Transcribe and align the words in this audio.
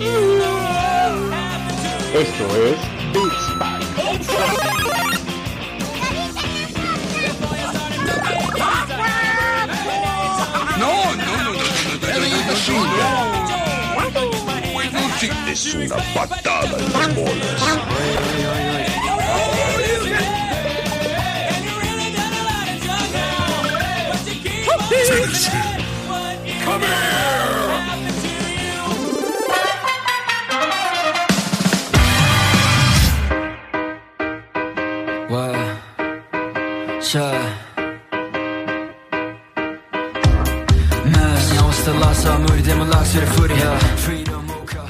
Esto 0.00 0.14
es 2.56 2.78
Beats 3.12 3.58
Back. 3.58 3.82
No, 10.78 10.92
no, 11.16 11.24
no, 11.26 11.42
no, 11.42 11.50
no, 11.50 11.52
no, 11.52 11.82
no, 14.92 15.50
Es 15.50 15.74
una 15.74 15.96
patada 16.14 16.76
en 16.78 16.92
las 16.92 17.14
bolas. 17.16 17.58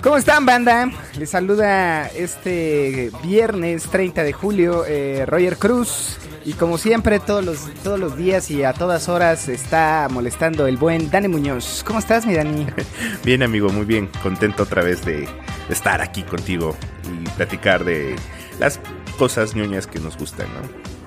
¿Cómo 0.02 0.16
están, 0.16 0.44
banda? 0.44 0.90
Les 1.16 1.30
saluda 1.30 2.08
este 2.08 3.12
viernes 3.22 3.84
30 3.84 4.24
de 4.24 4.32
julio 4.32 4.84
eh, 4.84 5.26
Roger 5.26 5.58
Cruz. 5.58 6.18
Y 6.44 6.54
como 6.54 6.76
siempre, 6.78 7.20
todos 7.20 7.44
los, 7.44 7.72
todos 7.84 8.00
los 8.00 8.16
días 8.16 8.50
y 8.50 8.64
a 8.64 8.72
todas 8.72 9.08
horas 9.08 9.48
está 9.48 10.08
molestando 10.10 10.66
el 10.66 10.76
buen 10.76 11.12
Dani 11.12 11.28
Muñoz. 11.28 11.84
¿Cómo 11.86 12.00
estás, 12.00 12.26
mi 12.26 12.34
Dani? 12.34 12.66
Bien, 13.24 13.44
amigo, 13.44 13.68
muy 13.68 13.84
bien. 13.84 14.10
Contento 14.24 14.64
otra 14.64 14.82
vez 14.82 15.04
de 15.04 15.28
estar 15.68 16.00
aquí 16.00 16.24
contigo 16.24 16.74
y 17.04 17.28
platicar 17.36 17.84
de 17.84 18.16
las 18.58 18.80
cosas 19.18 19.54
ñoñas 19.54 19.86
que 19.86 20.00
nos 20.00 20.18
gustan, 20.18 20.48
¿no? 20.48 20.97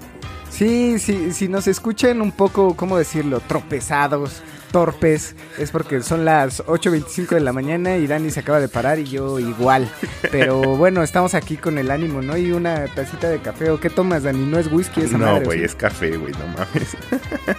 Sí, 0.61 0.99
sí, 0.99 1.31
si 1.31 1.47
nos 1.47 1.67
escuchan 1.67 2.21
un 2.21 2.31
poco, 2.31 2.75
¿cómo 2.75 2.95
decirlo? 2.95 3.39
Tropezados, 3.39 4.43
torpes, 4.71 5.35
es 5.57 5.71
porque 5.71 6.03
son 6.03 6.23
las 6.23 6.63
8.25 6.63 7.29
de 7.29 7.39
la 7.39 7.51
mañana 7.51 7.97
y 7.97 8.05
Dani 8.05 8.29
se 8.29 8.41
acaba 8.41 8.59
de 8.59 8.67
parar 8.67 8.99
y 8.99 9.05
yo 9.05 9.39
igual. 9.39 9.91
Pero 10.29 10.61
bueno, 10.77 11.01
estamos 11.01 11.33
aquí 11.33 11.57
con 11.57 11.79
el 11.79 11.89
ánimo, 11.89 12.21
¿no? 12.21 12.37
Y 12.37 12.51
una 12.51 12.85
tacita 12.85 13.27
de 13.27 13.39
café. 13.39 13.71
¿O 13.71 13.79
qué 13.79 13.89
tomas, 13.89 14.21
Dani? 14.21 14.45
¿No 14.45 14.59
es 14.59 14.71
whisky 14.71 15.01
esa 15.01 15.17
No, 15.17 15.41
güey, 15.41 15.63
es 15.63 15.73
café, 15.73 16.15
güey, 16.15 16.31
no 16.33 16.45
mames. 16.45 16.95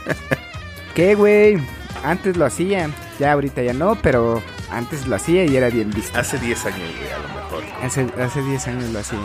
¿Qué, 0.94 1.16
güey? 1.16 1.56
Antes 2.04 2.36
lo 2.36 2.46
hacía, 2.46 2.88
ya 3.18 3.32
ahorita 3.32 3.64
ya 3.64 3.72
no, 3.72 3.96
pero 4.00 4.40
antes 4.70 5.08
lo 5.08 5.16
hacía 5.16 5.44
y 5.44 5.56
era 5.56 5.70
bien 5.70 5.90
visto. 5.90 6.16
Hace 6.16 6.38
10 6.38 6.66
años, 6.66 6.88
güey, 7.00 7.12
a 7.12 7.18
lo 7.18 7.28
mejor. 7.34 7.64
Hace, 7.82 8.06
hace 8.22 8.42
10 8.42 8.68
años 8.68 8.90
lo 8.92 9.00
hacía. 9.00 9.18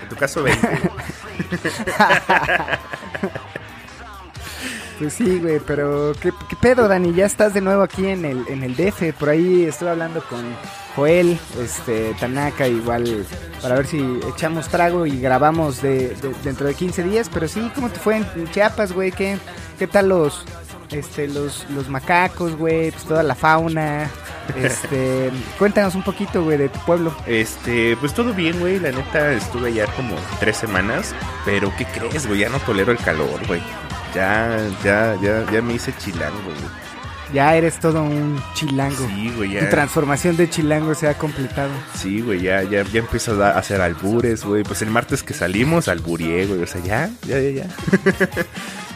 En 0.00 0.08
tu 0.08 0.14
caso, 0.14 0.44
20. 0.44 0.68
Pues 4.98 5.14
sí, 5.14 5.40
güey, 5.40 5.58
pero 5.58 6.12
¿qué, 6.20 6.30
qué 6.48 6.54
pedo, 6.54 6.86
Dani? 6.86 7.12
Ya 7.14 7.26
estás 7.26 7.52
de 7.52 7.60
nuevo 7.60 7.82
aquí 7.82 8.06
en 8.06 8.24
el, 8.24 8.46
en 8.46 8.62
el 8.62 8.76
DF. 8.76 9.12
Por 9.18 9.28
ahí 9.28 9.64
estuve 9.64 9.90
hablando 9.90 10.22
con 10.28 10.44
Joel, 10.94 11.36
este, 11.60 12.14
Tanaka, 12.20 12.68
igual, 12.68 13.26
para 13.60 13.74
ver 13.74 13.86
si 13.88 14.20
echamos 14.32 14.68
trago 14.68 15.04
y 15.04 15.18
grabamos 15.20 15.82
de, 15.82 16.10
de- 16.10 16.34
dentro 16.44 16.68
de 16.68 16.74
15 16.74 17.02
días. 17.02 17.28
Pero 17.32 17.48
sí, 17.48 17.72
¿cómo 17.74 17.90
te 17.90 17.98
fue 17.98 18.18
en, 18.18 18.26
en 18.36 18.48
Chiapas, 18.52 18.92
güey? 18.92 19.10
¿Qué, 19.10 19.36
¿Qué 19.80 19.88
tal 19.88 20.10
los, 20.10 20.44
este, 20.92 21.26
los, 21.26 21.66
los 21.70 21.88
macacos, 21.88 22.56
güey? 22.56 22.92
Pues 22.92 23.02
toda 23.04 23.24
la 23.24 23.34
fauna. 23.34 24.08
Este, 24.56 25.30
cuéntanos 25.58 25.94
un 25.94 26.02
poquito, 26.02 26.42
güey, 26.44 26.58
de 26.58 26.68
tu 26.68 26.78
pueblo. 26.80 27.14
Este, 27.26 27.96
pues 27.96 28.12
todo 28.14 28.32
bien, 28.34 28.58
güey. 28.60 28.78
La 28.80 28.90
neta, 28.92 29.32
estuve 29.32 29.68
allá 29.68 29.86
como 29.96 30.16
tres 30.40 30.56
semanas. 30.56 31.14
Pero, 31.44 31.72
¿qué 31.76 31.84
crees, 31.86 32.26
güey? 32.26 32.40
Ya 32.40 32.48
no 32.48 32.58
tolero 32.60 32.92
el 32.92 32.98
calor, 32.98 33.40
güey. 33.46 33.62
Ya, 34.14 34.58
ya, 34.84 35.16
ya, 35.20 35.44
ya 35.50 35.60
me 35.62 35.74
hice 35.74 35.92
chilango, 35.98 36.40
güey. 36.44 36.56
Ya 37.32 37.56
eres 37.56 37.80
todo 37.80 38.02
un 38.02 38.40
chilango. 38.54 39.08
Sí, 39.08 39.32
güey, 39.36 39.48
Tu 39.50 39.64
ya. 39.64 39.70
transformación 39.70 40.36
de 40.36 40.48
chilango 40.48 40.94
se 40.94 41.08
ha 41.08 41.14
completado. 41.14 41.70
Sí, 41.96 42.20
güey, 42.20 42.42
ya, 42.42 42.62
ya, 42.62 42.84
ya 42.84 43.00
empiezo 43.00 43.42
a 43.42 43.50
hacer 43.58 43.80
albures, 43.80 44.44
güey. 44.44 44.62
Pues 44.62 44.82
el 44.82 44.90
martes 44.90 45.22
que 45.24 45.34
salimos, 45.34 45.88
alburié, 45.88 46.46
güey. 46.46 46.62
O 46.62 46.66
sea, 46.66 46.80
ya, 46.82 47.10
ya, 47.26 47.40
ya, 47.40 47.50
ya. 47.50 47.66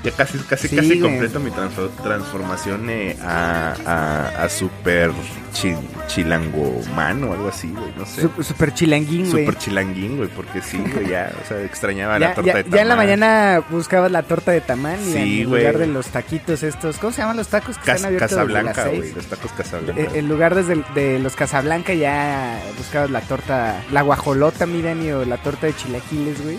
ya 0.04 0.10
casi, 0.12 0.38
casi, 0.38 0.69
Sí, 0.69 0.76
casi 0.76 1.00
completo 1.00 1.41
mi 1.41 1.50
transfor- 1.50 1.91
transformación 2.03 2.88
eh, 2.88 3.16
a, 3.22 3.75
a, 3.84 4.44
a 4.44 4.48
super 4.48 5.10
chi- 5.53 5.75
chilango 6.06 6.81
mano 6.94 7.31
o 7.31 7.32
algo 7.32 7.48
así, 7.48 7.69
güey. 7.69 7.92
No 7.97 8.06
sé. 8.06 8.22
Su- 8.22 8.42
Super 8.42 8.72
chilanguín, 8.72 9.31
güey. 9.31 9.44
Super 9.44 9.59
chilanguín, 9.60 10.16
güey, 10.16 10.28
porque 10.28 10.62
sí, 10.62 10.78
güey, 10.78 11.09
ya, 11.09 11.32
o 11.42 11.47
sea, 11.48 11.60
extrañaba 11.62 12.14
Ya, 12.19 12.28
la 12.28 12.34
torta 12.34 12.50
ya- 12.50 12.56
de 12.59 12.62
tamal. 12.64 12.76
ya 12.76 12.82
en 12.82 12.88
la 12.88 12.97
mañana 12.97 13.62
buscabas 13.70 14.10
la 14.12 14.22
torta 14.22 14.53
de 14.53 14.60
tamal 14.60 14.98
y 15.00 15.12
Sí, 15.12 15.41
en 15.42 15.48
güey. 15.48 15.62
lugar 15.62 15.78
de 15.78 15.86
los 15.88 16.06
taquitos 16.09 16.62
estos, 16.62 16.97
¿cómo 16.98 17.12
se 17.12 17.22
llaman 17.22 17.36
los 17.36 17.48
tacos 17.48 17.76
que 17.78 17.84
Cas- 17.84 17.97
están 17.97 18.06
abiertos 18.09 18.30
Casablanca, 18.30 18.86
güey, 18.88 19.12
los 19.12 19.26
tacos 19.26 19.53
Casablanca. 19.53 20.00
Eh, 20.00 20.09
En 20.15 20.28
lugar 20.28 20.54
desde, 20.54 20.84
de 20.94 21.19
los 21.19 21.34
Casablanca 21.34 21.92
ya 21.94 22.60
buscabas 22.76 23.10
la 23.10 23.20
torta, 23.22 23.82
la 23.91 24.03
guajolota, 24.03 24.65
miren, 24.66 25.12
o 25.12 25.25
la 25.25 25.38
torta 25.38 25.66
de 25.66 25.75
chilaquiles, 25.75 26.42
güey. 26.42 26.59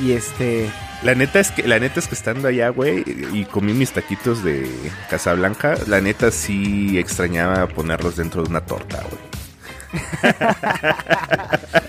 Y 0.00 0.12
este, 0.12 0.70
La 1.02 1.14
neta 1.14 1.40
es 1.40 1.50
que 1.50 1.66
la 1.68 1.78
neta 1.78 2.00
es 2.00 2.08
que 2.08 2.14
estando 2.14 2.48
allá, 2.48 2.70
güey, 2.70 3.04
y 3.32 3.44
comí 3.44 3.74
mis 3.74 3.92
taquitos 3.92 4.42
de 4.42 4.68
Casablanca, 5.10 5.76
la 5.86 6.00
neta 6.00 6.30
sí 6.30 6.98
extrañaba 6.98 7.66
ponerlos 7.68 8.16
dentro 8.16 8.42
de 8.42 8.48
una 8.50 8.62
torta, 8.62 9.02
güey. 9.02 9.92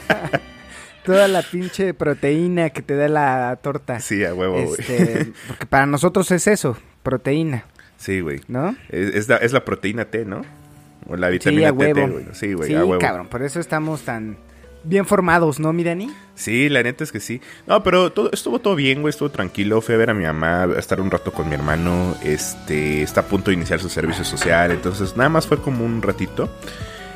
toda 1.06 1.28
la 1.28 1.42
pinche 1.42 1.94
proteína 1.94 2.70
que 2.70 2.82
te 2.82 2.96
da 2.96 3.08
la 3.08 3.58
torta. 3.62 4.00
Sí, 4.00 4.24
a 4.26 4.34
huevo, 4.34 4.62
güey. 4.64 4.76
Este, 4.80 5.32
porque 5.48 5.66
para 5.66 5.86
nosotros 5.86 6.30
es 6.32 6.48
eso, 6.48 6.78
proteína, 7.04 7.66
Sí, 7.98 8.20
güey. 8.20 8.42
¿no? 8.48 8.76
Es, 8.90 9.16
es 9.16 9.30
la, 9.30 9.38
es 9.38 9.54
la 9.54 9.66
proteína 9.66 10.06
T, 10.06 10.26
¿no? 10.26 10.42
O 11.08 11.16
la 11.16 11.28
Sí, 11.28 11.34
vitamina 11.34 11.76
T, 11.76 11.94
güey. 11.94 12.26
Sí, 12.34 12.54
güey, 12.54 12.70
sí, 12.70 12.76
a 12.76 12.86
huevo. 12.86 13.00
cabrón, 13.02 13.28
por 13.28 13.42
eso 13.42 13.60
estamos 13.60 14.02
tan 14.02 14.38
bien 14.88 15.06
formados, 15.06 15.60
¿no, 15.60 15.74
Mirani? 15.74 16.10
Sí, 16.36 16.70
la 16.70 16.84
neta 16.84 17.04
es 17.04 17.12
que 17.12 17.20
sí. 17.20 17.42
No, 17.66 17.84
pero 17.84 18.12
todo, 18.12 18.32
estuvo 18.32 18.60
todo 18.60 18.76
bien, 18.76 19.02
güey, 19.02 19.10
estuvo 19.10 19.30
tranquilo. 19.30 19.82
Fui 19.82 19.96
a 19.96 19.98
ver 19.98 20.10
a 20.10 20.14
mi 20.14 20.24
mamá, 20.24 20.64
a 20.64 20.80
estar 20.80 21.02
un 21.02 21.12
rato 21.12 21.32
con 21.32 21.50
mi 21.50 21.56
hermano. 21.56 22.16
Este, 22.24 23.02
está 23.02 23.22
a 23.22 23.26
punto 23.26 23.52
de 23.52 23.56
iniciar 23.56 23.80
su 23.80 23.90
servicio 23.90 24.24
social. 24.24 24.72
Entonces, 24.72 25.18
nada 25.18 25.30
más 25.30 25.48
fue 25.48 25.58
como 25.60 25.84
un 25.84 26.02
ratito. 26.02 26.50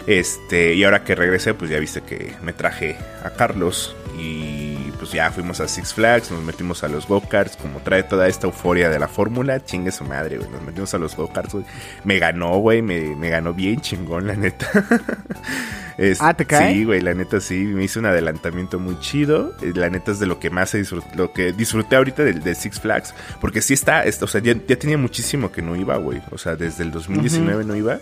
Este, 0.08 0.74
y 0.74 0.84
ahora 0.84 1.04
que 1.04 1.16
regresé, 1.16 1.54
pues 1.54 1.70
ya 1.70 1.80
viste 1.80 2.02
que 2.02 2.34
me 2.42 2.54
traje 2.54 2.98
a 3.24 3.30
Carlos. 3.32 3.96
Y 4.20 4.71
pues 5.02 5.14
ya 5.14 5.32
fuimos 5.32 5.60
a 5.60 5.68
Six 5.68 5.96
Flags, 5.96 6.30
nos 6.30 6.44
metimos 6.44 6.84
a 6.84 6.88
los 6.88 7.08
go-karts. 7.08 7.58
Como 7.58 7.80
trae 7.80 8.04
toda 8.04 8.28
esta 8.28 8.46
euforia 8.46 8.88
de 8.88 9.00
la 9.00 9.08
fórmula, 9.08 9.66
chingue 9.66 9.92
su 9.92 10.04
madre, 10.04 10.38
güey. 10.38 10.48
Nos 10.52 10.62
metimos 10.62 10.94
a 10.94 11.00
los 11.00 11.16
go-karts, 11.16 11.54
güey. 11.54 11.66
Me 12.04 12.20
ganó, 12.20 12.58
güey, 12.60 12.84
me, 12.84 13.16
me 13.16 13.30
ganó 13.30 13.52
bien 13.54 13.82
chingón, 13.82 14.28
la 14.28 14.36
neta. 14.36 14.68
Es- 15.98 16.22
Ah, 16.22 16.34
¿te 16.34 16.46
cae? 16.46 16.74
Sí, 16.74 16.86
güey, 16.86 17.02
la 17.02 17.14
neta 17.14 17.40
sí, 17.42 17.56
me 17.56 17.84
hizo 17.84 18.00
un 18.00 18.06
adelantamiento 18.06 18.80
muy 18.80 18.98
chido. 19.00 19.54
Eh, 19.62 19.74
La 19.76 19.90
neta 19.90 20.12
es 20.12 20.20
de 20.20 20.26
lo 20.26 20.40
que 20.40 20.50
más 20.50 20.74
he 20.74 20.82
disfrut- 20.82 21.14
lo 21.16 21.34
que 21.34 21.52
disfruté 21.52 21.96
ahorita 21.96 22.24
del 22.24 22.42
de 22.42 22.56
Six 22.56 22.80
Flags. 22.80 23.14
Porque 23.40 23.62
sí 23.62 23.74
está, 23.74 24.04
es- 24.04 24.22
o 24.22 24.28
sea, 24.28 24.42
ya, 24.42 24.54
ya 24.68 24.78
tenía 24.78 24.98
muchísimo 24.98 25.52
que 25.52 25.62
no 25.62 25.76
iba, 25.76 25.98
güey. 25.98 26.22
O 26.32 26.38
sea, 26.38 26.56
desde 26.56 26.84
el 26.84 26.92
2019 26.92 27.66
no 27.66 27.76
iba. 27.76 28.00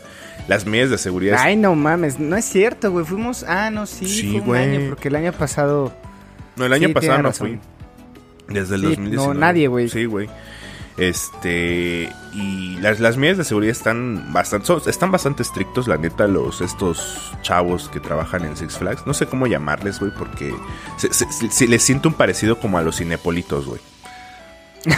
Las 0.48 0.66
medidas 0.66 0.90
de 0.92 0.98
seguridad. 0.98 1.38
Ay, 1.40 1.56
no 1.56 1.76
mames, 1.76 2.20
no 2.20 2.36
es 2.38 2.46
cierto, 2.46 2.92
güey. 2.92 3.06
Fuimos. 3.06 3.44
Ah, 3.44 3.70
no, 3.72 3.86
sí, 3.86 4.06
Sí, 4.08 4.32
fue 4.32 4.40
un 4.42 4.46
güey. 4.46 4.64
año, 4.64 4.90
porque 4.90 5.08
el 5.10 5.16
año 5.16 5.32
pasado. 5.34 5.92
No, 6.60 6.66
el 6.66 6.74
año 6.74 6.88
sí, 6.90 6.94
pasado 6.94 7.18
no 7.18 7.24
razón. 7.30 7.48
fui. 7.48 7.60
Desde 8.54 8.76
el 8.76 8.82
Sí, 8.82 8.88
2019. 8.88 9.34
no, 9.34 9.40
nadie, 9.40 9.68
güey. 9.68 9.90
Sí, 9.90 10.06
güey. 10.06 10.30
Este, 10.98 12.12
y 12.34 12.76
las, 12.82 13.00
las 13.00 13.16
medidas 13.16 13.38
de 13.38 13.44
seguridad 13.46 13.72
están 13.72 14.34
bastante, 14.34 14.68
son- 14.68 14.82
están 14.86 15.12
bastante 15.12 15.44
estrictos, 15.44 15.88
la 15.88 15.96
neta, 15.98 16.28
los, 16.28 16.60
estos 16.62 17.32
chavos 17.42 17.88
que 17.90 18.00
trabajan 18.02 18.44
en 18.44 18.58
Six 18.58 18.78
Flags. 18.78 19.08
No 19.08 19.14
sé 19.14 19.26
cómo 19.26 19.48
llamarles, 19.48 20.00
güey, 20.00 20.12
porque 20.18 20.54
se, 20.98 21.14
se- 21.14 21.32
se- 21.32 21.50
se 21.52 21.68
les 21.68 21.82
siento 21.84 22.10
un 22.10 22.16
parecido 22.16 22.60
como 22.60 22.78
a 22.78 22.82
los 22.82 22.98
cinepolitos, 22.98 23.66
güey. 23.66 23.80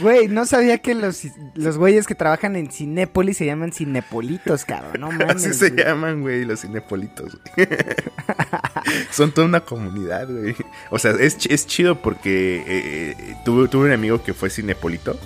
Güey, 0.00 0.28
no 0.28 0.46
sabía 0.46 0.78
que 0.78 0.94
los, 0.94 1.22
los 1.54 1.76
güeyes 1.78 2.06
que 2.06 2.14
trabajan 2.14 2.56
en 2.56 2.70
Cinépolis 2.70 3.36
se 3.36 3.46
llaman 3.46 3.72
Cinepolitos, 3.72 4.64
cabrón. 4.64 5.00
No 5.00 5.10
mames. 5.12 5.36
Así 5.46 5.54
se 5.54 5.70
güey. 5.70 5.84
llaman, 5.84 6.22
güey, 6.22 6.44
los 6.44 6.60
cinepolitos, 6.60 7.38
güey. 7.56 7.68
Son 9.10 9.32
toda 9.32 9.46
una 9.46 9.60
comunidad, 9.60 10.28
güey. 10.28 10.54
O 10.90 10.98
sea, 10.98 11.12
es, 11.12 11.38
es 11.46 11.66
chido 11.66 12.00
porque 12.00 12.56
eh, 12.58 13.16
eh, 13.18 13.36
tuve, 13.44 13.68
tuve 13.68 13.86
un 13.86 13.92
amigo 13.92 14.22
que 14.22 14.34
fue 14.34 14.50
cinepolito. 14.50 15.18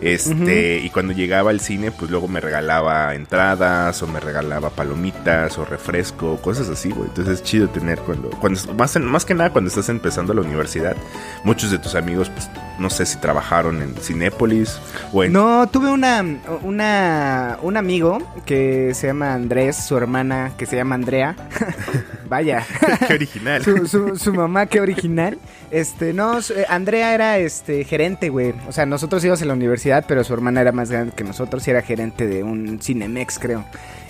Este, 0.00 0.78
y 0.78 0.90
cuando 0.90 1.12
llegaba 1.12 1.50
al 1.50 1.60
cine, 1.60 1.90
pues 1.90 2.10
luego 2.10 2.26
me 2.28 2.40
regalaba 2.40 3.14
entradas, 3.14 4.02
o 4.02 4.06
me 4.06 4.18
regalaba 4.20 4.70
palomitas, 4.70 5.58
o 5.58 5.64
refresco, 5.64 6.36
cosas 6.40 6.68
así, 6.68 6.90
güey. 6.90 7.08
Entonces 7.08 7.34
es 7.34 7.42
chido 7.42 7.68
tener 7.68 7.98
cuando, 8.00 8.30
cuando 8.30 8.60
más, 8.74 8.96
en- 8.96 9.04
más 9.04 9.24
que 9.24 9.34
nada 9.34 9.50
cuando 9.50 9.68
estás 9.68 9.88
empezando 9.88 10.32
la 10.34 10.40
universidad, 10.40 10.96
muchos 11.44 11.70
de 11.70 11.78
tus 11.78 11.94
amigos, 11.94 12.30
pues, 12.30 12.48
no 12.78 12.88
sé 12.88 13.04
si 13.04 13.18
trabajaron 13.18 13.82
en 13.82 13.94
Cinépolis 13.96 14.78
o 15.12 15.22
en... 15.22 15.32
No, 15.34 15.68
tuve 15.68 15.90
una, 15.90 16.24
una, 16.62 17.58
un 17.60 17.76
amigo 17.76 18.18
que 18.46 18.94
se 18.94 19.08
llama 19.08 19.34
Andrés, 19.34 19.76
su 19.76 19.96
hermana 19.98 20.52
que 20.56 20.64
se 20.66 20.76
llama 20.76 20.94
Andrea. 20.94 21.36
Vaya. 22.28 22.64
Qué 23.08 23.14
original. 23.14 23.62
su, 23.64 23.86
su, 23.86 24.16
su 24.16 24.32
mamá, 24.32 24.66
qué 24.66 24.80
original. 24.80 25.36
Este, 25.72 26.12
no, 26.12 26.40
su- 26.42 26.52
eh, 26.54 26.64
Andrea 26.68 27.12
era 27.12 27.38
este 27.38 27.82
gerente, 27.84 28.28
güey. 28.28 28.54
O 28.68 28.72
sea, 28.72 28.86
nosotros 28.86 29.24
íbamos 29.24 29.42
a 29.42 29.46
la 29.46 29.54
universidad, 29.54 29.89
pero 30.06 30.24
su 30.24 30.32
hermana 30.34 30.60
era 30.60 30.72
más 30.72 30.90
grande 30.90 31.12
que 31.14 31.24
nosotros 31.24 31.66
y 31.66 31.70
era 31.70 31.82
gerente 31.82 32.26
de 32.26 32.42
un 32.42 32.80
Cinemex, 32.80 33.38
creo. 33.38 33.64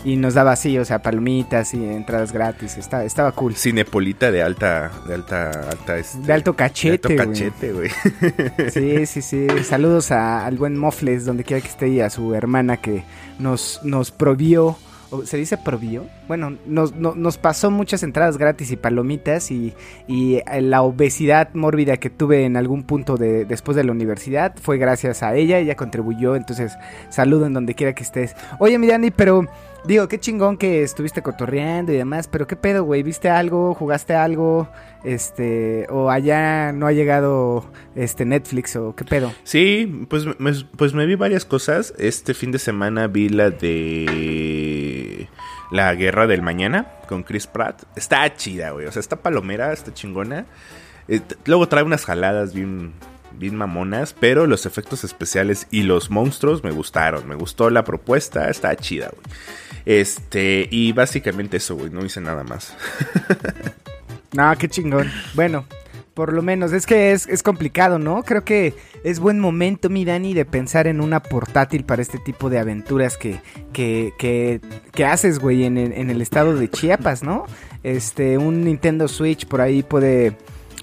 Y 0.04 0.16
nos 0.16 0.32
daba 0.34 0.52
así, 0.52 0.78
o 0.78 0.84
sea, 0.84 1.00
palomitas 1.02 1.74
y 1.74 1.84
entradas 1.84 2.32
gratis. 2.32 2.78
Estaba, 2.78 3.04
estaba 3.04 3.32
cool. 3.32 3.54
Cinepolita 3.54 4.30
de 4.30 4.42
alta, 4.42 4.90
de 5.06 5.14
alta, 5.14 5.50
alta, 5.50 5.98
este, 5.98 6.18
De 6.18 6.32
alto 6.32 6.54
cachete, 6.56 7.08
de 7.14 7.20
alto 7.20 7.30
cachete, 7.30 7.72
güey. 7.72 7.90
Sí, 8.72 9.04
sí, 9.06 9.20
sí. 9.22 9.46
Saludos 9.64 10.10
a- 10.10 10.46
al 10.46 10.56
buen 10.56 10.76
Mofles, 10.78 11.24
donde 11.26 11.44
quiera 11.44 11.60
que 11.60 11.68
esté, 11.68 11.88
y 11.88 12.00
a 12.00 12.08
su 12.10 12.34
hermana 12.34 12.78
que 12.78 13.04
nos, 13.38 13.80
nos 13.82 14.10
provió. 14.10 14.76
¿Se 15.24 15.36
dice 15.36 15.58
provió? 15.58 16.04
Bueno, 16.28 16.56
nos, 16.66 16.94
no- 16.94 17.14
nos 17.14 17.36
pasó 17.38 17.70
muchas 17.70 18.02
entradas 18.02 18.38
gratis 18.38 18.70
y 18.70 18.76
palomitas 18.76 19.50
y, 19.50 19.74
y 20.06 20.36
eh, 20.36 20.60
la 20.60 20.82
obesidad 20.82 21.48
mórbida 21.54 21.96
que 21.96 22.10
tuve 22.10 22.44
en 22.44 22.56
algún 22.56 22.84
punto 22.84 23.16
de, 23.16 23.44
después 23.44 23.76
de 23.76 23.84
la 23.84 23.92
universidad 23.92 24.54
fue 24.60 24.78
gracias 24.78 25.22
a 25.22 25.34
ella, 25.34 25.58
ella 25.58 25.74
contribuyó, 25.76 26.36
entonces 26.36 26.72
saludo 27.08 27.46
en 27.46 27.52
donde 27.54 27.74
quiera 27.74 27.94
que 27.94 28.02
estés. 28.02 28.34
Oye, 28.58 28.78
mi 28.78 28.86
Dani, 28.86 29.10
pero 29.10 29.46
digo, 29.84 30.06
qué 30.08 30.18
chingón 30.20 30.56
que 30.56 30.82
estuviste 30.82 31.22
cotorreando 31.22 31.92
y 31.92 31.96
demás, 31.96 32.28
pero 32.28 32.46
qué 32.46 32.54
pedo, 32.56 32.84
güey, 32.84 33.02
¿viste 33.02 33.28
algo? 33.28 33.74
¿Jugaste 33.74 34.14
algo? 34.14 34.68
Este, 35.02 35.86
o 35.88 36.10
allá 36.10 36.72
no 36.72 36.86
ha 36.86 36.92
llegado 36.92 37.64
este 37.94 38.26
Netflix 38.26 38.76
o 38.76 38.94
qué 38.94 39.04
pedo. 39.06 39.32
Sí, 39.44 40.04
pues 40.10 40.26
pues 40.76 40.92
me 40.92 41.06
vi 41.06 41.14
varias 41.14 41.46
cosas. 41.46 41.94
Este 41.98 42.34
fin 42.34 42.52
de 42.52 42.58
semana 42.58 43.06
vi 43.06 43.30
la 43.30 43.48
de 43.48 44.04
La 45.70 45.94
Guerra 45.94 46.26
del 46.26 46.42
Mañana 46.42 46.86
con 47.08 47.22
Chris 47.22 47.46
Pratt. 47.46 47.82
Está 47.96 48.34
chida, 48.34 48.70
güey. 48.70 48.86
O 48.86 48.92
sea, 48.92 49.00
está 49.00 49.16
palomera, 49.16 49.72
está 49.72 49.94
chingona. 49.94 50.46
Eh, 51.08 51.20
luego 51.44 51.68
trae 51.68 51.82
unas 51.82 52.04
jaladas 52.04 52.54
bien, 52.54 52.92
bien 53.32 53.56
mamonas, 53.56 54.14
pero 54.18 54.46
los 54.46 54.66
efectos 54.66 55.04
especiales 55.04 55.66
y 55.70 55.82
los 55.82 56.10
monstruos 56.10 56.64
me 56.64 56.70
gustaron. 56.70 57.28
Me 57.28 57.34
gustó 57.34 57.70
la 57.70 57.84
propuesta, 57.84 58.48
está 58.50 58.74
chida, 58.76 59.10
güey. 59.10 59.36
Este, 59.86 60.68
y 60.70 60.92
básicamente 60.92 61.56
eso, 61.56 61.76
güey. 61.76 61.90
No 61.90 62.04
hice 62.04 62.20
nada 62.20 62.44
más. 62.44 62.74
No, 64.32 64.56
qué 64.56 64.68
chingón. 64.68 65.10
Bueno, 65.34 65.64
por 66.20 66.34
lo 66.34 66.42
menos, 66.42 66.74
es 66.74 66.84
que 66.84 67.12
es, 67.12 67.26
es 67.28 67.42
complicado, 67.42 67.98
¿no? 67.98 68.22
Creo 68.24 68.44
que 68.44 68.74
es 69.04 69.20
buen 69.20 69.40
momento, 69.40 69.88
mi 69.88 70.04
Dani, 70.04 70.34
de 70.34 70.44
pensar 70.44 70.86
en 70.86 71.00
una 71.00 71.22
portátil 71.22 71.82
para 71.82 72.02
este 72.02 72.18
tipo 72.18 72.50
de 72.50 72.58
aventuras 72.58 73.16
que, 73.16 73.40
que, 73.72 74.12
que, 74.18 74.60
que 74.92 75.06
haces, 75.06 75.38
güey, 75.38 75.64
en, 75.64 75.78
en 75.78 76.10
el 76.10 76.20
estado 76.20 76.54
de 76.56 76.68
Chiapas, 76.68 77.22
¿no? 77.22 77.46
Este, 77.84 78.36
un 78.36 78.64
Nintendo 78.64 79.08
Switch 79.08 79.46
por 79.46 79.62
ahí 79.62 79.82
puede, 79.82 80.36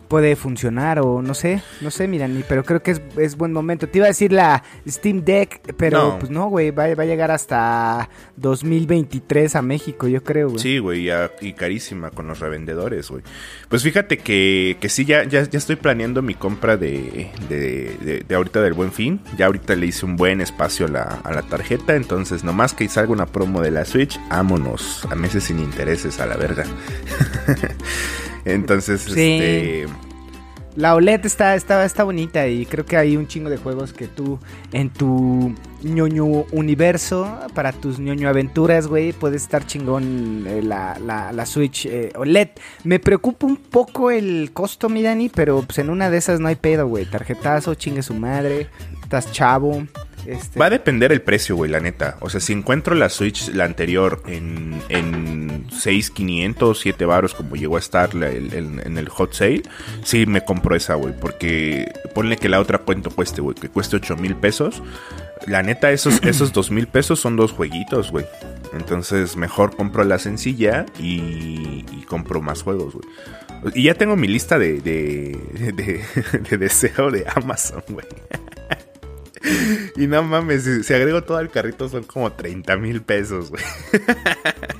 puede 0.08 0.36
funcionar 0.36 1.00
o 1.00 1.22
no 1.22 1.34
sé, 1.34 1.62
no 1.82 1.92
sé, 1.92 2.08
mi 2.08 2.18
Dani, 2.18 2.44
pero 2.48 2.64
creo 2.64 2.82
que 2.82 2.92
es, 2.92 3.02
es 3.18 3.36
buen 3.36 3.52
momento. 3.54 3.88
Te 3.90 3.98
iba 4.00 4.06
a 4.06 4.10
decir 4.10 4.32
la 4.32 4.64
Steam 4.88 5.24
Deck, 5.26 5.74
pero 5.76 5.98
No. 6.14 6.20
pues 6.20 6.32
no, 6.32 6.48
güey, 6.50 6.72
va, 6.72 6.94
va 6.96 7.04
a 7.04 7.06
llegar 7.06 7.30
hasta 7.32 8.10
2023 8.38 9.56
a 9.56 9.62
México, 9.62 10.08
yo 10.08 10.24
creo, 10.24 10.50
güey. 10.50 10.60
Sí, 10.60 10.78
güey, 10.80 11.10
y 11.42 11.54
carísima 11.54 12.10
con 12.12 12.28
los 12.28 12.40
revendedores, 12.40 13.10
güey. 13.10 13.24
Pues 13.70 13.84
fíjate 13.84 14.18
que, 14.18 14.78
que 14.80 14.90
sí, 14.90 15.06
ya, 15.06 15.24
ya, 15.26 15.44
ya 15.44 15.58
estoy 15.58 15.76
planeando 15.76 16.22
mi 16.22 16.34
compra 16.36 16.78
de, 16.78 17.32
de, 17.50 17.98
de- 18.02 18.24
de 18.28 18.36
ahorita 18.36 18.62
del 18.62 18.74
buen 18.74 18.92
fin. 18.92 19.20
Ya 19.38 19.48
ahorita 19.48 19.76
le 19.76 19.88
hice 19.88 20.06
un 20.06 20.16
buen 20.16 20.42
espacio 20.42 20.86
a 20.86 20.90
la, 20.90 21.04
a 21.24 21.32
la 21.34 21.42
tarjeta, 21.44 21.96
entonces 21.96 22.44
nomás 22.44 22.74
que 22.74 22.88
salga 22.88 23.12
una 23.12 23.26
promo 23.26 23.62
de 23.62 23.72
la 23.72 23.86
Switch, 23.86 24.20
vámonos 24.30 25.06
a 25.10 25.16
meses 25.16 25.44
sin 25.46 25.60
intereses 25.60 26.20
a 26.20 26.26
la 26.26 26.38
verga. 26.38 26.64
entonces, 28.54 29.02
Sí. 29.02 29.40
este... 29.40 29.86
La 30.76 30.94
OLED 30.94 31.26
está, 31.26 31.56
está, 31.56 31.84
está 31.86 32.04
bonita 32.04 32.48
y 32.48 32.64
creo 32.68 32.86
que 32.86 32.98
hay 32.98 33.18
un 33.18 33.26
chingo 33.26 33.50
de 33.50 33.58
juegos 33.58 33.94
que 33.94 34.08
tú 34.08 34.38
en 34.72 34.92
tu 34.92 35.56
ñoño 35.82 36.46
universo, 36.52 37.40
para 37.56 37.72
tus 37.72 37.98
ñoño 37.98 38.30
aventuras, 38.30 38.86
güey, 38.86 39.12
puede 39.12 39.38
estar 39.38 39.66
chingón 39.66 40.46
eh, 40.48 40.62
la, 40.62 41.00
la, 41.04 41.32
la 41.32 41.46
Switch 41.48 41.88
eh, 41.88 42.12
OLED. 42.16 42.50
Me 42.84 43.00
preocupa 43.00 43.48
un 43.48 43.58
poco 43.58 44.12
el 44.12 44.52
costo, 44.54 44.88
mi 44.88 45.02
Dani, 45.02 45.30
pero 45.30 45.64
pues 45.64 45.80
en 45.80 45.90
una 45.90 46.12
de 46.12 46.18
esas 46.20 46.40
no 46.40 46.48
hay 46.48 46.56
pedo, 46.58 46.88
güey. 46.88 47.06
Tarjetazo, 47.10 47.74
chingue 47.74 48.04
su 48.04 48.14
madre, 48.14 48.68
estás 49.02 49.32
chavo. 49.32 49.84
Este, 50.28 50.60
Va 50.60 50.66
a 50.66 50.70
depender 50.70 51.12
el 51.14 51.22
precio, 51.22 51.56
güey, 51.56 51.72
la 51.72 51.80
neta. 51.80 52.18
O 52.20 52.30
sea, 52.30 52.42
si 52.42 52.52
encuentro 52.54 52.94
la 52.96 53.10
Switch, 53.10 53.50
la 53.54 53.64
anterior, 53.64 54.22
en, 54.28 54.82
en 54.90 55.66
6,500, 55.72 56.80
7 56.80 57.06
baros, 57.06 57.34
como 57.34 57.56
llegó 57.56 57.78
a 57.78 57.80
estar 57.80 58.14
la- 58.14 58.30
el- 58.30 58.54
el- 58.54 58.82
en 58.86 58.98
el 58.98 59.08
hot 59.10 59.34
sale, 59.34 59.64
sí 60.04 60.26
me 60.26 60.44
compro 60.44 60.76
esa, 60.76 60.96
güey. 60.96 61.14
Porque 61.18 61.92
ponle 62.14 62.36
que 62.38 62.50
la 62.50 62.60
otra 62.60 62.80
cuento 62.80 63.10
cueste, 63.10 63.42
güey, 63.42 63.56
que 63.56 63.70
cueste 63.70 63.96
8 63.96 64.18
mil 64.18 64.36
pesos. 64.36 64.84
La 65.46 65.64
neta, 65.64 65.92
esos, 65.92 66.20
esos 66.24 66.52
2 66.52 66.72
mil 66.72 66.88
pesos 66.88 67.20
son 67.20 67.36
dos 67.38 67.52
jueguitos, 67.54 68.12
güey. 68.12 68.26
Entonces, 68.74 69.38
mejor 69.38 69.76
compro 69.78 70.04
la 70.04 70.20
sencilla 70.20 70.86
y, 71.00 71.86
y 71.92 72.04
compro 72.08 72.42
más 72.42 72.64
juegos, 72.64 72.96
güey. 72.96 73.08
Y 73.76 73.84
ya 73.84 73.94
tengo 73.96 74.16
mi 74.18 74.28
lista 74.28 74.60
de, 74.60 74.82
de, 74.82 75.38
de, 75.74 76.02
de 76.50 76.58
deseo 76.58 77.12
de 77.12 77.26
Amazon, 77.34 77.82
güey. 77.90 78.06
Y 79.96 80.08
no 80.08 80.24
mames, 80.24 80.64
si, 80.64 80.84
si 80.84 80.94
agrego 80.94 81.24
todo 81.24 81.38
al 81.38 81.50
carrito 81.50 81.90
son 81.90 82.04
como 82.04 82.32
30 82.32 82.78
mil 82.78 83.02
pesos, 83.02 83.50
güey. 83.50 83.64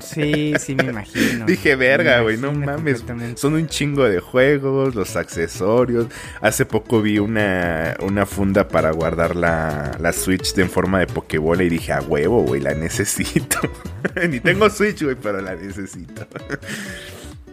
Sí, 0.00 0.54
sí, 0.58 0.74
me 0.74 0.84
imagino. 0.84 1.44
Dije, 1.44 1.76
verga, 1.76 2.20
güey, 2.20 2.36
no 2.36 2.52
mames. 2.52 3.04
Son 3.36 3.54
un 3.54 3.66
chingo 3.66 4.04
de 4.04 4.20
juegos, 4.20 4.94
los 4.94 5.16
accesorios. 5.16 6.06
Hace 6.40 6.64
poco 6.64 7.02
vi 7.02 7.18
una, 7.18 7.96
una 8.00 8.24
funda 8.26 8.68
para 8.68 8.90
guardar 8.92 9.36
la, 9.36 9.96
la 10.00 10.12
Switch 10.12 10.54
de 10.54 10.62
en 10.62 10.70
forma 10.70 11.00
de 11.00 11.06
Pokébola 11.06 11.62
y 11.62 11.68
dije, 11.68 11.92
a 11.92 12.00
huevo, 12.00 12.42
güey, 12.42 12.60
la 12.60 12.74
necesito. 12.74 13.58
Ni 14.28 14.40
tengo 14.40 14.68
Switch, 14.70 15.02
güey, 15.02 15.16
pero 15.16 15.40
la 15.40 15.54
necesito. 15.54 16.26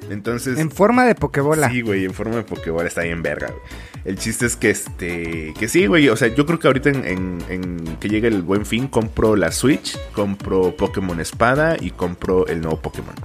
Entonces... 0.10 0.60
En 0.60 0.72
forma 0.72 1.06
de 1.06 1.16
Pokébola. 1.16 1.70
Sí, 1.70 1.82
güey, 1.82 2.06
en 2.06 2.14
forma 2.14 2.36
de 2.38 2.44
Pokébola 2.44 2.88
está 2.88 3.02
bien 3.02 3.22
verga, 3.24 3.48
güey. 3.48 3.62
El 4.06 4.18
chiste 4.20 4.46
es 4.46 4.56
que 4.56 4.70
este. 4.70 5.54
Que 5.58 5.68
sí, 5.68 5.88
güey. 5.88 6.10
O 6.10 6.16
sea, 6.16 6.28
yo 6.28 6.46
creo 6.46 6.60
que 6.60 6.68
ahorita 6.68 6.90
en, 6.90 7.06
en- 7.06 7.44
en 7.50 7.98
que 7.98 8.08
llegue 8.08 8.28
el 8.28 8.44
buen 8.44 8.66
fin, 8.68 8.88
compro 8.88 9.36
la 9.36 9.52
Switch, 9.52 9.98
compro 10.14 10.76
Pokémon 10.78 11.20
Espada 11.20 11.76
y 11.80 11.90
compro 11.90 12.46
el 12.46 12.62
nuevo 12.62 12.80
Pokémon. 12.82 13.16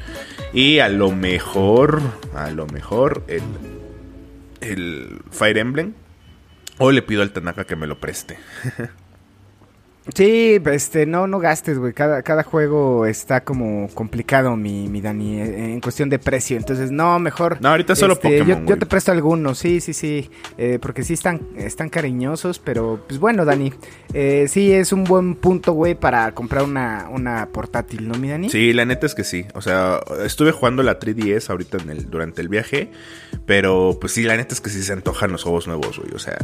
Y 0.54 0.78
a 0.78 0.88
lo 0.88 1.12
mejor. 1.12 2.00
A 2.34 2.50
lo 2.50 2.66
mejor 2.66 3.24
el. 3.28 3.42
El 4.62 5.20
Fire 5.30 5.58
Emblem. 5.58 5.92
O 6.78 6.92
le 6.92 7.02
pido 7.02 7.20
al 7.20 7.32
Tanaka 7.32 7.64
que 7.64 7.76
me 7.76 7.86
lo 7.86 8.00
preste. 8.00 8.38
Sí, 10.14 10.58
este, 10.72 11.04
no, 11.06 11.26
no 11.26 11.38
gastes, 11.38 11.78
güey. 11.78 11.92
Cada, 11.92 12.22
cada 12.22 12.42
juego 12.42 13.04
está 13.06 13.44
como 13.44 13.88
complicado, 13.94 14.56
mi, 14.56 14.88
mi 14.88 15.00
Dani, 15.00 15.40
eh, 15.40 15.72
en 15.74 15.80
cuestión 15.80 16.08
de 16.08 16.18
precio. 16.18 16.56
Entonces, 16.56 16.90
no, 16.90 17.18
mejor. 17.18 17.58
No, 17.60 17.68
ahorita 17.68 17.94
solo 17.94 18.14
este, 18.14 18.40
Pokémon, 18.40 18.62
Yo, 18.66 18.70
yo 18.70 18.78
te 18.78 18.86
presto 18.86 19.12
algunos, 19.12 19.58
sí, 19.58 19.80
sí, 19.80 19.92
sí. 19.92 20.30
eh, 20.56 20.78
porque 20.80 21.02
sí 21.04 21.12
están, 21.12 21.42
están 21.54 21.90
cariñosos, 21.90 22.58
pero 22.58 23.04
pues 23.06 23.20
bueno, 23.20 23.44
Dani. 23.44 23.72
eh, 24.14 24.46
sí, 24.48 24.72
es 24.72 24.92
un 24.92 25.04
buen 25.04 25.34
punto, 25.36 25.74
güey, 25.74 25.94
para 25.94 26.32
comprar 26.32 26.64
una, 26.64 27.06
una 27.10 27.46
portátil, 27.52 28.08
¿no, 28.08 28.14
mi 28.18 28.30
Dani? 28.30 28.48
Sí, 28.48 28.72
la 28.72 28.86
neta 28.86 29.04
es 29.06 29.14
que 29.14 29.22
sí. 29.22 29.44
O 29.54 29.60
sea, 29.60 30.00
estuve 30.24 30.50
jugando 30.52 30.82
la 30.82 30.98
3DS 30.98 31.50
ahorita 31.50 31.76
en 31.76 31.90
el, 31.90 32.10
durante 32.10 32.40
el 32.40 32.48
viaje. 32.48 32.90
Pero 33.46 33.98
pues 34.00 34.12
sí, 34.12 34.22
la 34.22 34.36
neta 34.36 34.54
es 34.54 34.60
que 34.60 34.70
sí 34.70 34.82
se 34.82 34.92
antojan 34.92 35.30
los 35.30 35.42
juegos 35.42 35.66
nuevos, 35.66 35.98
güey. 35.98 36.12
O 36.14 36.18
sea. 36.18 36.38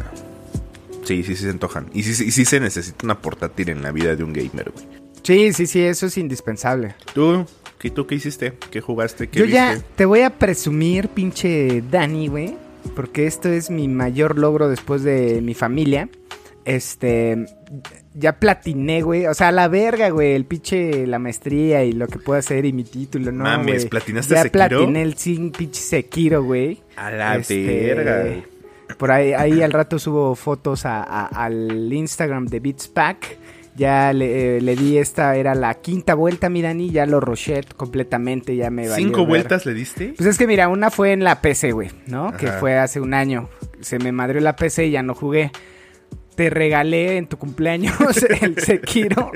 Sí, 1.07 1.23
sí, 1.23 1.37
sí 1.37 1.45
se 1.45 1.51
antojan. 1.51 1.87
Y 1.95 2.03
sí, 2.03 2.15
sí, 2.15 2.31
sí 2.31 2.45
se 2.45 2.59
necesita 2.61 3.05
una 3.05 3.21
portátil 3.21 3.69
en 3.71 3.83
la 3.83 3.93
vida 3.93 4.17
de 4.17 4.25
un 4.25 4.33
gamer, 4.33 4.71
güey. 4.75 4.85
Sí, 5.23 5.53
sí, 5.53 5.67
sí, 5.67 5.81
eso 5.83 6.07
es 6.07 6.19
indispensable. 6.19 6.95
¿Tú? 7.15 7.47
¿Qué, 7.79 7.91
¿Tú 7.91 8.07
qué 8.07 8.15
hiciste? 8.17 8.55
¿Qué 8.71 8.81
jugaste? 8.81 9.29
¿Qué 9.29 9.39
Yo 9.39 9.45
viste? 9.45 9.57
ya 9.59 9.79
te 9.97 10.05
voy 10.05 10.21
a 10.23 10.31
presumir, 10.31 11.09
pinche 11.09 11.83
Dani, 11.91 12.29
güey. 12.29 12.57
Porque 12.95 13.27
esto 13.27 13.49
es 13.49 13.69
mi 13.71 13.89
mayor 13.89 14.39
logro 14.39 14.69
después 14.69 15.03
de 15.03 15.41
mi 15.43 15.55
familia. 15.55 16.09
Este. 16.65 17.47
Ya 18.15 18.39
platiné, 18.39 19.03
güey. 19.03 19.27
O 19.27 19.35
sea, 19.35 19.53
la 19.53 19.69
verga, 19.69 20.09
güey. 20.11 20.33
El 20.35 20.45
pinche, 20.47 21.07
la 21.07 21.19
maestría 21.19 21.85
y 21.85 21.93
lo 21.93 22.07
que 22.09 22.19
puedo 22.19 22.39
hacer 22.39 22.65
y 22.65 22.73
mi 22.73 22.85
título, 22.85 23.31
¿no? 23.33 23.45
Mames, 23.45 23.83
güey. 23.83 23.89
¿platinaste 23.89 24.35
Ya 24.35 24.43
Sekiro? 24.43 24.69
platiné 24.69 25.03
el 25.03 25.17
sin 25.17 25.51
pinche 25.53 25.81
Sekiro, 25.81 26.43
güey. 26.43 26.81
A 26.97 27.11
la 27.11 27.37
Este, 27.37 27.67
verga, 27.95 28.23
güey. 28.23 28.43
Por 28.97 29.11
ahí, 29.11 29.33
ahí 29.33 29.63
al 29.63 29.73
rato 29.73 29.99
subo 29.99 30.35
fotos 30.35 30.87
a- 30.87 31.03
a- 31.03 31.27
al 31.27 31.93
Instagram 31.93 32.47
de 32.47 32.61
Beats 32.61 32.89
Pack. 32.89 33.39
Ya 33.77 34.11
le, 34.15 34.57
eh, 34.57 34.61
le 34.63 34.75
di 34.75 34.97
esta, 34.97 35.37
era 35.37 35.55
la 35.55 35.75
quinta 35.75 36.15
vuelta, 36.15 36.49
mi 36.49 36.63
Dani. 36.63 36.91
Ya 36.91 37.05
lo 37.05 37.21
rochet 37.21 37.75
completamente, 37.75 38.57
ya 38.57 38.71
me 38.71 38.89
¿Cinco 38.89 39.27
vueltas 39.27 39.67
le 39.67 39.75
diste? 39.75 40.15
Pues 40.17 40.27
es 40.27 40.39
que 40.39 40.47
mira, 40.47 40.69
una 40.69 40.91
fue 40.91 41.13
en 41.13 41.23
la 41.25 41.43
PC, 41.43 41.73
güey, 41.73 41.91
¿no? 42.07 42.35
Que 42.39 42.47
fue 42.53 42.79
hace 42.79 43.01
un 43.01 43.13
año. 43.13 43.51
Se 43.83 43.99
me 43.99 44.13
madrió 44.13 44.41
la 44.41 44.57
PC 44.57 44.87
y 44.87 44.93
ya 44.93 45.03
no 45.03 45.15
jugué. 45.15 45.51
te 46.37 46.51
regalé 46.51 47.17
en 47.17 47.27
tu 47.29 47.39
cumpleaños 47.39 47.95
el 48.43 48.59
Sekiro 48.61 49.33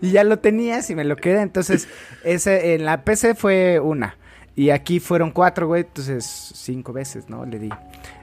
y 0.00 0.12
ya 0.12 0.22
lo 0.22 0.38
tenías 0.38 0.88
y 0.90 0.94
me 0.94 1.02
lo 1.02 1.16
quedé. 1.16 1.40
Entonces, 1.42 1.88
ese 2.24 2.74
en 2.74 2.84
la 2.84 3.02
PC 3.04 3.34
fue 3.34 3.80
una. 3.80 4.16
Y 4.54 4.70
aquí 4.70 5.00
fueron 5.00 5.32
cuatro, 5.32 5.66
güey. 5.66 5.82
Entonces, 5.82 6.24
cinco 6.54 6.92
veces, 6.92 7.28
¿no? 7.28 7.44
Le 7.44 7.58
di. 7.58 7.70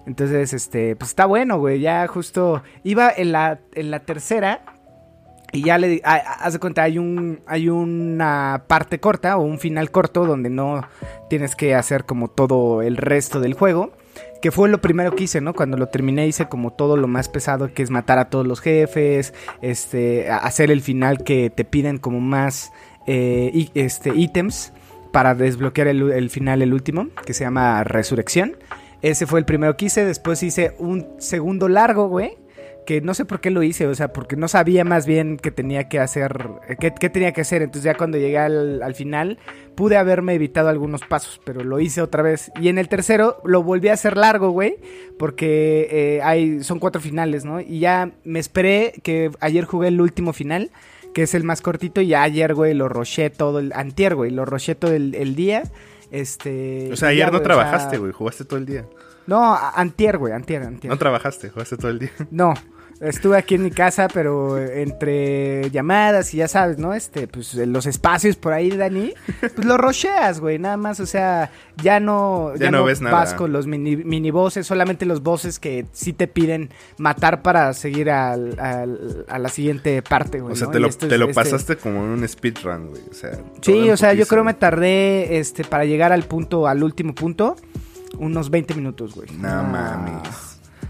Entonces, 0.06 0.54
este, 0.54 0.96
pues 0.96 1.12
está 1.12 1.26
bueno, 1.26 1.60
güey. 1.60 1.80
Ya 1.80 2.08
justo 2.08 2.64
iba 2.84 3.12
en 3.16 3.32
la, 3.32 3.60
en 3.74 3.92
la 3.92 4.00
tercera. 4.02 4.62
Y 5.52 5.64
ya 5.64 5.80
le 5.80 6.00
haz 6.04 6.54
de 6.54 6.60
cuenta, 6.60 6.84
hay 6.84 7.00
un, 7.00 7.42
hay 7.48 7.70
una 7.70 8.66
parte 8.68 9.00
corta 9.00 9.36
o 9.38 9.42
un 9.42 9.58
final 9.58 9.90
corto 9.90 10.26
donde 10.28 10.52
no 10.52 10.88
tienes 11.28 11.56
que 11.56 11.74
hacer 11.74 12.06
como 12.06 12.28
todo 12.28 12.84
el 12.84 12.98
resto 12.98 13.40
del 13.40 13.56
juego. 13.56 13.94
Que 14.42 14.52
fue 14.52 14.70
lo 14.70 14.80
primero 14.80 15.16
que 15.16 15.24
hice, 15.24 15.42
¿no? 15.42 15.54
Cuando 15.54 15.76
lo 15.76 15.88
terminé 15.88 16.28
hice 16.28 16.48
como 16.48 16.72
todo 16.72 16.98
lo 16.98 17.08
más 17.08 17.30
pesado, 17.30 17.74
que 17.74 17.82
es 17.82 17.90
matar 17.90 18.20
a 18.20 18.30
todos 18.30 18.46
los 18.46 18.62
jefes, 18.62 19.34
este, 19.62 20.30
hacer 20.30 20.72
el 20.72 20.82
final 20.82 21.24
que 21.24 21.50
te 21.50 21.66
piden 21.66 21.98
como 21.98 22.20
más 22.20 22.72
eh, 23.08 23.70
este, 23.74 24.16
ítems 24.16 24.72
para 25.12 25.36
desbloquear 25.36 25.88
el, 25.88 26.12
el 26.12 26.30
final, 26.30 26.62
el 26.62 26.74
último, 26.74 27.08
que 27.26 27.34
se 27.34 27.44
llama 27.44 27.84
Resurrección. 27.84 28.56
Ese 29.02 29.26
fue 29.26 29.40
el 29.40 29.46
primero 29.46 29.78
que 29.78 29.86
hice. 29.86 30.06
Después 30.06 30.44
hice 30.44 30.76
un 30.78 31.08
segundo 31.20 31.68
largo, 31.68 32.08
güey. 32.08 32.38
Que 32.86 33.02
no 33.02 33.14
sé 33.14 33.24
por 33.24 33.40
qué 33.40 33.52
lo 33.52 33.62
hice, 33.62 33.86
o 33.86 33.94
sea, 33.94 34.12
porque 34.14 34.36
no 34.36 34.48
sabía 34.48 34.84
más 34.84 35.06
bien 35.06 35.38
qué 35.38 35.52
tenía 35.52 35.88
que 35.88 36.00
hacer, 36.00 36.50
eh, 36.68 36.76
qué, 36.80 37.10
tenía 37.10 37.34
que 37.34 37.42
hacer. 37.42 37.62
Entonces 37.62 37.84
ya 37.84 37.94
cuando 37.94 38.18
llegué 38.18 38.40
al, 38.40 38.82
al 38.82 38.96
final, 38.96 39.38
pude 39.76 39.96
haberme 39.96 40.34
evitado 40.34 40.70
algunos 40.70 41.02
pasos, 41.02 41.40
pero 41.46 41.64
lo 41.64 41.80
hice 41.80 42.02
otra 42.02 42.24
vez. 42.24 42.52
Y 42.60 42.68
en 42.68 42.80
el 42.80 42.90
tercero 42.90 43.42
lo 43.46 43.62
volví 43.62 43.90
a 43.90 43.94
hacer 43.94 44.18
largo, 44.18 44.50
güey, 44.50 44.78
porque 45.20 45.88
eh, 45.92 46.22
hay, 46.24 46.64
son 46.64 46.80
cuatro 46.80 47.00
finales, 47.00 47.46
¿no? 47.46 47.62
Y 47.62 47.80
ya 47.80 48.12
me 48.24 48.40
esperé 48.40 48.94
que 49.04 49.30
ayer 49.40 49.66
jugué 49.66 49.90
el 49.90 50.02
último 50.02 50.34
final, 50.34 50.72
que 51.14 51.22
es 51.24 51.36
el 51.36 51.44
más 51.44 51.62
cortito, 51.62 52.02
y 52.02 52.16
ayer, 52.16 52.56
güey, 52.56 52.74
lo 52.74 52.90
roché 52.90 53.30
todo 53.30 53.60
el, 53.60 53.72
antier, 53.74 54.16
güey, 54.16 54.32
lo 54.32 54.46
roché 54.46 54.74
todo 54.74 54.94
el 54.94 55.36
día. 55.36 55.62
Este... 56.12 56.90
O 56.92 56.96
sea, 56.96 57.10
ya, 57.10 57.14
ayer 57.14 57.26
no 57.28 57.40
güey, 57.40 57.42
o 57.42 57.46
sea, 57.46 57.56
trabajaste, 57.56 57.98
güey. 57.98 58.12
Jugaste 58.12 58.46
todo 58.46 58.60
el 58.60 58.66
día. 58.66 58.86
No, 59.28 59.56
antier, 59.56 60.18
güey, 60.18 60.34
antier, 60.34 60.64
antier. 60.64 60.92
No 60.92 60.98
trabajaste, 60.98 61.50
jugaste 61.50 61.78
todo 61.78 61.92
el 61.92 62.00
día. 62.00 62.12
No, 62.32 62.54
estuve 63.02 63.38
aquí 63.38 63.56
en 63.56 63.64
mi 63.64 63.72
casa, 63.72 64.08
pero 64.14 64.58
entre 64.58 65.70
llamadas 65.72 66.34
y 66.34 66.38
ya 66.38 66.48
sabes, 66.48 66.78
¿no? 66.78 66.94
Este, 66.94 67.28
pues 67.28 67.54
los 67.56 67.86
espacios 67.86 68.36
por 68.36 68.54
ahí, 68.54 68.72
Dani, 68.72 69.14
pues 69.56 69.66
lo 69.66 69.78
rocheas, 69.78 70.40
güey, 70.40 70.60
nada 70.60 70.78
más, 70.78 71.00
o 71.00 71.06
sea, 71.06 71.50
ya 71.82 72.00
no, 72.00 72.54
Ya 72.58 72.72
no 72.72 72.84
ves 72.84 73.00
nada. 73.02 73.16
vas 73.16 73.34
con 73.34 73.54
los 73.54 73.68
mini, 73.68 73.96
mini 73.98 74.32
bosses, 74.32 74.68
solamente 74.68 75.06
los 75.06 75.24
bosses 75.24 75.60
que 75.60 75.86
sí 75.94 76.12
te 76.14 76.28
piden 76.28 76.70
matar 76.98 77.42
para 77.42 77.74
seguir 77.74 78.10
al- 78.10 78.60
al- 78.60 79.26
a 79.30 79.40
la 79.40 79.50
siguiente 79.50 80.02
parte, 80.02 80.40
güey. 80.42 80.54
O 80.54 80.56
sea, 80.56 80.68
¿no? 80.68 80.74
te 80.74 80.80
lo, 80.80 80.90
te 80.90 81.06
este- 81.06 81.34
pasaste 81.34 81.78
como 81.78 82.00
en 82.04 82.10
un 82.10 82.28
speedrun, 82.28 82.88
güey. 82.90 83.02
O 83.10 83.14
sea, 83.14 83.32
Sí, 83.62 83.90
o 83.90 83.98
sea, 83.98 84.14
yo 84.14 84.26
creo 84.28 84.44
me 84.44 84.54
tardé, 84.54 85.38
este, 85.40 85.64
para 85.64 85.86
llegar 85.86 86.12
al 86.12 86.24
punto, 86.24 86.68
al 86.68 86.84
último 86.84 87.16
punto, 87.16 87.56
unos 88.18 88.50
20 88.50 88.74
minutos, 88.74 89.16
güey. 89.16 89.30
No 89.38 89.48
Ah. 89.48 89.64
mames. 89.64 90.49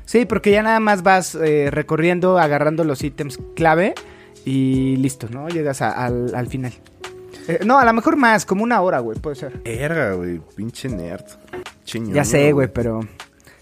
Sí, 0.10 0.26
porque 0.26 0.50
ya 0.50 0.64
nada 0.64 0.80
más 0.80 1.04
vas 1.04 1.36
eh, 1.36 1.70
recorriendo, 1.70 2.40
agarrando 2.40 2.84
los 2.84 3.04
ítems 3.04 3.38
clave 3.56 3.94
y 4.44 4.96
listo, 4.96 5.28
¿no? 5.30 5.48
Llegas 5.50 5.84
a- 5.84 5.92
al, 5.92 6.34
al 6.34 6.48
final. 6.48 6.74
Eh, 7.48 7.60
no, 7.64 7.78
a 7.78 7.86
lo 7.86 7.94
mejor 7.94 8.16
más, 8.16 8.44
como 8.44 8.64
una 8.64 8.82
hora, 8.82 9.02
güey, 9.02 9.20
puede 9.20 9.36
ser. 9.36 9.62
Verga, 9.64 10.14
güey. 10.14 10.42
Pinche 10.56 10.90
nerd. 10.90 11.26
Chiño. 11.84 12.16
ya 12.16 12.26
sé, 12.26 12.52
güey, 12.54 12.68
pero 12.74 13.02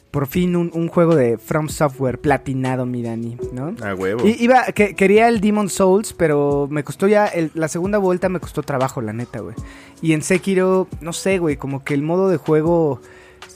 por 0.10 0.26
fin 0.26 0.56
un, 0.56 0.72
un 0.74 0.88
juego 0.88 1.18
de 1.18 1.38
From 1.38 1.68
Software 1.68 2.18
platinado, 2.20 2.86
mi 2.86 3.04
Dani, 3.04 3.38
¿no? 3.52 3.76
A 3.86 3.94
huevo. 3.94 4.26
Y, 4.26 4.42
iba, 4.42 4.68
que, 4.68 4.96
quería 4.96 5.28
el 5.28 5.42
Demon 5.42 5.68
Souls, 5.68 6.14
pero 6.14 6.70
me 6.72 6.86
costó 6.86 7.10
ya, 7.10 7.26
el- 7.28 7.52
la 7.56 7.68
segunda 7.68 7.98
vuelta 7.98 8.30
me 8.30 8.40
costó 8.40 8.64
trabajo, 8.64 9.02
la 9.02 9.12
neta, 9.12 9.42
güey. 9.42 9.56
Y 10.02 10.14
en 10.14 10.22
Sekiro, 10.22 10.88
no 11.02 11.12
sé, 11.12 11.40
güey, 11.40 11.58
como 11.58 11.84
que 11.84 11.94
el 11.94 12.04
modo 12.04 12.30
de 12.30 12.38
juego 12.38 13.02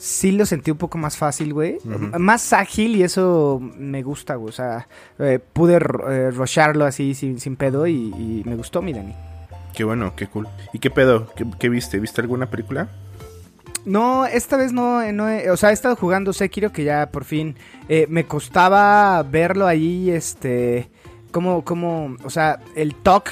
sí 0.04 0.32
lo 0.32 0.46
sentí 0.48 0.72
un 0.72 0.78
poco 0.78 0.98
más 0.98 1.16
fácil, 1.16 1.54
güey. 1.54 1.78
Más 2.18 2.54
ágil 2.54 2.96
y 2.96 3.04
eso 3.04 3.60
me 3.78 4.02
gusta, 4.04 4.36
güey. 4.36 4.50
O 4.50 4.54
sea, 4.54 4.88
eh, 5.20 5.40
pude 5.54 5.76
eh, 5.76 6.32
rusharlo 6.32 6.86
así 6.86 7.14
sin, 7.14 7.40
sin 7.40 7.56
pedo 7.56 7.86
y, 7.88 7.94
y 7.94 8.42
me 8.46 8.56
gustó, 8.56 8.82
mi 8.82 8.94
Dani. 8.94 9.14
Qué 9.76 9.84
bueno, 9.84 10.14
qué 10.16 10.28
cool. 10.28 10.48
¿Y 10.74 10.80
qué 10.80 10.90
pedo? 10.90 11.32
¿Qué, 11.36 11.46
qué 11.60 11.70
viste? 11.70 12.00
¿Viste 12.00 12.20
alguna 12.22 12.50
película? 12.50 12.90
No, 13.86 14.28
esta 14.28 14.58
vez 14.58 14.72
no, 14.74 15.02
eh, 15.02 15.12
no 15.12 15.28
he- 15.28 15.50
o 15.50 15.58
sea, 15.58 15.72
he 15.72 15.74
estado 15.74 15.96
jugando 15.96 16.34
Sekiro 16.34 16.72
que 16.72 16.84
ya 16.84 17.10
por 17.10 17.24
fin 17.24 17.56
eh, 17.90 18.06
me 18.10 18.26
costaba 18.26 19.24
verlo 19.24 19.66
ahí, 19.66 20.12
este, 20.12 20.91
como, 21.32 21.64
como, 21.64 22.16
o 22.24 22.30
sea, 22.30 22.60
el 22.76 22.96
TOC, 22.96 23.30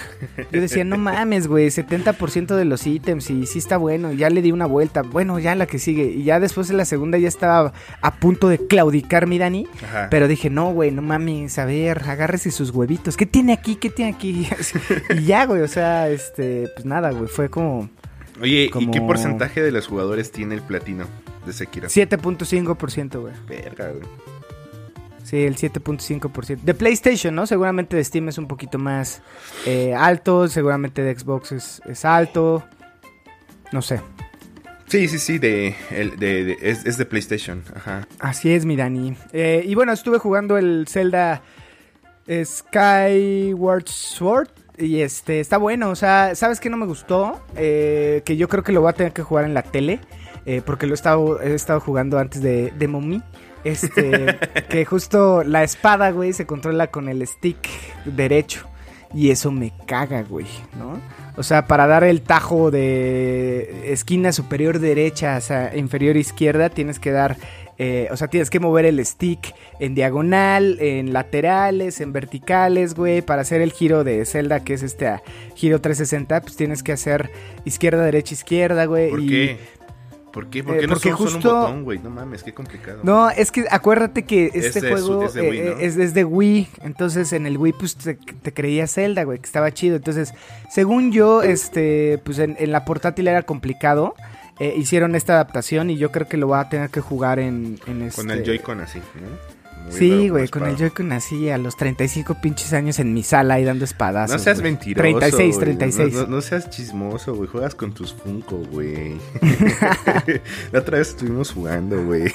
yo 0.51 0.61
decía, 0.61 0.83
no 0.83 0.97
mames, 0.97 1.47
güey, 1.47 1.67
70% 1.67 2.55
de 2.55 2.65
los 2.65 2.87
ítems 2.87 3.29
y 3.29 3.45
sí 3.45 3.59
está 3.59 3.77
bueno, 3.77 4.11
ya 4.13 4.29
le 4.29 4.41
di 4.41 4.51
una 4.51 4.65
vuelta, 4.65 5.01
bueno, 5.01 5.39
ya 5.39 5.55
la 5.55 5.65
que 5.65 5.79
sigue, 5.79 6.05
y 6.05 6.23
ya 6.23 6.39
después 6.39 6.67
de 6.67 6.73
la 6.73 6.85
segunda 6.85 7.17
ya 7.17 7.27
estaba 7.27 7.73
a 8.01 8.15
punto 8.15 8.49
de 8.49 8.65
claudicar 8.67 9.27
mi 9.27 9.37
Dani, 9.37 9.67
Ajá. 9.83 10.07
pero 10.09 10.27
dije, 10.27 10.49
no, 10.49 10.71
güey, 10.71 10.91
no 10.91 11.01
mames, 11.01 11.59
a 11.59 11.65
ver, 11.65 12.01
agárrese 12.07 12.51
sus 12.51 12.71
huevitos, 12.71 13.17
¿qué 13.17 13.25
tiene 13.25 13.53
aquí? 13.53 13.75
¿Qué 13.75 13.89
tiene 13.89 14.11
aquí? 14.11 14.47
y 15.09 15.23
ya, 15.25 15.45
güey, 15.45 15.61
o 15.61 15.67
sea, 15.67 16.09
este, 16.09 16.69
pues 16.73 16.85
nada, 16.85 17.11
güey, 17.11 17.27
fue 17.27 17.49
como 17.49 17.89
Oye, 18.41 18.69
¿y 18.73 18.91
qué 18.91 19.01
porcentaje 19.01 19.61
de 19.61 19.71
los 19.71 19.87
jugadores 19.87 20.31
tiene 20.31 20.55
el 20.55 20.61
platino 20.61 21.05
de 21.45 21.53
Sekiro? 21.53 21.89
7.5%, 21.89 23.19
güey. 23.19 23.33
Verga, 23.47 23.91
güey. 23.91 24.38
Sí, 25.29 25.43
el 25.43 25.55
7.5%. 25.57 26.61
De 26.61 26.73
PlayStation, 26.73 27.35
¿no? 27.35 27.45
Seguramente 27.45 27.95
de 27.95 28.03
Steam 28.03 28.29
es 28.29 28.37
un 28.39 28.47
poquito 28.47 28.79
más 28.79 29.21
eh, 29.67 29.93
alto, 29.93 30.47
seguramente 30.47 31.03
de 31.03 31.13
Xbox 31.17 31.51
es, 31.51 31.81
es 31.85 32.03
alto. 32.03 32.63
No 33.71 33.81
sé. 33.83 34.01
Sí, 34.87 35.07
sí, 35.07 35.19
sí, 35.19 35.37
de, 35.37 35.75
de, 35.91 36.43
de- 36.45 36.57
es, 36.61 36.83
es 36.85 36.97
de 36.97 37.05
PlayStation. 37.05 37.63
Ajá. 37.75 38.07
Así 38.19 38.51
es, 38.51 38.65
mi 38.65 38.75
Dani. 38.75 39.15
Eh, 39.31 39.61
y 39.67 39.75
bueno, 39.75 39.91
estuve 39.93 40.17
jugando 40.17 40.57
el 40.57 40.87
Zelda 40.89 41.43
eh, 42.25 42.43
Skyward 42.43 43.87
Sword. 43.87 44.49
Y 44.79 45.01
este, 45.01 45.41
está 45.41 45.57
bueno. 45.57 45.91
O 45.91 45.95
sea, 45.95 46.33
¿sabes 46.33 46.59
qué 46.59 46.71
no 46.71 46.77
me 46.77 46.87
gustó? 46.87 47.39
Eh, 47.55 48.23
que 48.25 48.35
yo 48.37 48.47
creo 48.47 48.63
que 48.63 48.71
lo 48.71 48.81
voy 48.81 48.89
a 48.89 48.93
tener 48.93 49.13
que 49.13 49.21
jugar 49.21 49.45
en 49.45 49.53
la 49.53 49.61
tele. 49.61 49.99
porque 50.65 50.87
lo 50.87 50.93
he 50.93 50.95
estado, 50.95 51.39
he 51.39 51.53
estado 51.53 51.79
jugando 51.79 52.17
antes 52.17 52.41
de, 52.41 52.73
de 52.75 52.87
Mommy. 52.87 53.21
Este, 53.63 54.37
que 54.69 54.85
justo 54.85 55.43
la 55.43 55.63
espada, 55.63 56.11
güey, 56.11 56.33
se 56.33 56.45
controla 56.45 56.87
con 56.87 57.09
el 57.09 57.25
stick 57.27 57.57
derecho. 58.05 58.65
Y 59.13 59.31
eso 59.31 59.51
me 59.51 59.73
caga, 59.87 60.21
güey, 60.21 60.45
¿no? 60.77 61.01
O 61.35 61.41
sea, 61.41 61.65
para 61.65 61.87
dar 61.87 62.03
el 62.03 62.21
tajo 62.21 62.69
de 62.69 63.91
esquina 63.91 64.31
superior 64.31 64.77
derecha 64.79 65.35
hacia 65.35 65.75
inferior 65.75 66.15
izquierda, 66.15 66.69
tienes 66.69 66.99
que 66.99 67.09
dar, 67.11 67.37
eh, 67.79 68.07
o 68.11 68.17
sea, 68.17 68.27
tienes 68.27 68.51
que 68.51 68.59
mover 68.59 68.85
el 68.85 69.03
stick 69.03 69.55
en 69.79 69.95
diagonal, 69.95 70.77
en 70.79 71.11
laterales, 71.11 72.01
en 72.01 72.13
verticales, 72.13 72.93
güey. 72.93 73.23
Para 73.23 73.41
hacer 73.41 73.61
el 73.61 73.71
giro 73.71 74.03
de 74.03 74.23
Zelda, 74.25 74.63
que 74.63 74.75
es 74.75 74.83
este 74.83 75.07
ah, 75.07 75.23
giro 75.55 75.81
360, 75.81 76.41
pues 76.41 76.55
tienes 76.55 76.83
que 76.83 76.91
hacer 76.91 77.31
izquierda, 77.65 78.03
derecha, 78.03 78.35
izquierda, 78.35 78.85
güey. 78.85 79.09
¿Por 79.09 79.21
y- 79.21 79.27
qué? 79.27 79.57
¿Por 80.31 80.49
qué? 80.49 80.63
¿Por 80.63 80.75
Eh, 80.75 80.79
qué 80.81 80.87
no 80.87 80.93
porque 80.93 81.11
justo- 81.11 81.37
un 81.37 81.61
botón, 81.61 81.83
güey? 81.83 81.99
No 81.99 82.09
mames, 82.09 82.43
qué 82.43 82.53
complicado. 82.53 82.99
No, 83.03 83.29
es 83.29 83.51
que 83.51 83.65
acuérdate 83.71 84.23
que 84.23 84.51
este 84.53 84.79
de 84.81 84.97
su- 84.97 85.05
juego 85.07 85.25
es 85.25 85.33
de 85.33 85.41
Wii, 85.49 85.59
eh, 85.59 85.73
¿no? 85.75 85.79
es 85.79 85.95
desde 85.95 86.23
Wii. 86.23 86.67
Entonces 86.83 87.33
en 87.33 87.45
el 87.47 87.57
Wii 87.57 87.73
pues 87.73 87.95
te, 87.95 88.13
te 88.15 88.53
creía 88.53 88.85
Zelda, 88.87 89.23
güey, 89.23 89.39
que 89.39 89.45
estaba 89.45 89.71
chido. 89.73 89.95
Entonces, 89.95 90.33
según 90.69 91.11
yo, 91.11 91.41
este, 91.43 92.19
pues 92.23 92.39
en, 92.39 92.55
en 92.59 92.71
la 92.71 92.85
portátil 92.85 93.27
era 93.27 93.41
complicado. 93.43 94.13
Eh, 94.59 94.73
hicieron 94.77 95.15
esta 95.15 95.33
adaptación 95.33 95.89
y 95.89 95.97
yo 95.97 96.11
creo 96.11 96.27
que 96.27 96.35
lo 96.35 96.47
voy 96.47 96.59
a 96.59 96.67
tener 96.67 96.89
que 96.89 96.99
jugar 96.99 97.39
en, 97.39 97.79
en 97.87 98.01
este... 98.01 98.21
Con 98.21 98.29
el 98.29 98.43
Joy-Con 98.43 98.81
así, 98.81 98.99
¿no? 98.99 99.58
Sí, 99.89 100.29
güey, 100.29 100.47
con 100.49 100.65
el. 100.67 100.75
Joy-Con 100.77 101.11
así 101.13 101.49
a 101.49 101.57
los 101.57 101.75
35 101.75 102.35
pinches 102.41 102.73
años 102.73 102.99
en 102.99 103.13
mi 103.13 103.23
sala 103.23 103.55
ahí 103.55 103.63
dando 103.63 103.85
espadazos. 103.85 104.37
No 104.37 104.43
seas 104.43 104.59
güey. 104.59 104.71
mentiroso. 104.73 105.01
36, 105.01 105.55
güey. 105.55 105.65
36. 105.65 106.13
No, 106.13 106.21
no- 106.21 106.27
no 106.27 106.41
seas 106.41 106.69
chismoso, 106.69 107.33
güey. 107.35 107.49
Juegas 107.49 107.73
con 107.75 107.93
tus 107.93 108.13
Funko, 108.13 108.57
güey. 108.71 109.17
La 110.71 110.79
otra 110.79 110.99
vez 110.99 111.09
estuvimos 111.09 111.51
jugando, 111.51 112.03
güey. 112.05 112.31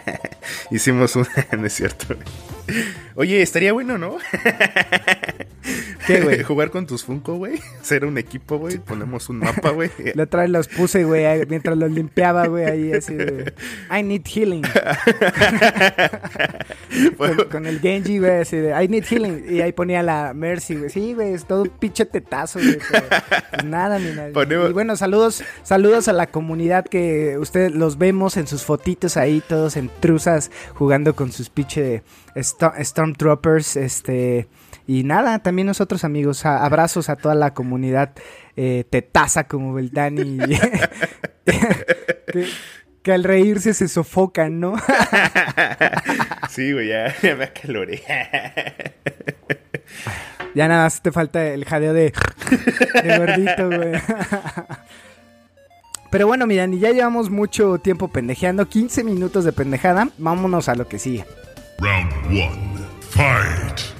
Hicimos 0.70 1.16
una. 1.16 1.28
no 1.58 1.66
es 1.66 1.72
cierto. 1.74 2.06
güey. 2.14 2.26
Oye, 3.14 3.42
estaría 3.42 3.72
bueno, 3.72 3.98
¿no? 3.98 4.16
¿Qué, 6.06 6.20
güey? 6.20 6.42
Jugar 6.44 6.70
con 6.70 6.86
tus 6.86 7.04
Funko, 7.04 7.34
güey. 7.36 7.60
Ser 7.82 8.04
un 8.04 8.18
equipo, 8.18 8.58
güey. 8.58 8.78
Ponemos 8.78 9.28
un 9.28 9.38
mapa, 9.38 9.70
güey. 9.70 9.90
La 10.14 10.24
otra 10.24 10.42
vez 10.42 10.50
los 10.50 10.68
puse, 10.68 11.04
güey, 11.04 11.46
mientras 11.46 11.76
los 11.76 11.90
limpiaba, 11.90 12.46
güey, 12.46 12.64
ahí 12.64 12.92
así 12.92 13.14
de... 13.14 13.52
I 13.90 14.02
need 14.02 14.22
healing. 14.26 14.62
con, 17.16 17.36
con 17.50 17.66
el 17.66 17.80
Genji, 17.80 18.18
güey, 18.18 18.40
así 18.40 18.56
de... 18.56 18.82
I 18.82 18.88
need 18.88 19.04
healing. 19.04 19.44
Y 19.48 19.60
ahí 19.60 19.72
ponía 19.72 20.02
la 20.02 20.32
Mercy, 20.34 20.76
güey. 20.76 20.90
Sí, 20.90 21.14
güey, 21.14 21.32
es 21.34 21.44
todo 21.46 21.62
un 21.62 21.68
pinche 21.70 22.04
tetazo, 22.04 22.58
güey. 22.60 22.78
pues 23.50 23.64
nada, 23.64 23.98
mi 23.98 24.10
nadie. 24.12 24.32
Ponemos- 24.32 24.70
Y 24.70 24.72
bueno, 24.72 24.96
saludos, 24.96 25.42
saludos 25.62 26.08
a 26.08 26.12
la 26.12 26.26
comunidad 26.28 26.84
que 26.84 27.36
ustedes 27.38 27.72
los 27.72 27.98
vemos 27.98 28.36
en 28.36 28.46
sus 28.46 28.62
fotitos 28.64 29.16
ahí, 29.16 29.42
todos 29.46 29.76
en 29.76 29.90
truzas, 30.00 30.50
jugando 30.74 31.14
con 31.16 31.32
sus 31.32 31.48
pinche 31.50 32.02
Sto- 32.56 32.72
Stormtroopers, 32.82 33.76
este... 33.76 34.48
Y 34.88 35.02
nada, 35.02 35.40
también 35.40 35.66
nosotros 35.66 36.04
amigos, 36.04 36.46
a- 36.46 36.64
abrazos 36.64 37.08
a 37.08 37.16
toda 37.16 37.34
la 37.34 37.52
comunidad 37.54 38.12
eh, 38.56 38.84
tetaza 38.88 39.48
como 39.48 39.78
el 39.80 39.90
Dani, 39.90 40.38
que, 41.44 42.46
que 43.02 43.12
al 43.12 43.24
reírse 43.24 43.74
se 43.74 43.88
sofocan, 43.88 44.60
¿no? 44.60 44.74
Sí, 46.50 46.72
güey, 46.72 46.88
ya, 46.88 47.12
ya 47.20 47.34
me 47.36 47.44
acaloré. 47.44 48.00
ya 50.54 50.68
nada 50.68 50.84
más 50.84 51.02
te 51.02 51.12
falta 51.12 51.44
el 51.48 51.64
jadeo 51.64 51.92
de, 51.92 52.12
de 53.02 53.18
gordito, 53.18 53.66
güey. 53.68 53.92
Pero 56.10 56.26
bueno, 56.28 56.46
mi 56.46 56.56
Dani, 56.56 56.78
ya 56.78 56.92
llevamos 56.92 57.28
mucho 57.28 57.78
tiempo 57.78 58.08
pendejeando, 58.08 58.68
15 58.68 59.04
minutos 59.04 59.44
de 59.44 59.52
pendejada, 59.52 60.08
vámonos 60.18 60.68
a 60.68 60.74
lo 60.76 60.86
que 60.88 60.98
sigue. 60.98 61.24
Round 61.78 62.38
one. 62.38 62.86
Fight. 63.02 63.95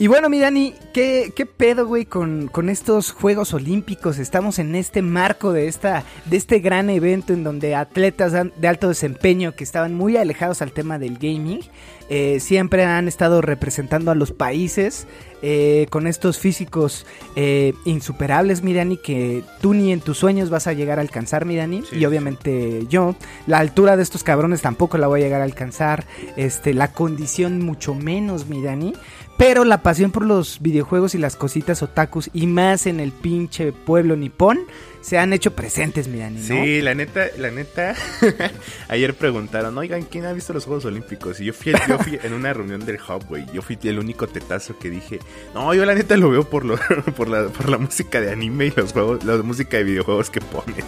Y 0.00 0.06
bueno, 0.06 0.30
mi 0.30 0.38
Dani, 0.38 0.72
¿qué, 0.94 1.30
qué 1.36 1.44
pedo, 1.44 1.86
güey, 1.86 2.06
con, 2.06 2.48
con 2.48 2.70
estos 2.70 3.12
Juegos 3.12 3.52
Olímpicos? 3.52 4.16
Estamos 4.16 4.58
en 4.58 4.74
este 4.74 5.02
marco 5.02 5.52
de, 5.52 5.68
esta, 5.68 6.04
de 6.24 6.38
este 6.38 6.60
gran 6.60 6.88
evento 6.88 7.34
en 7.34 7.44
donde 7.44 7.74
atletas 7.74 8.32
de 8.32 8.66
alto 8.66 8.88
desempeño 8.88 9.54
que 9.54 9.62
estaban 9.62 9.94
muy 9.94 10.16
alejados 10.16 10.62
al 10.62 10.72
tema 10.72 10.98
del 10.98 11.18
gaming, 11.18 11.60
eh, 12.08 12.40
siempre 12.40 12.84
han 12.86 13.08
estado 13.08 13.42
representando 13.42 14.10
a 14.10 14.14
los 14.14 14.32
países 14.32 15.06
eh, 15.42 15.86
con 15.90 16.06
estos 16.06 16.38
físicos 16.38 17.06
eh, 17.36 17.72
insuperables, 17.84 18.62
mi 18.62 18.74
Dani, 18.74 18.96
que 18.96 19.44
tú 19.60 19.74
ni 19.74 19.92
en 19.92 20.00
tus 20.00 20.18
sueños 20.18 20.50
vas 20.50 20.66
a 20.66 20.72
llegar 20.72 20.98
a 20.98 21.02
alcanzar, 21.02 21.44
mi 21.44 21.56
Dani, 21.56 21.82
Sí, 21.82 21.96
y 21.96 21.98
sí. 22.00 22.06
obviamente 22.06 22.86
yo. 22.88 23.16
La 23.46 23.58
altura 23.58 23.96
de 23.96 24.02
estos 24.02 24.24
cabrones 24.24 24.60
tampoco 24.62 24.98
la 24.98 25.06
voy 25.06 25.20
a 25.20 25.24
llegar 25.24 25.42
a 25.42 25.44
alcanzar, 25.44 26.04
este, 26.36 26.74
la 26.74 26.90
condición 26.92 27.60
mucho 27.60 27.94
menos, 27.94 28.48
mi 28.48 28.62
Dani. 28.62 28.94
Pero 29.40 29.64
la 29.64 29.82
pasión 29.82 30.10
por 30.10 30.26
los 30.26 30.60
videojuegos 30.60 31.14
y 31.14 31.18
las 31.18 31.34
cositas 31.34 31.82
otakus, 31.82 32.28
y 32.34 32.46
más 32.46 32.86
en 32.86 33.00
el 33.00 33.10
pinche 33.10 33.72
pueblo 33.72 34.14
nipón, 34.14 34.58
se 35.00 35.18
han 35.18 35.32
hecho 35.32 35.52
presentes, 35.52 36.08
mi 36.08 36.18
Dani, 36.18 36.40
¿no? 36.40 36.46
Sí, 36.46 36.80
la 36.82 36.94
neta, 36.94 37.26
la 37.38 37.50
neta. 37.50 37.94
Ayer 38.88 39.14
preguntaron, 39.14 39.76
oigan, 39.78 40.02
¿quién 40.02 40.26
ha 40.26 40.32
visto 40.32 40.52
los 40.52 40.64
Juegos 40.66 40.84
Olímpicos? 40.84 41.40
Y 41.40 41.46
yo 41.46 41.52
fui, 41.54 41.72
yo 41.88 41.98
fui 41.98 42.18
en 42.22 42.32
una 42.34 42.52
reunión 42.52 42.84
del 42.84 42.96
Hub, 42.96 43.24
güey. 43.28 43.46
Yo 43.52 43.62
fui 43.62 43.78
el 43.84 43.98
único 43.98 44.26
tetazo 44.26 44.78
que 44.78 44.90
dije, 44.90 45.18
no, 45.54 45.72
yo 45.74 45.84
la 45.86 45.94
neta 45.94 46.16
lo 46.16 46.30
veo 46.30 46.44
por, 46.44 46.64
lo, 46.64 46.76
por, 47.16 47.28
la, 47.28 47.48
por 47.48 47.68
la 47.68 47.78
música 47.78 48.20
de 48.20 48.30
anime 48.30 48.66
y 48.66 48.70
los 48.76 48.92
juegos, 48.92 49.24
la 49.24 49.36
música 49.38 49.76
de 49.78 49.84
videojuegos 49.84 50.30
que 50.30 50.40
ponen. 50.40 50.84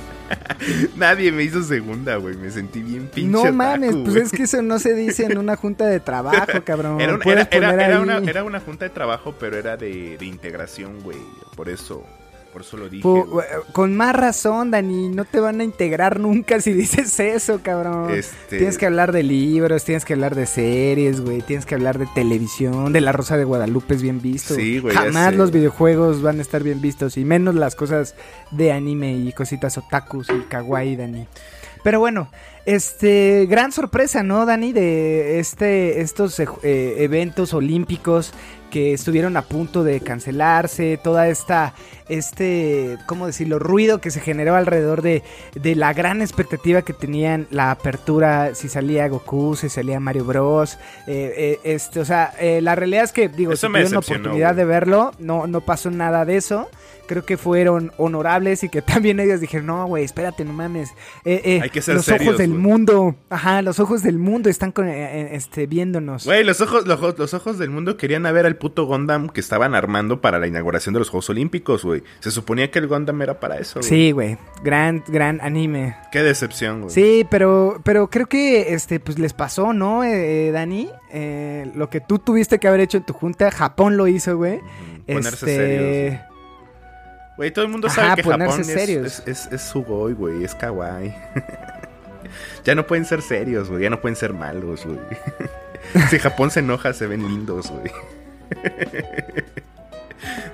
Nadie 0.96 1.32
me 1.32 1.42
hizo 1.44 1.62
segunda, 1.62 2.16
güey. 2.16 2.36
Me 2.36 2.50
sentí 2.50 2.82
bien 2.82 3.08
pinche. 3.08 3.30
No 3.30 3.52
mames, 3.52 3.94
pues 3.96 4.16
es 4.16 4.32
que 4.32 4.44
eso 4.44 4.62
no 4.62 4.78
se 4.78 4.94
dice 4.94 5.24
en 5.24 5.38
una 5.38 5.56
junta 5.56 5.86
de 5.86 6.00
trabajo, 6.00 6.62
cabrón. 6.64 7.00
Era, 7.00 7.14
un- 7.14 7.22
era- 7.28 7.48
era- 7.50 7.86
era 7.86 8.00
una, 8.00 8.18
era 8.18 8.44
una 8.44 8.60
junta 8.60 8.84
de 8.84 8.90
trabajo, 8.90 9.34
pero 9.38 9.56
era 9.58 9.76
de, 9.76 10.16
de 10.18 10.26
integración, 10.26 11.00
güey. 11.02 11.18
Por 11.56 11.68
eso, 11.68 12.04
por 12.52 12.62
eso 12.62 12.76
lo 12.76 12.88
dije. 12.88 13.02
Güey. 13.02 13.46
con 13.72 13.96
más 13.96 14.14
razón, 14.14 14.70
Dani, 14.70 15.08
no 15.08 15.24
te 15.24 15.40
van 15.40 15.60
a 15.60 15.64
integrar 15.64 16.20
nunca 16.20 16.60
si 16.60 16.72
dices 16.72 17.18
eso, 17.18 17.60
cabrón. 17.62 18.10
Este- 18.12 18.58
Tienes 18.58 18.78
que 18.78 18.86
hablar 18.86 19.12
de 19.12 19.22
libros, 19.22 19.84
tienes 19.84 20.04
que 20.04 20.12
hablar 20.12 20.34
de 20.34 20.46
series, 20.46 21.20
güey, 21.20 21.40
tienes 21.42 21.66
que 21.66 21.74
hablar 21.74 21.98
de 21.98 22.06
televisión, 22.14 22.92
de 22.92 23.00
La 23.00 23.12
Rosa 23.12 23.36
de 23.36 23.44
Guadalupe 23.44 23.94
es 23.94 24.02
bien 24.02 24.20
visto. 24.20 24.54
Sí, 24.54 24.78
güey, 24.78 24.94
ya 24.94 25.02
Jamás 25.02 25.34
los 25.34 25.50
videojuegos 25.50 26.22
van 26.22 26.38
a 26.38 26.42
estar 26.42 26.62
bien 26.62 26.80
vistos 26.80 27.16
y 27.16 27.24
menos 27.24 27.54
las 27.54 27.74
cosas 27.74 28.14
de 28.50 28.72
anime 28.72 29.14
y 29.14 29.32
cositas 29.32 29.78
otakus 29.78 30.28
y 30.30 30.40
kawaii, 30.48 30.96
Dani. 30.96 31.26
Pero 31.82 31.98
bueno, 31.98 32.30
este 32.64 33.46
gran 33.48 33.72
sorpresa, 33.72 34.22
¿no, 34.22 34.46
Dani? 34.46 34.72
De 34.72 35.40
este 35.40 36.00
estos 36.00 36.38
eh, 36.38 36.46
eh, 36.62 36.94
eventos 36.98 37.54
olímpicos 37.54 38.32
que 38.72 38.94
estuvieron 38.94 39.36
a 39.36 39.42
punto 39.42 39.84
de 39.84 40.00
cancelarse, 40.00 40.98
toda 41.04 41.28
esta 41.28 41.74
este, 42.08 42.98
¿cómo 43.06 43.26
decirlo? 43.26 43.58
ruido 43.58 44.00
que 44.00 44.10
se 44.10 44.20
generó 44.20 44.54
alrededor 44.56 45.02
de, 45.02 45.22
de 45.54 45.74
la 45.76 45.92
gran 45.92 46.20
expectativa 46.22 46.82
que 46.82 46.92
tenían 46.92 47.46
la 47.50 47.70
apertura, 47.70 48.54
si 48.54 48.68
salía 48.68 49.08
Goku, 49.08 49.56
si 49.56 49.68
salía 49.68 50.00
Mario 50.00 50.24
Bros. 50.24 50.78
eh, 51.06 51.32
eh, 51.36 51.60
este, 51.64 52.00
o 52.00 52.04
sea, 52.04 52.32
eh, 52.40 52.60
la 52.62 52.74
realidad 52.74 53.04
es 53.04 53.12
que 53.12 53.28
digo, 53.28 53.52
Eso 53.52 53.66
si 53.66 53.72
me 53.72 53.78
tuvieron 53.80 53.92
la 53.92 53.98
oportunidad 54.00 54.54
de 54.54 54.64
verlo, 54.64 55.12
no, 55.18 55.46
no 55.46 55.60
pasó 55.60 55.90
nada 55.90 56.24
de 56.24 56.36
eso. 56.36 56.68
Creo 57.08 57.26
que 57.26 57.36
fueron 57.36 57.92
honorables 57.98 58.62
y 58.62 58.68
que 58.68 58.80
también 58.82 59.18
ellos 59.20 59.40
dijeron, 59.40 59.66
no, 59.66 59.86
güey, 59.86 60.04
espérate, 60.04 60.44
no 60.44 60.52
mames. 60.52 60.90
Eh, 61.24 61.42
eh, 61.44 61.60
Hay 61.62 61.68
que 61.70 61.82
ser 61.82 61.96
los 61.96 62.04
serios, 62.04 62.28
ojos 62.28 62.38
del 62.38 62.50
mundo, 62.54 63.16
ajá, 63.28 63.60
los 63.60 63.80
ojos 63.80 64.02
del 64.02 64.18
mundo 64.18 64.48
están 64.48 64.70
con, 64.72 64.88
eh, 64.88 65.34
este, 65.34 65.66
viéndonos. 65.66 66.24
Güey, 66.24 66.44
los 66.44 66.60
ojos, 66.60 66.86
los, 66.86 66.98
ojos- 67.00 67.18
los 67.18 67.34
ojos 67.34 67.58
del 67.58 67.70
mundo 67.70 67.96
querían 67.96 68.22
ver 68.22 68.46
al 68.46 68.56
puto 68.62 68.86
Gundam 68.86 69.28
que 69.28 69.40
estaban 69.40 69.74
armando 69.74 70.20
para 70.20 70.38
la 70.38 70.46
inauguración 70.46 70.92
de 70.92 71.00
los 71.00 71.10
Juegos 71.10 71.28
Olímpicos, 71.30 71.84
güey. 71.84 72.04
Se 72.20 72.30
suponía 72.30 72.70
que 72.70 72.78
el 72.78 72.86
Gundam 72.86 73.20
era 73.20 73.40
para 73.40 73.58
eso, 73.58 73.80
güey. 73.80 73.88
Sí, 73.88 74.12
güey, 74.12 74.38
gran, 74.62 75.02
gran 75.08 75.40
anime. 75.40 75.96
Qué 76.12 76.22
decepción, 76.22 76.82
güey. 76.82 76.94
Sí, 76.94 77.26
pero, 77.28 77.80
pero 77.84 78.08
creo 78.08 78.26
que 78.26 78.72
este, 78.72 79.00
pues 79.00 79.18
les 79.18 79.32
pasó, 79.32 79.72
¿no, 79.72 80.04
eh, 80.04 80.46
eh, 80.46 80.52
Dani? 80.52 80.88
Eh, 81.10 81.72
lo 81.74 81.90
que 81.90 82.00
tú 82.00 82.20
tuviste 82.20 82.60
que 82.60 82.68
haber 82.68 82.78
hecho 82.78 82.98
en 82.98 83.04
tu 83.04 83.12
junta, 83.12 83.50
Japón 83.50 83.96
lo 83.96 84.06
hizo, 84.06 84.36
güey. 84.36 84.60
Ponerse 85.08 85.30
Este, 85.30 85.56
serios, 85.56 86.20
güey. 87.36 87.50
Todo 87.50 87.64
el 87.64 87.70
mundo 87.72 87.88
Ajá, 87.88 87.96
sabe 87.96 88.22
que 88.22 88.30
Japón 88.30 88.60
es, 88.60 88.68
es, 88.68 89.22
es, 89.26 89.46
es 89.50 89.60
sugoi, 89.60 90.12
güey. 90.12 90.44
Es 90.44 90.54
kawaii. 90.54 91.12
ya 92.64 92.76
no 92.76 92.86
pueden 92.86 93.06
ser 93.06 93.22
serios, 93.22 93.68
güey. 93.68 93.82
Ya 93.82 93.90
no 93.90 94.00
pueden 94.00 94.14
ser 94.14 94.32
malos, 94.32 94.86
güey. 94.86 95.00
si 96.10 96.20
Japón 96.20 96.52
se 96.52 96.60
enoja, 96.60 96.92
se 96.92 97.08
ven 97.08 97.26
lindos, 97.26 97.68
güey. 97.72 97.90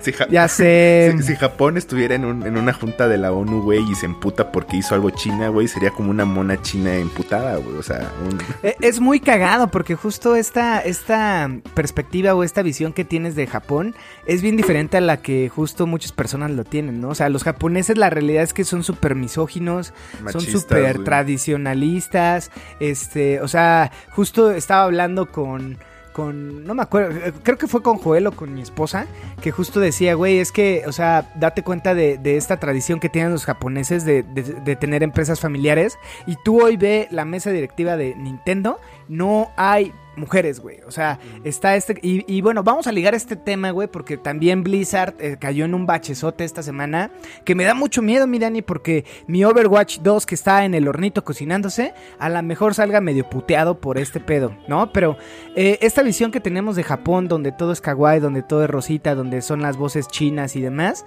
si, 0.01 0.13
Ja- 0.13 0.27
Ya 0.31 0.49
sé. 0.49 1.13
si- 1.19 1.23
si 1.25 1.37
Japón 1.37 1.77
estuviera 1.77 2.15
en, 2.15 2.25
un- 2.25 2.47
en 2.47 2.57
una 2.57 2.73
junta 2.73 3.09
de 3.09 3.19
la 3.19 3.33
ONU, 3.33 3.63
güey, 3.63 3.81
y 3.91 3.95
se 3.95 4.07
emputa 4.07 4.51
porque 4.51 4.77
hizo 4.79 4.95
algo 4.95 5.11
China, 5.11 5.49
güey, 5.49 5.69
sería 5.69 5.91
como 5.91 6.11
una 6.11 6.25
mona 6.25 6.61
china 6.63 6.95
emputada, 6.95 7.57
güey. 7.57 7.77
O 7.77 7.83
sea, 7.83 8.11
un... 8.25 8.39
Eh, 8.63 8.77
Es 8.81 9.01
muy 9.01 9.21
cagado 9.21 9.69
porque 9.69 9.95
justo 9.95 10.37
esta, 10.37 10.81
esta 10.81 11.51
perspectiva 11.75 12.35
o 12.35 12.43
esta 12.45 12.63
visión 12.63 12.93
que 12.93 13.05
tienes 13.05 13.35
de 13.37 13.47
Japón 13.47 13.95
es 14.27 14.43
bien 14.43 14.57
diferente 14.57 14.97
a 14.97 15.01
la 15.01 15.19
que 15.19 15.49
justo 15.49 15.87
muchas 15.87 16.13
personas 16.13 16.51
lo 16.53 16.65
tienen, 16.65 17.01
¿no? 17.01 17.11
O 17.11 17.15
sea, 17.15 17.29
los 17.29 17.45
japoneses 17.45 17.99
la 17.99 18.11
realidad 18.11 18.43
es 18.43 18.53
que 18.55 18.65
son 18.65 18.83
súper 18.85 19.15
misóginos, 19.15 19.93
son 20.33 20.41
súper 20.41 21.05
tradicionalistas, 21.05 22.51
este, 22.81 23.41
o 23.43 23.49
sea, 23.49 23.91
justo 24.11 24.51
estaba 24.51 24.85
hablando 24.85 25.27
con... 25.31 25.79
Con, 26.19 26.65
no 26.65 26.75
me 26.75 26.83
acuerdo, 26.83 27.17
eh, 27.17 27.33
creo 27.45 27.57
que 27.59 27.69
fue 27.69 27.81
con 27.81 27.97
Joel 27.99 28.27
o 28.27 28.33
con 28.33 28.53
mi 28.53 28.61
esposa, 28.61 29.07
que 29.41 29.53
justo 29.53 29.79
decía, 29.79 30.15
güey, 30.15 30.41
es 30.41 30.51
que, 30.51 30.83
o 30.89 30.91
sea, 30.91 31.31
date 31.37 31.63
cuenta 31.63 31.95
de, 31.95 32.19
de 32.19 32.37
esta 32.37 32.57
tradición 32.57 32.99
que 32.99 33.09
tienen 33.09 33.31
los 33.31 33.45
japoneses 33.45 34.05
de, 34.05 34.25
de- 34.25 34.43
de 34.43 34.75
tener 34.75 35.05
empresas 35.05 35.39
familiares. 35.39 35.97
Y 36.27 36.35
tú 36.45 36.61
hoy 36.61 36.77
ve 36.77 37.07
la 37.13 37.25
mesa 37.25 37.51
directiva 37.53 37.97
de 37.97 38.17
Nintendo, 38.17 38.81
no 39.09 39.53
hay 39.57 39.93
mujeres, 40.19 40.61
güey. 40.61 40.81
O 40.87 40.91
sea, 40.91 41.19
está 41.45 41.77
este. 41.77 41.99
Y, 42.03 42.25
y 42.33 42.41
bueno, 42.43 42.63
vamos 42.63 42.87
a 42.87 42.93
ligar 42.93 43.15
este 43.15 43.37
tema, 43.37 43.71
güey, 43.71 43.89
porque 43.89 44.17
también 44.17 44.63
Blizzard 44.63 45.15
eh, 45.19 45.37
cayó 45.41 45.65
en 45.65 45.75
un 45.75 45.87
bachezote 45.87 46.45
esta 46.45 46.63
semana. 46.63 47.11
Que 47.45 47.55
me 47.55 47.65
da 47.65 47.75
mucho 47.75 48.03
miedo, 48.03 48.27
mi 48.27 48.39
Dani, 48.39 48.63
porque 48.63 49.05
mi 49.27 49.45
Overwatch 49.45 49.99
2, 50.01 50.27
que 50.27 50.35
está 50.35 50.65
en 50.65 50.75
el 50.75 50.87
hornito 50.89 51.25
cocinándose, 51.25 51.95
a 52.19 52.29
lo 52.29 52.43
mejor 52.43 52.75
salga 52.75 53.01
medio 53.01 53.29
puteado 53.29 53.81
por 53.81 53.99
este 53.99 54.21
pedo, 54.21 54.57
¿no? 54.69 54.93
Pero 54.93 55.17
eh, 55.57 55.79
esta 55.81 56.03
visión 56.03 56.31
que 56.31 56.41
tenemos 56.41 56.77
de 56.77 56.83
Japón, 56.83 57.29
donde 57.29 57.53
todo 57.53 57.73
es 57.73 57.81
kawaii, 57.81 58.21
donde 58.21 58.43
todo 58.43 58.65
es 58.65 58.71
rosita, 58.71 59.15
donde 59.15 59.43
son 59.43 59.63
las 59.63 59.77
voces 59.77 60.09
chinas 60.09 60.57
y 60.57 60.61
demás, 60.61 61.05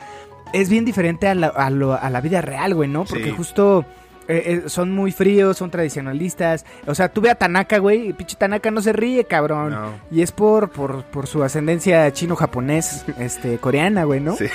es 0.54 0.70
bien 0.70 0.86
diferente 0.86 1.28
a 1.28 1.36
la, 1.36 1.48
a 1.48 1.70
lo- 1.70 1.94
a 1.94 2.10
la 2.10 2.20
vida 2.22 2.42
real, 2.42 2.74
güey, 2.76 2.90
¿no? 2.90 3.06
Porque 3.06 3.26
Sí. 3.26 3.30
justo 3.32 3.86
eh, 4.32 4.44
eh, 4.46 4.64
son 4.68 4.92
muy 4.92 5.12
fríos, 5.12 5.58
son 5.58 5.70
tradicionalistas. 5.70 6.66
O 6.88 6.96
sea, 6.96 7.10
tú 7.10 7.22
ve 7.22 7.30
a 7.30 7.36
Tanaka, 7.36 7.78
güey, 7.80 8.10
y 8.10 8.14
pinche 8.14 8.36
Tanaka 8.38 8.72
no 8.72 8.82
se 8.82 8.94
ríe, 8.94 9.26
cabrón. 9.26 9.72
No. 9.72 9.94
Y 10.10 10.22
es 10.22 10.32
por, 10.32 10.70
por, 10.70 11.04
por 11.04 11.28
su 11.28 11.44
ascendencia 11.44 12.12
chino-japonés, 12.14 13.06
este, 13.20 13.58
coreana, 13.58 14.06
güey, 14.06 14.20
¿no? 14.20 14.36
Sí. 14.36 14.48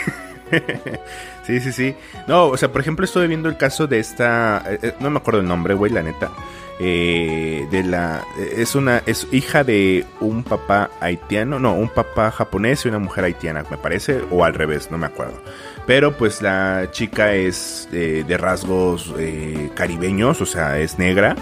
sí, 1.44 1.60
sí, 1.60 1.72
sí. 1.72 1.94
No, 2.26 2.46
o 2.46 2.56
sea, 2.56 2.70
por 2.70 2.80
ejemplo, 2.80 3.04
estuve 3.04 3.26
viendo 3.26 3.48
el 3.48 3.56
caso 3.56 3.86
de 3.86 3.98
esta. 3.98 4.62
eh, 4.68 4.78
eh, 4.82 4.94
no 5.00 5.10
me 5.10 5.18
acuerdo 5.18 5.40
el 5.40 5.46
nombre, 5.48 5.74
güey, 5.74 5.92
la 5.92 6.02
neta. 6.02 6.30
Eh, 6.78 7.66
de 7.70 7.82
la 7.82 8.22
es 8.36 8.74
una 8.74 9.02
es 9.06 9.26
hija 9.32 9.64
de 9.64 10.04
un 10.20 10.42
papá 10.42 10.90
haitiano 11.00 11.58
no 11.58 11.74
un 11.74 11.88
papá 11.88 12.30
japonés 12.30 12.84
y 12.84 12.88
una 12.88 12.98
mujer 12.98 13.24
haitiana 13.24 13.64
me 13.70 13.78
parece 13.78 14.22
o 14.30 14.44
al 14.44 14.52
revés 14.52 14.90
no 14.90 14.98
me 14.98 15.06
acuerdo 15.06 15.40
pero 15.86 16.12
pues 16.12 16.42
la 16.42 16.88
chica 16.90 17.34
es 17.34 17.88
eh, 17.92 18.24
de 18.26 18.36
rasgos 18.36 19.14
eh, 19.18 19.70
caribeños 19.74 20.42
o 20.42 20.46
sea 20.46 20.78
es 20.78 20.98
negra 20.98 21.34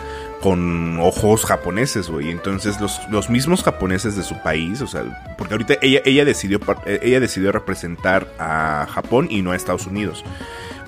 con 0.45 1.01
ojos 1.01 1.47
japoneses, 1.47 2.11
güey. 2.11 2.31
Entonces 2.31 2.79
los, 2.79 3.01
los 3.09 3.31
mismos 3.31 3.63
japoneses 3.63 4.15
de 4.15 4.23
su 4.23 4.37
país, 4.43 4.83
o 4.83 4.87
sea, 4.87 5.35
porque 5.39 5.55
ahorita 5.55 5.79
ella, 5.81 6.03
ella, 6.05 6.27
decidió, 6.27 6.61
ella 6.85 7.19
decidió 7.19 7.51
representar 7.51 8.27
a 8.39 8.87
Japón 8.91 9.29
y 9.31 9.41
no 9.41 9.53
a 9.53 9.57
Estados 9.57 9.87
Unidos. 9.87 10.23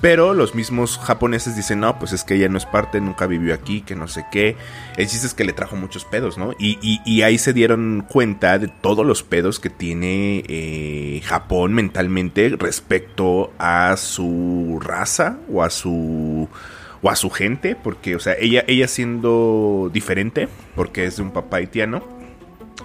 Pero 0.01 0.33
los 0.33 0.53
mismos 0.53 0.99
japoneses 0.99 1.55
dicen, 1.55 1.79
no, 1.79 1.97
pues 1.97 2.13
es 2.13 2.23
que 2.23 2.35
ella 2.35 2.49
no 2.49 2.57
es 2.57 2.65
parte, 2.65 3.01
nunca 3.01 3.25
vivió 3.25 3.53
aquí, 3.53 3.81
que 3.81 3.95
no 3.95 4.07
sé 4.07 4.25
qué. 4.31 4.55
El 4.95 5.07
chiste 5.07 5.27
es 5.27 5.33
que 5.33 5.43
le 5.43 5.53
trajo 5.53 5.75
muchos 5.75 6.05
pedos, 6.05 6.37
¿no? 6.37 6.53
Y, 6.59 6.77
y, 6.81 7.21
ahí 7.23 7.37
se 7.37 7.53
dieron 7.53 8.05
cuenta 8.07 8.59
de 8.59 8.67
todos 8.67 9.05
los 9.05 9.23
pedos 9.23 9.59
que 9.59 9.69
tiene 9.69 10.43
eh, 10.47 11.21
Japón 11.25 11.73
mentalmente 11.73 12.49
respecto 12.57 13.51
a 13.57 13.97
su 13.97 14.79
raza 14.83 15.37
o 15.51 15.63
a 15.63 15.69
su 15.69 16.47
o 17.01 17.09
a 17.09 17.15
su 17.15 17.29
gente, 17.29 17.75
porque, 17.75 18.15
o 18.15 18.19
sea, 18.19 18.35
ella, 18.39 18.63
ella 18.67 18.87
siendo 18.87 19.89
diferente, 19.93 20.47
porque 20.75 21.05
es 21.05 21.17
de 21.17 21.23
un 21.23 21.31
papá 21.31 21.57
haitiano, 21.57 22.16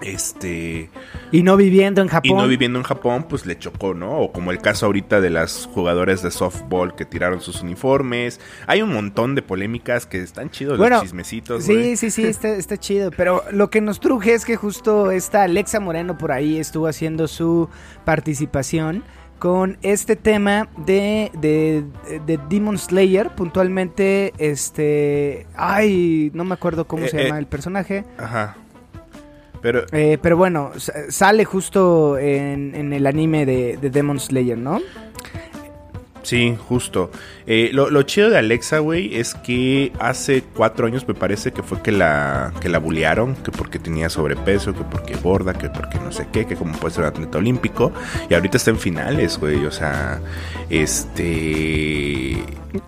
este... 0.03 0.91
Y 1.31 1.43
no 1.43 1.57
viviendo 1.57 2.03
en 2.03 2.09
Japón. 2.09 2.31
Y 2.31 2.35
no 2.35 2.47
viviendo 2.47 2.79
en 2.79 2.85
Japón, 2.85 3.27
pues 3.29 3.47
le 3.47 3.59
chocó, 3.59 3.95
¿no? 3.95 4.19
O 4.19 4.33
como 4.33 4.51
el 4.51 4.59
caso 4.59 4.87
ahorita 4.87 5.21
de 5.21 5.31
las 5.31 5.69
jugadores 5.73 6.23
de 6.23 6.31
softball 6.31 6.95
que 6.95 7.05
tiraron 7.05 7.41
sus 7.41 7.63
uniformes. 7.63 8.41
Hay 8.67 8.83
un 8.83 8.93
montón 8.93 9.35
de 9.35 9.43
polémicas 9.43 10.07
que 10.07 10.21
están 10.21 10.51
chidos 10.51 10.79
Bueno, 10.79 10.97
los 10.97 11.05
chismecitos. 11.05 11.65
Sí, 11.65 11.97
sí, 11.97 12.11
sí, 12.11 12.25
está, 12.25 12.49
está 12.49 12.77
chido. 12.79 13.11
Pero 13.17 13.45
lo 13.51 13.71
que 13.71 13.81
nos 13.81 14.01
truje 14.01 14.35
es 14.35 14.45
que 14.45 14.57
justo 14.57 15.11
esta 15.11 15.45
Alexa 15.45 15.81
Moreno 15.81 16.19
por 16.19 16.33
ahí 16.33 16.59
estuvo 16.59 16.87
haciendo 16.87 17.29
su 17.29 17.69
participación 18.05 19.03
con 19.39 19.77
este 19.83 20.15
tema 20.15 20.69
de, 20.87 21.33
de, 21.41 21.85
de 22.25 22.39
Demon 22.49 22.79
Slayer, 22.79 23.31
puntualmente, 23.35 24.33
este... 24.39 25.49
Ay, 25.57 26.31
no 26.33 26.45
me 26.45 26.55
acuerdo 26.55 26.87
cómo 26.87 27.07
Eh, 27.07 27.09
se 27.09 27.25
llama 27.25 27.39
eh. 27.39 27.41
el 27.41 27.47
personaje. 27.47 28.05
Ajá. 28.19 28.57
Pero, 29.63 29.85
Eh, 29.93 30.19
pero 30.21 30.37
bueno, 30.37 30.73
sale 31.09 31.45
justo 31.45 32.19
en, 32.19 32.75
en 32.75 32.93
el 32.93 33.07
anime 33.07 33.47
de, 33.47 33.79
de 33.81 33.91
Demon 33.91 34.19
Slayer, 34.21 34.59
¿no? 34.59 34.81
Sí, 36.25 36.57
justo. 36.69 37.11
Eh, 37.49 37.71
lo, 37.73 37.91
lo 37.91 38.03
chido 38.05 38.31
de 38.31 38.39
Alexa, 38.39 38.79
güey, 38.79 39.17
es 39.17 39.35
que 39.35 39.93
hace 39.99 40.45
cuatro 40.55 40.87
años 40.87 41.07
me 41.09 41.15
parece 41.15 41.51
que 41.51 41.65
fue 41.65 41.83
que 41.83 41.91
la, 41.91 42.53
que 42.61 42.69
la 42.69 42.79
bullearon, 42.79 43.35
que 43.35 43.51
porque 43.51 43.81
tenía 43.81 44.09
sobrepeso, 44.09 44.73
que 44.73 44.85
porque 44.85 45.17
gorda, 45.17 45.53
que 45.53 45.69
porque 45.69 45.99
no 45.99 46.13
sé 46.13 46.29
qué, 46.33 46.47
que 46.47 46.55
como 46.55 46.75
puede 46.79 46.95
ser 46.95 47.03
un 47.05 47.09
atleta 47.11 47.39
olímpico. 47.39 47.93
Y 48.31 48.35
ahorita 48.35 48.57
está 48.57 48.71
en 48.71 48.79
finales, 48.79 49.37
güey. 49.39 49.65
O 49.67 49.73
sea, 49.73 50.21
este... 50.71 52.37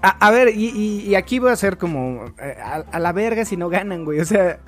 A, 0.01 0.27
a 0.27 0.31
ver, 0.31 0.51
y, 0.55 0.67
y- 0.71 1.01
y 1.09 1.15
aquí 1.17 1.41
voy 1.41 1.51
a 1.51 1.55
hacer 1.55 1.77
como 1.77 2.27
eh, 2.41 2.57
a, 2.63 2.85
a 2.91 2.99
la 3.01 3.13
verga 3.13 3.45
si 3.45 3.57
no 3.57 3.69
ganan, 3.69 4.05
güey. 4.05 4.21
O 4.21 4.25
sea, 4.25 4.61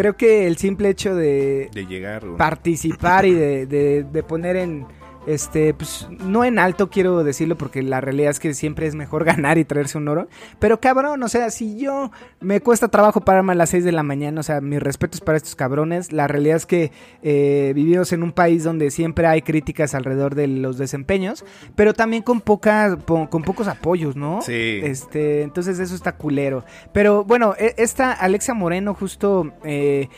creo 0.00 0.16
que 0.16 0.46
el 0.46 0.56
simple 0.58 0.90
hecho 0.90 1.16
de 1.16 1.70
De 1.74 1.84
llegar... 1.84 2.24
güey. 2.24 2.36
participar 2.38 3.24
y 3.26 3.32
de, 3.32 3.66
de- 3.66 4.04
de 4.04 4.22
poner 4.22 4.54
en, 4.54 4.86
este, 5.28 5.74
pues, 5.74 6.08
no 6.10 6.44
en 6.44 6.58
alto 6.58 6.90
quiero 6.90 7.22
decirlo 7.22 7.56
porque 7.56 7.82
la 7.82 8.00
realidad 8.00 8.30
es 8.30 8.40
que 8.40 8.54
siempre 8.54 8.86
es 8.86 8.94
mejor 8.94 9.24
ganar 9.26 9.58
y 9.58 9.64
traerse 9.64 9.98
un 9.98 10.08
oro. 10.08 10.28
Pero 10.58 10.80
cabrón, 10.80 11.22
o 11.22 11.28
sea, 11.28 11.50
si 11.50 11.76
yo 11.78 12.10
me 12.40 12.60
cuesta 12.60 12.88
trabajo 12.88 13.20
pararme 13.20 13.52
a 13.52 13.56
las 13.56 13.70
6 13.70 13.84
de 13.84 13.92
la 13.92 14.02
mañana, 14.02 14.40
o 14.40 14.42
sea, 14.42 14.60
mis 14.60 14.80
respetos 14.80 15.20
para 15.20 15.36
estos 15.36 15.54
cabrones. 15.56 16.12
La 16.12 16.26
realidad 16.28 16.56
es 16.56 16.66
que 16.66 16.90
eh, 17.22 17.72
vivimos 17.74 18.12
en 18.12 18.22
un 18.22 18.32
país 18.32 18.64
donde 18.64 18.90
siempre 18.90 19.26
hay 19.26 19.42
críticas 19.42 19.94
alrededor 19.94 20.34
de 20.34 20.48
los 20.48 20.78
desempeños, 20.78 21.44
pero 21.76 21.94
también 21.94 22.22
con, 22.22 22.40
poca, 22.40 22.98
po- 23.04 23.28
con 23.28 23.42
pocos 23.42 23.68
apoyos, 23.68 24.16
¿no? 24.16 24.40
Sí. 24.42 24.80
Este, 24.82 25.42
entonces 25.42 25.78
eso 25.78 25.94
está 25.94 26.12
culero. 26.12 26.64
Pero 26.92 27.24
bueno, 27.24 27.54
e- 27.58 27.74
esta 27.76 28.12
Alexa 28.12 28.54
Moreno 28.54 28.94
justo 28.94 29.52
eh, 29.64 30.08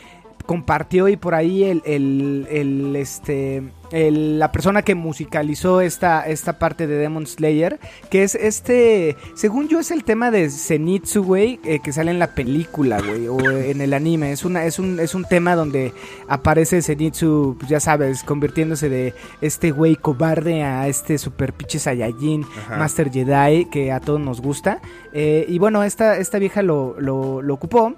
compartió 0.45 1.07
y 1.07 1.17
por 1.17 1.35
ahí 1.35 1.63
el, 1.63 1.81
el, 1.85 2.47
el, 2.49 2.95
este 2.95 3.63
el- 3.91 4.39
la 4.39 4.51
persona 4.51 4.81
que 4.81 4.95
musicalizó 4.95 5.81
esta, 5.81 6.21
esta 6.27 6.57
parte 6.59 6.87
de 6.87 6.95
Demon 6.95 7.27
Slayer, 7.27 7.79
que 8.09 8.23
es 8.23 8.35
este, 8.35 9.15
según 9.35 9.67
yo 9.67 9.79
es 9.79 9.91
el 9.91 10.03
tema 10.03 10.31
de 10.31 10.49
Zenitsu, 10.49 11.23
güey, 11.23 11.59
eh, 11.65 11.79
que 11.83 11.91
sale 11.93 12.11
en 12.11 12.19
la 12.19 12.33
película, 12.33 12.99
güey, 13.01 13.27
o 13.27 13.39
en 13.51 13.81
el 13.81 13.93
anime, 13.93 14.31
es 14.31 14.45
una 14.45 14.65
es 14.65 14.79
un 14.79 14.99
es 14.99 15.13
un 15.15 15.25
tema 15.25 15.55
donde 15.55 15.93
aparece 16.27 16.81
Zenitsu, 16.81 17.55
pues, 17.59 17.69
ya 17.69 17.79
sabes, 17.79 18.23
convirtiéndose 18.23 18.89
de 18.89 19.13
este 19.41 19.71
güey 19.71 19.95
cobarde 19.95 20.63
a 20.63 20.87
este 20.87 21.17
super 21.17 21.53
pinche 21.53 21.79
Saiyajin, 21.79 22.43
Ajá. 22.65 22.77
Master 22.77 23.11
Jedi, 23.11 23.65
que 23.65 23.91
a 23.91 23.99
todos 23.99 24.19
nos 24.19 24.41
gusta. 24.41 24.79
Eh, 25.13 25.45
y 25.49 25.59
bueno, 25.59 25.83
esta, 25.83 26.17
esta 26.17 26.39
vieja 26.39 26.61
lo, 26.61 26.95
lo, 26.99 27.41
lo 27.41 27.53
ocupó. 27.53 27.95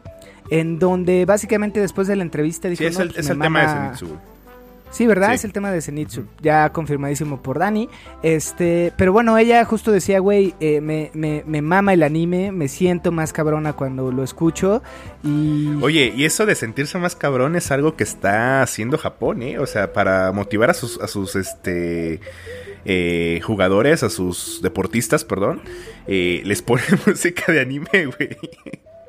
En 0.49 0.77
donde 0.77 1.25
básicamente 1.25 1.79
después 1.79 2.07
de 2.07 2.15
la 2.17 2.23
entrevista 2.23 2.67
dijo 2.67 2.79
Sí, 2.81 2.85
es 2.87 2.95
"No, 2.97 3.03
el, 3.03 3.07
pues, 3.13 3.19
es 3.25 3.29
el 3.31 3.39
tema 3.39 3.61
de 3.61 3.67
Zenitsu. 3.67 4.17
Sí, 4.93 5.07
¿verdad? 5.07 5.29
Sí. 5.29 5.35
Es 5.35 5.45
el 5.45 5.53
tema 5.53 5.71
de 5.71 5.81
Zenitsu. 5.81 6.25
Ya 6.39 6.71
confirmadísimo 6.71 7.41
por 7.41 7.57
Dani. 7.57 7.89
Este, 8.21 8.93
pero 8.95 9.11
bueno, 9.11 9.35
ella 9.39 9.65
justo 9.65 9.91
decía, 9.91 10.19
güey, 10.19 10.53
eh, 10.59 10.81
me, 10.81 11.09
me, 11.15 11.43
me 11.47 11.63
mama 11.63 11.93
el 11.93 12.03
anime, 12.03 12.51
me 12.51 12.67
siento 12.67 13.11
más 13.11 13.33
cabrona 13.33 13.73
cuando 13.73 14.11
lo 14.11 14.23
escucho. 14.23 14.83
Y. 15.23 15.73
Oye, 15.81 16.13
y 16.15 16.25
eso 16.25 16.45
de 16.45 16.53
sentirse 16.53 16.99
más 16.99 17.15
cabrón 17.15 17.55
es 17.55 17.71
algo 17.71 17.95
que 17.95 18.03
está 18.03 18.61
haciendo 18.61 18.99
Japón, 18.99 19.41
¿eh? 19.41 19.57
O 19.57 19.65
sea, 19.65 19.93
para 19.93 20.31
motivar 20.31 20.69
a 20.69 20.75
sus, 20.75 21.01
a 21.01 21.07
sus 21.07 21.35
este, 21.35 22.19
eh, 22.85 23.41
jugadores, 23.43 24.03
a 24.03 24.11
sus 24.11 24.61
deportistas, 24.61 25.25
perdón, 25.25 25.61
eh, 26.05 26.41
les 26.45 26.61
ponen 26.61 26.85
música 27.07 27.51
de 27.51 27.61
anime, 27.61 27.87
güey. 28.05 28.37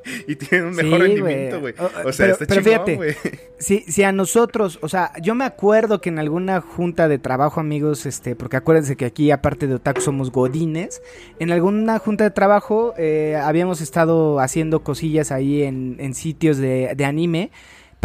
Y 0.27 0.35
tienen 0.35 0.67
un 0.67 0.75
mejor 0.75 0.99
rendimiento, 1.01 1.59
güey. 1.59 1.73
O- 1.79 2.07
O 2.09 2.13
sea, 2.13 2.25
pero- 2.27 2.33
está 2.33 2.45
pero 2.45 2.61
chingón, 2.61 2.63
fíjate, 2.63 2.95
güey. 2.95 3.15
Si, 3.57 3.79
si 3.87 4.03
a 4.03 4.11
nosotros, 4.11 4.79
o 4.81 4.89
sea, 4.89 5.13
yo 5.21 5.33
me 5.33 5.45
acuerdo 5.45 6.01
que 6.01 6.09
en 6.09 6.19
alguna 6.19 6.59
junta 6.59 7.07
de 7.07 7.19
trabajo, 7.19 7.61
amigos, 7.61 8.05
este, 8.05 8.35
porque 8.35 8.57
acuérdense 8.57 8.97
que 8.97 9.05
aquí, 9.05 9.31
aparte 9.31 9.65
de 9.67 9.75
Otaku, 9.75 10.01
somos 10.01 10.29
godines, 10.31 11.01
en 11.39 11.51
alguna 11.51 11.97
junta 11.99 12.25
de 12.25 12.31
trabajo 12.31 12.93
eh, 12.97 13.37
habíamos 13.41 13.79
estado 13.79 14.41
haciendo 14.41 14.83
cosillas 14.83 15.31
ahí 15.31 15.63
en, 15.63 15.95
en 15.99 16.13
sitios 16.15 16.57
de, 16.57 16.93
de 16.97 17.05
anime 17.05 17.49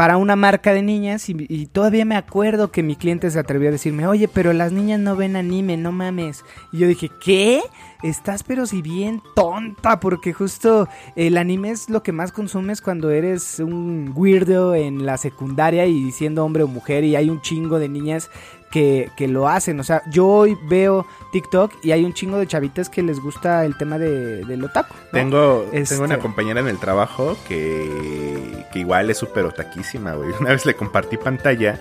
para 0.00 0.16
una 0.16 0.34
marca 0.34 0.72
de 0.72 0.80
niñas 0.80 1.28
y, 1.28 1.66
todavía 1.66 2.06
me 2.06 2.16
acuerdo 2.16 2.72
que 2.72 2.82
mi 2.82 2.96
cliente 2.96 3.30
se 3.30 3.38
atrevió 3.38 3.68
a 3.68 3.72
decirme, 3.72 4.06
oye, 4.06 4.28
pero 4.28 4.54
las 4.54 4.72
niñas 4.72 4.98
no 4.98 5.14
ven 5.14 5.36
anime, 5.36 5.76
no 5.76 5.92
mames. 5.92 6.42
Y 6.72 6.78
yo 6.78 6.88
dije, 6.88 7.10
¿qué? 7.22 7.60
Estás 8.02 8.42
pero 8.42 8.64
si 8.64 8.80
bien 8.80 9.20
tonta, 9.36 10.00
porque 10.00 10.32
justo 10.32 10.88
el 11.16 11.36
anime 11.36 11.72
es 11.72 11.90
lo 11.90 12.02
que 12.02 12.12
más 12.12 12.32
consumes 12.32 12.80
cuando 12.80 13.10
eres 13.10 13.58
un 13.58 14.14
weirdo 14.16 14.74
en 14.74 15.04
la 15.04 15.18
secundaria 15.18 15.84
y 15.84 16.12
siendo 16.12 16.46
hombre 16.46 16.62
o 16.62 16.66
mujer 16.66 17.04
y 17.04 17.14
hay 17.14 17.28
un 17.28 17.42
chingo 17.42 17.78
de 17.78 17.90
niñas 17.90 18.30
que, 18.70 19.10
que 19.16 19.28
lo 19.28 19.48
hacen. 19.48 19.80
O 19.80 19.84
sea, 19.84 20.02
yo 20.10 20.26
hoy 20.26 20.56
veo 20.62 21.06
TikTok 21.32 21.72
y 21.82 21.92
hay 21.92 22.04
un 22.04 22.12
chingo 22.14 22.38
de 22.38 22.46
chavitas 22.46 22.88
que 22.88 23.02
les 23.02 23.20
gusta 23.20 23.64
el 23.64 23.76
tema 23.76 23.98
de, 23.98 24.44
del 24.44 24.64
otaku. 24.64 24.94
¿no? 24.94 25.10
Tengo, 25.12 25.66
Este- 25.72 25.94
tengo 25.94 26.04
una 26.04 26.18
compañera 26.18 26.60
en 26.60 26.68
el 26.68 26.78
trabajo 26.78 27.36
que, 27.48 28.64
que 28.72 28.78
igual 28.78 29.10
es 29.10 29.18
súper 29.18 29.44
otaquísima, 29.44 30.14
güey. 30.14 30.30
Una 30.40 30.50
vez 30.50 30.64
le 30.66 30.74
compartí 30.74 31.16
pantalla 31.16 31.80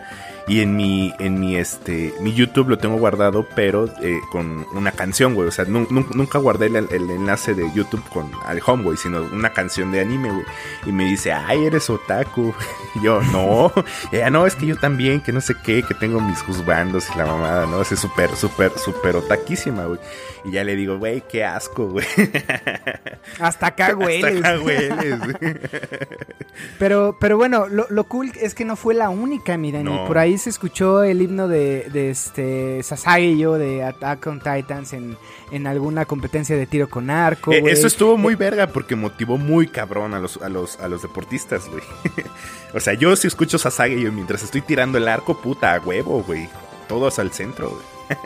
y 0.49 0.61
en 0.61 0.75
mi, 0.75 1.13
en 1.19 1.39
mi, 1.39 1.55
este, 1.55 2.13
mi 2.19 2.33
YouTube 2.33 2.67
lo 2.69 2.77
tengo 2.77 2.97
guardado, 2.97 3.47
pero 3.55 3.85
eh, 4.01 4.19
con 4.31 4.65
una 4.73 4.91
canción, 4.91 5.35
güey. 5.35 5.47
O 5.47 5.51
sea, 5.51 5.65
nun- 5.65 5.87
nun- 5.89 6.09
nunca 6.15 6.39
guardé 6.39 6.65
el, 6.65 6.75
el 6.75 7.09
enlace 7.09 7.53
de 7.53 7.71
YouTube 7.73 8.03
con 8.11 8.29
al 8.45 8.59
home, 8.65 8.83
güey, 8.83 8.97
sino 8.97 9.21
una 9.31 9.53
canción 9.53 9.91
de 9.91 10.01
anime, 10.01 10.29
güey. 10.31 10.43
Y 10.87 10.91
me 10.91 11.05
dice, 11.05 11.31
ay, 11.31 11.65
eres 11.65 11.89
otaku. 11.89 12.53
Y 12.95 13.01
yo, 13.03 13.21
no. 13.21 13.71
Ella, 14.11 14.29
no, 14.31 14.45
es 14.47 14.55
que 14.55 14.65
yo 14.65 14.75
también, 14.75 15.21
que 15.21 15.31
no 15.31 15.39
sé 15.39 15.53
qué, 15.63 15.83
que 15.83 15.93
tengo 15.93 16.19
mis 16.19 16.41
juzbandos 16.41 17.07
y 17.13 17.17
la 17.17 17.25
mamada, 17.27 17.67
¿no? 17.67 17.81
Es 17.81 17.87
súper, 17.89 18.35
súper, 18.35 18.71
súper 18.77 19.15
otaquísima, 19.17 19.85
güey. 19.85 19.99
Y 20.45 20.51
ya 20.51 20.63
le 20.63 20.75
digo, 20.75 20.97
güey, 20.97 21.21
qué 21.29 21.43
asco, 21.45 21.87
güey. 21.89 22.07
Hasta 23.39 23.67
acá, 23.67 23.91
güey. 23.93 24.23
Hasta 24.23 24.49
acá 24.55 24.59
hueles. 24.63 25.19
Pero, 26.77 27.17
pero 27.19 27.37
bueno, 27.37 27.67
lo, 27.67 27.85
lo 27.89 28.03
cool 28.05 28.31
es 28.39 28.55
que 28.55 28.65
no 28.65 28.75
fue 28.75 28.93
la 28.93 29.09
única, 29.09 29.57
miren. 29.57 29.83
No. 29.85 30.03
Y 30.03 30.07
por 30.07 30.17
ahí 30.17 30.37
se 30.39 30.49
escuchó 30.49 31.03
el 31.03 31.21
himno 31.21 31.47
de, 31.47 31.89
de 31.91 32.09
este 32.09 32.81
Sasage 32.83 33.37
yo 33.37 33.53
de 33.55 33.83
Attack 33.83 34.25
on 34.27 34.39
Titans 34.39 34.93
en, 34.93 35.17
en 35.51 35.67
alguna 35.67 36.05
competencia 36.05 36.55
de 36.57 36.65
tiro 36.65 36.89
con 36.89 37.09
arco. 37.09 37.51
Eh, 37.51 37.61
eso 37.67 37.87
estuvo 37.87 38.17
muy 38.17 38.35
verga 38.35 38.67
porque 38.67 38.95
motivó 38.95 39.37
muy 39.37 39.67
cabrón 39.67 40.13
a 40.13 40.19
los, 40.19 40.37
a 40.37 40.49
los, 40.49 40.79
a 40.79 40.87
los 40.87 41.01
deportistas, 41.01 41.67
güey. 41.69 41.83
o 42.73 42.79
sea, 42.79 42.93
yo 42.95 43.15
si 43.15 43.27
escucho 43.27 43.57
Sasage 43.57 43.99
yo 44.01 44.11
mientras 44.11 44.41
estoy 44.43 44.61
tirando 44.61 44.97
el 44.97 45.07
arco, 45.07 45.39
puta, 45.41 45.75
a 45.75 45.79
huevo, 45.79 46.23
güey. 46.23 46.49
Todos 46.87 47.19
al 47.19 47.31
centro, 47.31 47.69
güey. 47.69 47.83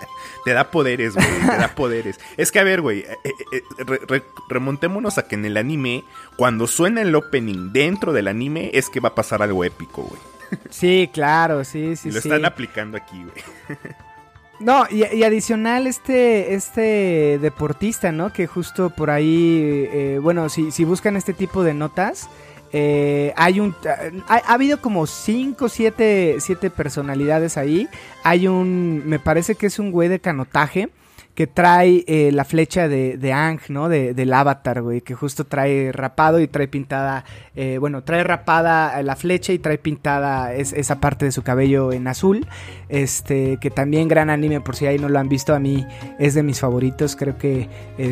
Te 0.45 0.53
da 0.53 0.71
poderes, 0.71 1.13
güey. 1.15 1.25
Te 1.41 1.45
da 1.57 1.73
poderes. 1.75 2.19
Es 2.37 2.51
que, 2.51 2.59
a 2.59 2.63
ver, 2.63 2.81
güey. 2.81 2.99
eh, 2.99 3.17
eh, 3.23 3.31
eh, 3.51 3.63
re- 3.85 4.01
re- 4.07 4.23
remontémonos 4.49 5.17
a 5.17 5.27
que 5.27 5.35
en 5.35 5.45
el 5.45 5.57
anime, 5.57 6.03
cuando 6.37 6.67
suena 6.67 7.01
el 7.01 7.13
opening 7.15 7.71
dentro 7.73 8.13
del 8.13 8.27
anime, 8.27 8.71
es 8.73 8.89
que 8.89 8.99
va 9.01 9.09
a 9.09 9.15
pasar 9.15 9.41
algo 9.41 9.63
épico, 9.63 10.03
güey. 10.03 10.21
Sí, 10.69 11.09
claro, 11.13 11.63
sí, 11.63 11.95
sí, 11.95 12.09
y 12.09 12.11
lo 12.11 12.21
sí. 12.21 12.27
están 12.27 12.45
aplicando 12.45 12.97
aquí, 12.97 13.23
güey. 13.23 13.77
No, 14.59 14.85
y, 14.89 15.03
y 15.03 15.23
adicional 15.23 15.87
este, 15.87 16.53
este 16.53 17.37
deportista, 17.41 18.11
¿no? 18.11 18.31
Que 18.31 18.47
justo 18.47 18.91
por 18.91 19.09
ahí, 19.09 19.87
eh, 19.91 20.19
bueno, 20.21 20.47
si, 20.47 20.71
si 20.71 20.85
buscan 20.85 21.17
este 21.17 21.33
tipo 21.33 21.63
de 21.63 21.73
notas, 21.73 22.29
eh, 22.71 23.33
hay 23.35 23.59
un, 23.59 23.75
ha, 24.27 24.35
ha 24.35 24.53
habido 24.53 24.79
como 24.79 25.05
5, 25.05 25.69
7 25.69 26.37
siete 26.39 26.69
personalidades 26.69 27.57
ahí. 27.57 27.89
Hay 28.23 28.47
un, 28.47 29.03
me 29.05 29.19
parece 29.19 29.55
que 29.55 29.67
es 29.67 29.79
un 29.79 29.91
güey 29.91 30.07
de 30.07 30.19
canotaje 30.19 30.89
que 31.35 31.47
trae 31.47 32.03
eh, 32.07 32.31
la 32.31 32.45
flecha 32.45 32.87
de, 32.87 33.17
de 33.17 33.33
Ang, 33.33 33.59
¿no? 33.69 33.89
De, 33.89 34.13
del 34.13 34.31
avatar, 34.33 34.81
güey, 34.83 35.01
que 35.01 35.15
justo 35.15 35.45
trae 35.45 35.91
rapado 35.91 36.39
y 36.39 36.47
trae 36.47 36.67
pintada, 36.67 37.25
eh, 37.55 37.77
bueno, 37.79 38.03
trae 38.03 38.23
rapada 38.23 39.01
la 39.01 39.15
flecha 39.15 39.51
y 39.51 39.57
trae 39.59 39.77
pintada 39.79 40.53
es- 40.53 40.73
esa 40.73 40.99
parte 40.99 41.25
de 41.25 41.31
su 41.31 41.41
cabello 41.41 41.91
en 41.91 42.07
azul, 42.07 42.45
este, 42.87 43.57
que 43.59 43.71
también 43.71 44.07
gran 44.07 44.29
anime, 44.29 44.61
por 44.61 44.75
si 44.75 44.85
ahí 44.85 44.99
no 44.99 45.09
lo 45.09 45.17
han 45.17 45.27
visto, 45.27 45.55
a 45.55 45.59
mí 45.59 45.85
es 46.19 46.35
de 46.35 46.43
mis 46.43 46.59
favoritos, 46.59 47.15
creo 47.15 47.37
que 47.37 47.67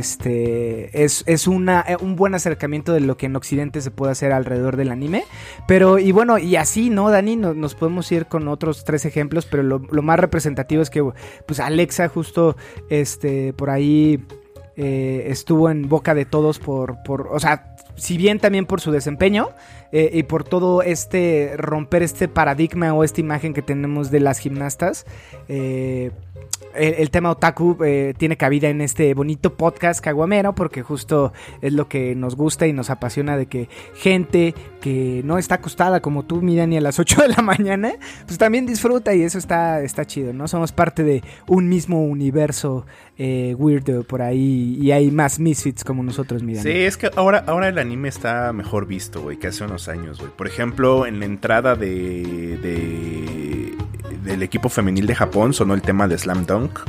este 0.06 1.04
es, 1.04 1.24
es 1.28 1.48
una, 1.48 1.86
eh, 1.88 1.98
un 2.02 2.16
buen 2.16 2.34
acercamiento 2.34 2.94
de 2.94 3.02
lo 3.02 3.18
que 3.18 3.28
en 3.28 3.36
Occidente 3.36 3.82
se 3.82 3.92
puede 3.92 4.12
hacer 4.14 4.32
alrededor 4.32 4.78
del 4.78 4.92
anime, 4.92 5.24
pero 5.68 6.00
y 6.00 6.12
bueno, 6.12 6.38
y 6.40 6.56
así, 6.56 6.90
¿no, 6.90 7.10
Dani? 7.12 7.36
No- 7.36 7.54
nos 7.54 7.76
podemos 7.76 8.12
ir 8.12 8.26
con 8.26 8.48
otros 8.48 8.84
tres 8.84 9.06
ejemplos, 9.06 9.46
pero 9.46 9.62
lo 9.64 10.02
más 10.02 10.20
representativo 10.20 10.82
es 10.82 10.90
que, 10.90 11.04
pues 11.46 11.60
Alexa 11.60 12.08
justo, 12.08 12.56
este, 13.12 13.52
por 13.54 13.70
ahí 13.70 14.24
eh, 14.78 15.26
estuvo 15.28 15.70
en 15.70 15.90
boca 15.90 16.16
de 16.16 16.26
todos 16.26 16.60
por, 16.60 17.04
por, 17.04 17.28
o 17.32 17.40
sea, 17.40 17.76
si 17.96 18.18
bien 18.18 18.40
también 18.40 18.66
por 18.66 18.80
su 18.80 18.92
desempeño 18.92 19.50
eh, 19.92 20.10
y 20.14 20.24
por 20.24 20.46
todo 20.46 20.82
este 20.82 21.54
romper 21.58 22.04
este 22.04 22.30
paradigma 22.30 22.94
o 22.94 23.04
esta 23.04 23.20
imagen 23.20 23.54
que 23.54 23.62
tenemos 23.62 24.12
de 24.12 24.22
las 24.22 24.40
gimnastas, 24.40 25.06
eh, 25.50 26.12
el, 26.76 27.10
tema 27.12 27.32
otaku 27.32 27.78
eh, 27.84 28.14
tiene 28.18 28.38
cabida 28.38 28.70
en 28.70 28.82
este 28.82 29.14
bonito 29.14 29.56
podcast 29.56 30.02
caguamero 30.02 30.54
porque 30.54 30.82
justo 30.84 31.34
es 31.62 31.74
lo 31.74 31.88
que 31.88 32.16
nos 32.16 32.36
gusta 32.36 32.68
y 32.68 32.74
nos 32.74 32.90
apasiona 32.90 33.38
de 33.38 33.46
que 33.46 33.70
gente 33.96 34.54
que 34.82 35.22
no 35.24 35.38
está 35.38 35.56
acostada 35.56 36.02
como 36.02 36.24
tú, 36.24 36.42
mira, 36.42 36.66
ni 36.66 36.78
a 36.78 36.82
las 36.82 37.00
8 37.02 37.22
de 37.22 37.28
la 37.30 37.42
mañana, 37.42 37.94
pues 38.26 38.38
también 38.38 38.66
disfruta 38.66 39.14
y 39.14 39.24
eso 39.24 39.38
está, 39.38 39.82
está 39.82 40.06
chido, 40.06 40.34
¿no? 40.34 40.48
Somos 40.48 40.72
parte 40.72 41.04
de 41.04 41.24
un 41.48 41.70
mismo 41.70 42.04
universo 42.04 42.86
eh, 43.24 43.54
weirdo 43.56 44.04
por 44.04 44.24
ahí 44.24 44.78
y 44.82 44.92
hay 44.92 45.12
más 45.12 45.40
misfits 45.40 45.84
como 45.84 46.02
nosotros, 46.02 46.42
mira. 46.42 46.62
Sí, 46.64 46.72
es 46.72 46.98
que 46.98 47.12
ahora, 47.16 47.44
ahora 47.46 47.68
el 47.68 47.78
anime 47.78 48.10
está 48.10 48.52
mejor 48.52 48.88
visto, 48.88 49.22
güey, 49.22 49.38
que 49.38 49.46
hace 49.48 49.64
unos 49.64 49.88
años, 49.90 50.18
güey. 50.20 50.32
Por 50.36 50.48
ejemplo, 50.48 51.06
en 51.06 51.20
la 51.20 51.26
entrada 51.26 51.76
de, 51.76 52.58
de- 52.62 53.76
del 54.24 54.42
equipo 54.44 54.70
femenil 54.70 55.06
de 55.06 55.14
Japón 55.16 55.54
sonó 55.54 55.74
el 55.76 55.82
tema 55.84 56.08
de 56.08 56.18
Slam 56.18 56.46
Dunk, 56.48 56.80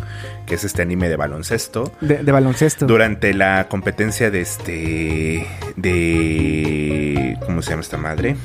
que 0.46 0.54
es 0.54 0.64
este 0.64 0.80
anime 0.82 1.08
de 1.10 1.16
baloncesto. 1.16 1.92
De, 2.00 2.22
de 2.22 2.32
baloncesto. 2.32 2.86
Durante 2.86 3.34
la 3.34 3.68
competencia 3.68 4.30
de 4.30 4.40
este. 4.40 5.46
de. 5.76 7.36
¿Cómo 7.44 7.60
se 7.62 7.70
llama 7.70 7.82
esta 7.82 7.96
madre? 7.98 8.36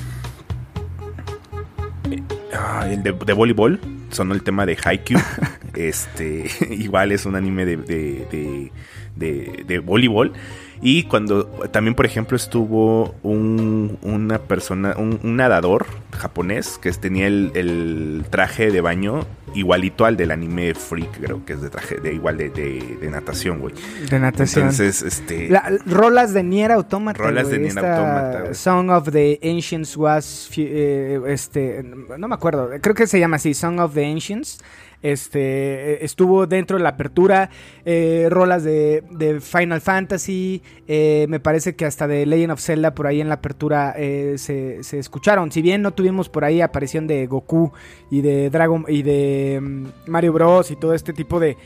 Ah, 2.54 2.88
el 2.90 3.04
de, 3.04 3.12
de 3.14 3.34
voleibol. 3.34 3.80
Sonó 4.10 4.34
el 4.34 4.44
tema 4.44 4.66
de 4.66 4.78
Haikyuu. 4.84 5.20
este. 5.76 6.46
Igual 6.72 7.12
es 7.12 7.26
un 7.26 7.36
anime 7.36 7.66
de. 7.66 7.78
de, 7.78 8.28
de, 8.32 8.72
de- 9.16 9.64
de 9.68 9.80
voleibol. 9.80 10.34
Y 10.82 11.04
cuando 11.04 11.46
también, 11.72 11.96
por 11.96 12.06
ejemplo, 12.06 12.36
estuvo 12.38 13.16
un, 13.24 13.98
una 14.02 14.40
persona, 14.40 14.96
un, 14.98 15.20
un 15.24 15.36
nadador 15.36 15.86
japonés 16.16 16.78
que 16.78 16.92
tenía 16.92 17.28
el, 17.28 17.52
el 17.56 18.26
traje 18.30 18.72
de 18.72 18.82
baño 18.82 19.26
igualito 19.54 20.06
al 20.06 20.18
del 20.18 20.32
anime 20.32 20.74
Freak, 20.76 21.20
creo 21.22 21.44
que 21.46 21.54
es 21.54 21.62
de 21.62 21.70
traje 21.70 21.96
de 22.00 22.14
igual 22.14 22.38
de, 22.38 22.50
de- 22.50 22.98
de 23.02 23.10
natación, 23.10 23.60
güey. 23.60 23.74
de 24.10 24.20
natación. 24.20 24.64
Entonces, 24.66 25.02
este. 25.02 25.50
La- 25.50 25.72
rolas 25.86 26.34
de 26.34 26.44
Nier 26.44 26.72
Automata. 26.72 27.18
Rolas 27.24 27.50
de 27.50 27.58
Nier 27.60 27.78
Automata. 27.80 28.54
Song 28.54 28.90
of 28.90 29.10
the 29.12 29.40
Ancients 29.44 29.96
was. 29.98 30.50
eh, 30.58 31.20
este. 31.28 31.84
No 32.18 32.28
me 32.28 32.36
acuerdo. 32.36 32.70
Creo 32.82 32.94
que 32.96 33.08
se 33.08 33.20
llama 33.20 33.38
así. 33.38 33.54
Song 33.54 33.80
of 33.80 33.94
the 33.94 34.06
Ancients. 34.06 34.60
Este. 35.02 35.94
eh, 35.94 35.98
Estuvo 36.02 36.48
dentro 36.48 36.78
de 36.78 36.84
la 36.84 36.90
apertura. 36.90 37.50
eh, 37.86 38.28
rolas 38.30 38.64
de, 38.64 39.04
de 39.12 39.40
Final 39.42 39.82
Fantasy. 39.82 40.62
eh, 40.88 41.26
me 41.30 41.40
parece 41.40 41.76
que 41.76 41.86
hasta 41.86 42.08
de 42.08 42.26
Legend 42.26 42.52
of 42.54 42.60
Zelda 42.62 42.94
por 42.94 43.08
ahí 43.08 43.22
en 43.22 43.30
la 43.30 43.36
apertura 43.36 43.94
eh, 43.98 44.36
se, 44.38 44.84
se 44.84 45.00
escucharon. 45.00 45.52
Si 45.52 45.62
bien 45.62 45.82
no 45.82 45.92
tuvimos 45.92 46.30
por 46.30 46.44
ahí 46.46 46.62
aparición 46.62 47.08
de 47.08 47.28
Goku 47.28 47.72
y 48.12 48.22
de 48.22 48.50
Dragon. 48.50 48.86
y 48.88 49.04
de 49.04 49.60
mm, 49.62 49.86
Mario 50.08 50.34
Bros. 50.34 50.72
y 50.72 50.76
todo 50.76 50.94
este 50.94 51.14
tipo 51.14 51.40
de 51.40 51.58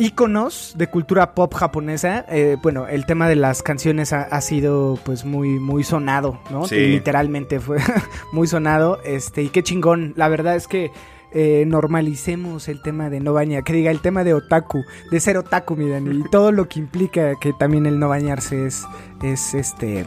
íconos 0.00 0.74
de 0.76 0.86
cultura 0.86 1.34
pop 1.34 1.52
japonesa, 1.54 2.24
eh, 2.28 2.56
bueno, 2.62 2.86
el 2.86 3.04
tema 3.04 3.28
de 3.28 3.34
las 3.34 3.62
canciones 3.62 4.12
ha, 4.12 4.22
ha 4.22 4.40
sido 4.40 4.98
pues 5.04 5.24
muy 5.24 5.58
muy 5.58 5.82
sonado, 5.82 6.38
¿no? 6.50 6.66
Sí. 6.66 6.76
Literalmente 6.76 7.58
fue 7.58 7.78
muy 8.32 8.46
sonado, 8.46 9.00
este 9.04 9.42
y 9.42 9.48
qué 9.48 9.62
chingón. 9.62 10.12
La 10.16 10.28
verdad 10.28 10.54
es 10.54 10.68
que 10.68 10.90
eh, 11.32 11.64
normalicemos 11.66 12.68
el 12.68 12.82
tema 12.82 13.10
de 13.10 13.20
no 13.20 13.32
bañar, 13.32 13.64
que 13.64 13.72
diga 13.72 13.90
el 13.90 14.00
tema 14.00 14.24
de 14.24 14.34
otaku, 14.34 14.84
de 15.10 15.20
ser 15.20 15.36
otaku, 15.36 15.76
mi 15.76 15.88
Dani, 15.88 16.20
y 16.20 16.30
todo 16.30 16.52
lo 16.52 16.68
que 16.68 16.78
implica 16.78 17.34
que 17.40 17.52
también 17.52 17.86
el 17.86 17.98
no 17.98 18.08
bañarse 18.08 18.66
es 18.66 18.84
es 19.22 19.54
este 19.54 20.06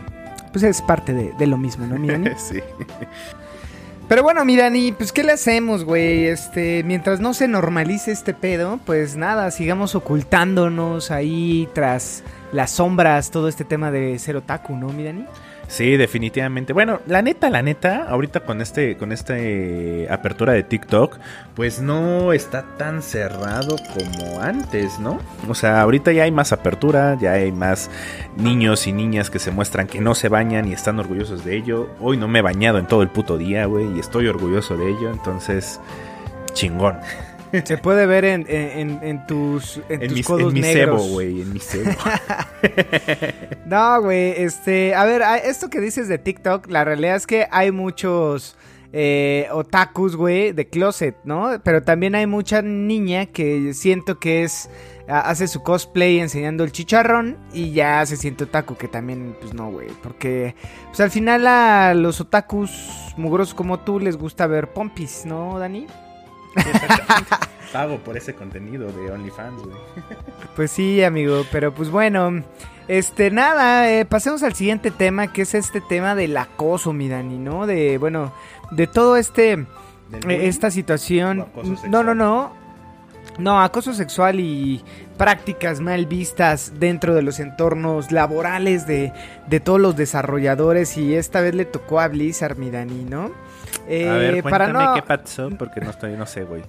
pues 0.52 0.64
es 0.64 0.82
parte 0.82 1.14
de, 1.14 1.48
lo 1.48 1.58
mismo, 1.58 1.88
¿no, 1.88 1.98
mi 1.98 2.08
Dani? 2.08 2.30
sí. 2.38 2.60
Pero 4.08 4.24
bueno, 4.24 4.44
mi 4.44 4.58
Dani, 4.58 4.92
pues 4.92 5.14
¿qué 5.14 5.24
le 5.24 5.32
hacemos, 5.32 5.86
güey? 5.86 6.26
Este, 6.26 6.84
mientras 6.84 7.22
no 7.22 7.34
se 7.34 7.48
normalice 7.48 8.12
este 8.12 8.34
pedo, 8.34 8.80
pues 8.86 9.16
nada, 9.16 9.50
sigamos 9.52 9.96
ocultándonos 9.96 11.12
ahí 11.12 11.70
tras 11.74 12.24
las 12.52 12.72
sombras, 12.72 13.32
todo 13.32 13.48
este 13.48 13.64
tema 13.64 13.90
de 13.90 14.20
ser 14.20 14.36
otaku, 14.36 14.76
¿no, 14.76 14.90
mi 14.90 15.04
Dani? 15.04 15.26
Sí, 15.72 15.96
definitivamente. 15.96 16.74
Bueno, 16.74 17.00
la 17.08 17.22
neta, 17.22 17.50
la 17.50 17.62
neta, 17.62 18.04
ahorita 18.10 18.42
con 18.42 18.60
este, 18.60 18.98
con 18.98 19.14
este 19.14 20.06
apertura 20.12 20.52
de 20.52 20.64
TikTok, 20.64 21.18
pues 21.56 21.82
no 21.82 22.34
está 22.34 22.76
tan 22.78 23.02
cerrado 23.02 23.78
como 23.94 24.42
antes, 24.42 25.00
¿no? 25.00 25.22
O 25.48 25.56
sea, 25.56 25.82
ahorita 25.82 26.12
ya 26.12 26.24
hay 26.24 26.32
más 26.32 26.52
apertura, 26.52 27.18
ya 27.22 27.32
hay 27.32 27.54
más 27.54 27.90
niños 28.36 28.86
y 28.86 28.92
niñas 28.92 29.30
que 29.30 29.40
se 29.40 29.52
muestran 29.52 29.88
que 29.88 30.02
no 30.02 30.14
se 30.14 30.28
bañan 30.28 30.68
y 30.68 30.74
están 30.74 31.00
orgullosos 31.00 31.46
de 31.46 31.56
ello. 31.56 31.88
Hoy 32.02 32.18
no 32.18 32.28
me 32.28 32.40
he 32.40 32.42
bañado 32.42 32.78
en 32.78 32.86
todo 32.86 33.02
el 33.02 33.08
puto 33.08 33.38
día, 33.38 33.66
güey, 33.66 33.96
y 33.96 34.00
estoy 34.02 34.28
orgulloso 34.28 34.76
de 34.76 34.90
ello, 34.90 35.10
entonces, 35.10 35.80
chingón. 36.52 36.98
Se 37.66 37.78
puede 37.78 38.06
ver 38.06 38.26
en, 38.26 38.46
en- 38.48 38.80
en- 38.80 39.00
en 39.04 39.28
tus, 39.28 39.78
en 39.90 40.04
En 40.04 40.10
tus 40.14 40.26
codos 40.26 40.50
en 40.50 40.54
mi 40.54 40.62
negros. 40.62 41.02
cebo, 41.02 41.14
güey, 41.14 41.42
en 41.42 41.54
mi 41.54 41.60
cebo. 41.60 41.92
No, 43.66 44.02
güey, 44.02 44.34
este, 44.38 44.96
a 44.96 45.06
ver, 45.06 45.22
esto 45.46 45.70
que 45.70 45.80
dices 45.80 46.08
de 46.08 46.18
TikTok, 46.18 46.70
la 46.70 46.84
realidad 46.84 47.16
es 47.16 47.26
que 47.28 47.48
hay 47.52 47.72
muchos 47.72 48.56
eh, 48.94 49.48
otakus, 49.52 50.16
güey, 50.16 50.52
de 50.52 50.68
closet, 50.68 51.16
¿no? 51.24 51.52
Pero 51.64 51.82
también 51.84 52.16
hay 52.16 52.28
mucha 52.28 52.62
niña 52.62 53.26
que 53.28 53.74
siento 53.74 54.20
que 54.20 54.44
es, 54.44 54.70
hace 55.08 55.48
su 55.48 55.64
cosplay 55.64 56.20
enseñando 56.20 56.64
el 56.66 56.72
chicharrón 56.74 57.38
y 57.54 57.72
ya 57.72 58.06
se 58.06 58.18
siente 58.18 58.44
otaku, 58.44 58.76
que 58.76 58.88
también, 58.90 59.36
pues 59.40 59.54
no, 59.54 59.72
güey, 59.72 59.88
porque, 60.04 60.56
pues 60.88 61.00
al 61.00 61.12
final 61.12 61.48
a 61.48 61.94
los 61.94 62.20
otakus 62.20 63.14
mugrosos 63.16 63.54
como 63.54 63.80
tú 63.80 64.00
les 64.00 64.18
gusta 64.18 64.48
ver 64.48 64.74
pompis, 64.74 65.26
¿no, 65.26 65.58
Dani? 65.60 65.88
Pago 67.74 68.00
por 68.00 68.18
ese 68.18 68.34
contenido 68.36 68.92
de 68.92 69.12
OnlyFans, 69.12 69.62
güey. 69.62 69.76
Pues 70.56 70.72
sí, 70.72 71.02
amigo, 71.02 71.46
pero 71.50 71.74
pues 71.74 71.90
bueno, 71.90 72.44
este, 72.90 73.32
nada, 73.32 73.90
eh, 73.90 74.06
pasemos 74.06 74.44
al 74.44 74.54
siguiente 74.54 74.92
tema, 74.92 75.32
que 75.32 75.44
es 75.44 75.54
este 75.54 75.80
tema 75.80 76.14
del 76.14 76.36
acoso, 76.36 76.92
mi 76.92 77.08
Dani, 77.08 77.38
¿no? 77.38 77.66
De, 77.66 77.98
bueno, 77.98 78.34
de 78.72 78.88
todo 78.88 79.16
este, 79.16 79.66
¿Del 80.10 80.30
eh, 80.30 80.48
esta 80.48 80.72
situación. 80.72 81.46
No, 81.88 82.04
no, 82.04 82.14
no. 82.14 82.60
No, 83.38 83.62
acoso 83.62 83.94
sexual 83.94 84.42
y 84.42 84.84
prácticas 85.18 85.80
mal 85.80 86.06
vistas 86.06 86.74
dentro 86.80 87.16
de 87.16 87.22
los 87.22 87.40
entornos 87.40 88.12
laborales 88.12 88.86
de, 88.86 89.14
de 89.48 89.60
todos 89.62 89.80
los 89.80 89.96
desarrolladores 89.96 90.98
y 90.98 91.16
esta 91.16 91.40
vez 91.40 91.56
le 91.56 91.64
tocó 91.64 92.02
a 92.02 92.10
Blizzard, 92.10 92.58
mi 92.58 92.70
Dani, 92.70 93.06
¿no? 93.06 93.32
Eh, 93.88 94.10
A 94.10 94.14
ver, 94.14 94.44
para 94.44 94.66
cuéntame 94.66 94.86
no- 94.86 94.94
qué 94.96 95.02
pasó, 95.02 95.50
porque 95.58 95.82
no 95.82 95.90
estoy, 95.92 96.14
no 96.14 96.26
sé, 96.26 96.44
güey. 96.44 96.62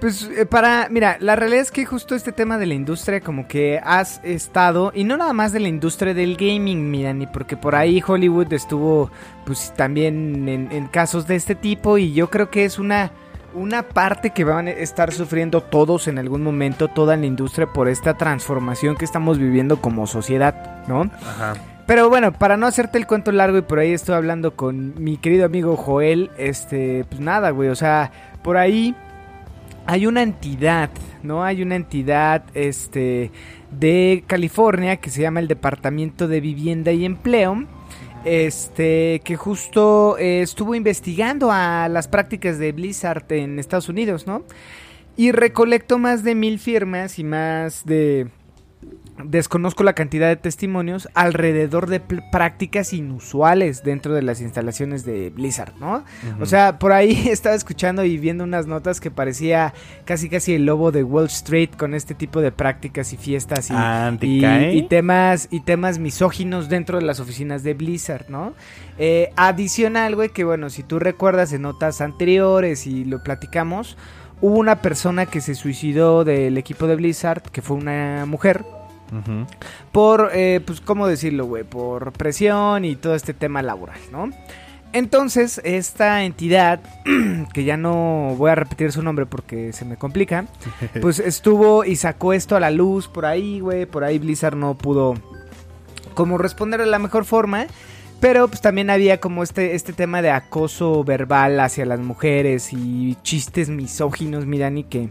pues 0.00 0.28
eh, 0.36 0.44
para, 0.46 0.88
mira, 0.90 1.16
la 1.20 1.34
realidad 1.36 1.62
es 1.62 1.70
que 1.70 1.84
justo 1.86 2.14
este 2.14 2.32
tema 2.32 2.58
de 2.58 2.66
la 2.66 2.74
industria 2.74 3.20
como 3.20 3.46
que 3.48 3.80
has 3.82 4.20
estado, 4.24 4.92
y 4.94 5.04
no 5.04 5.16
nada 5.16 5.32
más 5.32 5.52
de 5.52 5.60
la 5.60 5.68
industria 5.68 6.12
del 6.14 6.36
gaming, 6.36 6.90
mira, 6.90 7.12
ni 7.14 7.26
porque 7.26 7.56
por 7.56 7.74
ahí 7.74 8.02
Hollywood 8.06 8.52
estuvo 8.52 9.10
pues 9.46 9.72
también 9.76 10.48
en, 10.48 10.70
en 10.72 10.86
casos 10.88 11.26
de 11.26 11.36
este 11.36 11.54
tipo 11.54 11.96
y 11.98 12.12
yo 12.12 12.28
creo 12.30 12.50
que 12.50 12.64
es 12.64 12.78
una, 12.78 13.12
una 13.54 13.82
parte 13.84 14.30
que 14.30 14.44
van 14.44 14.66
a 14.66 14.72
estar 14.72 15.12
sufriendo 15.12 15.60
todos 15.62 16.08
en 16.08 16.18
algún 16.18 16.42
momento, 16.42 16.88
toda 16.88 17.16
la 17.16 17.24
industria, 17.26 17.66
por 17.68 17.88
esta 17.88 18.14
transformación 18.14 18.96
que 18.96 19.04
estamos 19.04 19.38
viviendo 19.38 19.80
como 19.80 20.06
sociedad, 20.06 20.84
¿no? 20.88 21.02
Ajá. 21.22 21.54
Pero 21.86 22.08
bueno, 22.08 22.32
para 22.32 22.56
no 22.56 22.66
hacerte 22.66 22.96
el 22.96 23.06
cuento 23.06 23.30
largo 23.30 23.58
y 23.58 23.62
por 23.62 23.78
ahí 23.78 23.92
estoy 23.92 24.14
hablando 24.14 24.56
con 24.56 24.94
mi 25.02 25.18
querido 25.18 25.44
amigo 25.44 25.76
Joel, 25.76 26.30
este, 26.38 27.04
pues 27.08 27.20
nada, 27.20 27.50
güey, 27.50 27.68
o 27.68 27.76
sea, 27.76 28.10
por 28.42 28.56
ahí 28.56 28.94
hay 29.84 30.06
una 30.06 30.22
entidad, 30.22 30.88
¿no? 31.22 31.44
Hay 31.44 31.62
una 31.62 31.76
entidad, 31.76 32.44
este, 32.54 33.30
de 33.78 34.24
California 34.26 34.96
que 34.96 35.10
se 35.10 35.22
llama 35.22 35.40
el 35.40 35.48
Departamento 35.48 36.28
de 36.28 36.40
Vivienda 36.40 36.92
y 36.92 37.04
Empleo, 37.04 37.64
este, 38.24 39.20
que 39.24 39.36
justo 39.36 40.16
eh, 40.18 40.40
estuvo 40.40 40.74
investigando 40.74 41.50
a 41.52 41.88
las 41.88 42.08
prácticas 42.08 42.58
de 42.58 42.72
Blizzard 42.72 43.24
en 43.30 43.58
Estados 43.58 43.88
Unidos, 43.88 44.26
¿no? 44.26 44.42
Y 45.16 45.32
recolectó 45.32 45.98
más 45.98 46.24
de 46.24 46.34
mil 46.34 46.58
firmas 46.58 47.18
y 47.18 47.24
más 47.24 47.84
de 47.84 48.28
desconozco 49.22 49.84
la 49.84 49.92
cantidad 49.92 50.28
de 50.28 50.36
testimonios 50.36 51.08
alrededor 51.14 51.88
de 51.88 52.00
prácticas 52.00 52.92
inusuales 52.92 53.84
dentro 53.84 54.12
de 54.14 54.22
las 54.22 54.40
instalaciones 54.40 55.04
de 55.04 55.30
Blizzard, 55.30 55.74
¿no? 55.78 56.04
O 56.40 56.46
sea, 56.46 56.78
por 56.78 56.92
ahí 56.92 57.28
estaba 57.30 57.54
escuchando 57.54 58.04
y 58.04 58.18
viendo 58.18 58.42
unas 58.44 58.66
notas 58.66 59.00
que 59.00 59.10
parecía 59.10 59.72
casi 60.04 60.28
casi 60.28 60.54
el 60.54 60.66
lobo 60.66 60.90
de 60.90 61.04
Wall 61.04 61.26
Street 61.26 61.70
con 61.76 61.94
este 61.94 62.14
tipo 62.14 62.40
de 62.40 62.50
prácticas 62.50 63.12
y 63.12 63.16
fiestas 63.16 63.70
y 63.70 64.82
temas 64.88 65.48
y 65.50 65.60
temas 65.60 65.98
misóginos 65.98 66.68
dentro 66.68 66.98
de 66.98 67.04
las 67.04 67.20
oficinas 67.20 67.62
de 67.62 67.74
Blizzard, 67.74 68.28
¿no? 68.28 68.54
Eh, 68.98 69.30
adicional, 69.36 70.16
güey, 70.16 70.30
que 70.30 70.44
bueno, 70.44 70.70
si 70.70 70.82
tú 70.82 70.98
recuerdas 70.98 71.52
en 71.52 71.62
notas 71.62 72.00
anteriores 72.00 72.86
y 72.86 73.04
lo 73.04 73.22
platicamos, 73.22 73.96
hubo 74.40 74.58
una 74.58 74.82
persona 74.82 75.26
que 75.26 75.40
se 75.40 75.54
suicidó 75.54 76.24
del 76.24 76.58
equipo 76.58 76.86
de 76.86 76.96
Blizzard, 76.96 77.42
que 77.42 77.62
fue 77.62 77.76
una 77.76 78.26
mujer, 78.26 78.64
Por, 79.92 80.30
eh, 80.34 80.60
pues, 80.64 80.80
¿cómo 80.80 81.06
decirlo, 81.06 81.46
güey? 81.46 81.64
Por 81.64 82.12
presión 82.12 82.84
y 82.84 82.96
todo 82.96 83.14
este 83.14 83.34
tema 83.34 83.62
laboral, 83.62 83.98
¿no? 84.10 84.30
Entonces, 84.92 85.60
esta 85.64 86.22
entidad, 86.22 86.80
que 87.52 87.64
ya 87.64 87.76
no 87.76 88.34
voy 88.36 88.50
a 88.50 88.54
repetir 88.54 88.92
su 88.92 89.02
nombre 89.02 89.26
porque 89.26 89.72
se 89.72 89.84
me 89.84 89.96
complica, 89.96 90.46
pues 91.00 91.18
estuvo 91.18 91.84
y 91.84 91.96
sacó 91.96 92.32
esto 92.32 92.54
a 92.54 92.60
la 92.60 92.70
luz 92.70 93.08
por 93.08 93.26
ahí, 93.26 93.60
güey. 93.60 93.86
Por 93.86 94.04
ahí 94.04 94.20
Blizzard 94.20 94.56
no 94.56 94.74
pudo 94.78 95.14
como 96.14 96.38
responder 96.38 96.80
de 96.80 96.86
la 96.86 97.00
mejor 97.00 97.24
forma. 97.24 97.66
Pero 98.20 98.48
pues 98.48 98.60
también 98.62 98.88
había 98.88 99.20
como 99.20 99.42
este, 99.42 99.74
este 99.74 99.92
tema 99.92 100.22
de 100.22 100.30
acoso 100.30 101.04
verbal 101.04 101.60
hacia 101.60 101.84
las 101.84 102.00
mujeres 102.00 102.72
y 102.72 103.16
chistes 103.22 103.68
misóginos, 103.68 104.46
Mirani, 104.46 104.84
que 104.84 105.10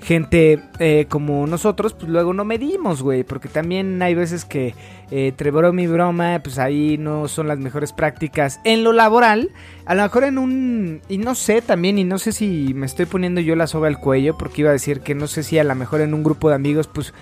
gente 0.00 0.60
eh, 0.78 1.06
como 1.08 1.46
nosotros 1.46 1.94
pues 1.94 2.08
luego 2.08 2.32
no 2.34 2.44
medimos, 2.44 3.02
güey. 3.02 3.24
Porque 3.24 3.48
también 3.48 4.00
hay 4.00 4.14
veces 4.14 4.44
que 4.44 4.74
eh, 5.10 5.28
entre 5.28 5.50
broma 5.50 5.82
y 5.82 5.86
broma, 5.88 6.40
pues 6.42 6.58
ahí 6.58 6.98
no 6.98 7.26
son 7.26 7.48
las 7.48 7.58
mejores 7.58 7.92
prácticas 7.92 8.60
en 8.64 8.84
lo 8.84 8.92
laboral. 8.92 9.50
A 9.84 9.94
lo 9.94 10.02
mejor 10.02 10.24
en 10.24 10.38
un... 10.38 11.00
Y 11.08 11.18
no 11.18 11.34
sé 11.34 11.62
también, 11.62 11.98
y 11.98 12.04
no 12.04 12.18
sé 12.18 12.30
si 12.32 12.74
me 12.74 12.86
estoy 12.86 13.06
poniendo 13.06 13.40
yo 13.40 13.56
la 13.56 13.66
soga 13.66 13.88
al 13.88 13.98
cuello, 13.98 14.38
porque 14.38 14.60
iba 14.60 14.70
a 14.70 14.74
decir 14.74 15.00
que 15.00 15.14
no 15.16 15.26
sé 15.26 15.42
si 15.42 15.58
a 15.58 15.64
lo 15.64 15.74
mejor 15.74 16.00
en 16.00 16.14
un 16.14 16.22
grupo 16.22 16.48
de 16.48 16.54
amigos, 16.54 16.86
pues 16.86 17.12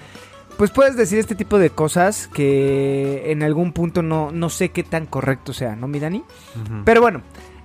pues 0.61 0.73
puedes 0.73 0.95
decir 0.95 1.19
este 1.19 1.35
tipo 1.35 1.59
de 1.59 1.71
cosas 1.71 2.29
que 2.29 3.33
en 3.33 3.43
algún 3.43 3.73
punto 3.73 4.03
no, 4.03 4.31
no 4.31 4.51
sé 4.51 4.69
qué 4.69 4.83
tan 4.83 5.07
correcto 5.07 5.55
sea, 5.55 5.75
¿no, 5.75 5.89
mi 5.89 6.01
Dani? 6.01 6.23
Pero 6.85 7.01
bueno, 7.01 7.23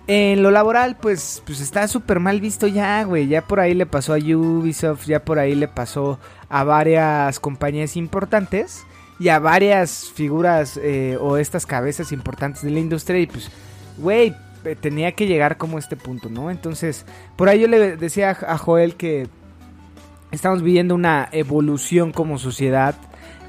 en 0.08 0.42
lo 0.42 0.50
laboral, 0.50 0.96
pues, 1.02 1.44
pues 1.46 1.60
está 1.60 1.90
súper 1.90 2.22
mal 2.22 2.40
visto 2.40 2.68
ya, 2.68 3.04
güey. 3.04 3.28
Ya 3.28 3.42
por 3.42 3.60
ahí 3.60 3.74
le 3.74 3.86
pasó 3.86 4.14
a 4.14 4.18
Ubisoft, 4.18 5.08
ya 5.08 5.26
por 5.26 5.40
ahí 5.40 5.56
le 5.56 5.68
pasó 5.68 6.22
a 6.48 6.64
varias 6.64 7.42
compañías 7.42 7.98
importantes 7.98 8.86
y 9.20 9.28
a 9.28 9.40
varias 9.40 10.10
figuras 10.16 10.80
eh, 10.82 11.18
o 11.20 11.36
estas 11.36 11.66
cabezas 11.66 12.14
importantes 12.14 12.62
de 12.62 12.72
la 12.72 12.80
industria. 12.80 13.20
Y 13.20 13.28
pues, 13.28 13.52
güey, 13.98 14.34
eh, 14.64 14.78
tenía 14.80 15.12
que 15.12 15.28
llegar 15.28 15.58
como 15.58 15.76
a 15.76 15.82
este 15.82 15.98
punto, 15.98 16.30
¿no? 16.30 16.50
Entonces, 16.50 17.06
por 17.36 17.50
ahí 17.50 17.60
yo 17.60 17.68
le 17.68 17.98
decía 17.98 18.38
a 18.48 18.58
Joel 18.58 18.96
que 18.96 19.28
estamos 20.36 20.62
viviendo 20.62 20.96
una 20.96 21.30
evolución 21.32 22.12
como 22.12 22.38
sociedad 22.38 22.96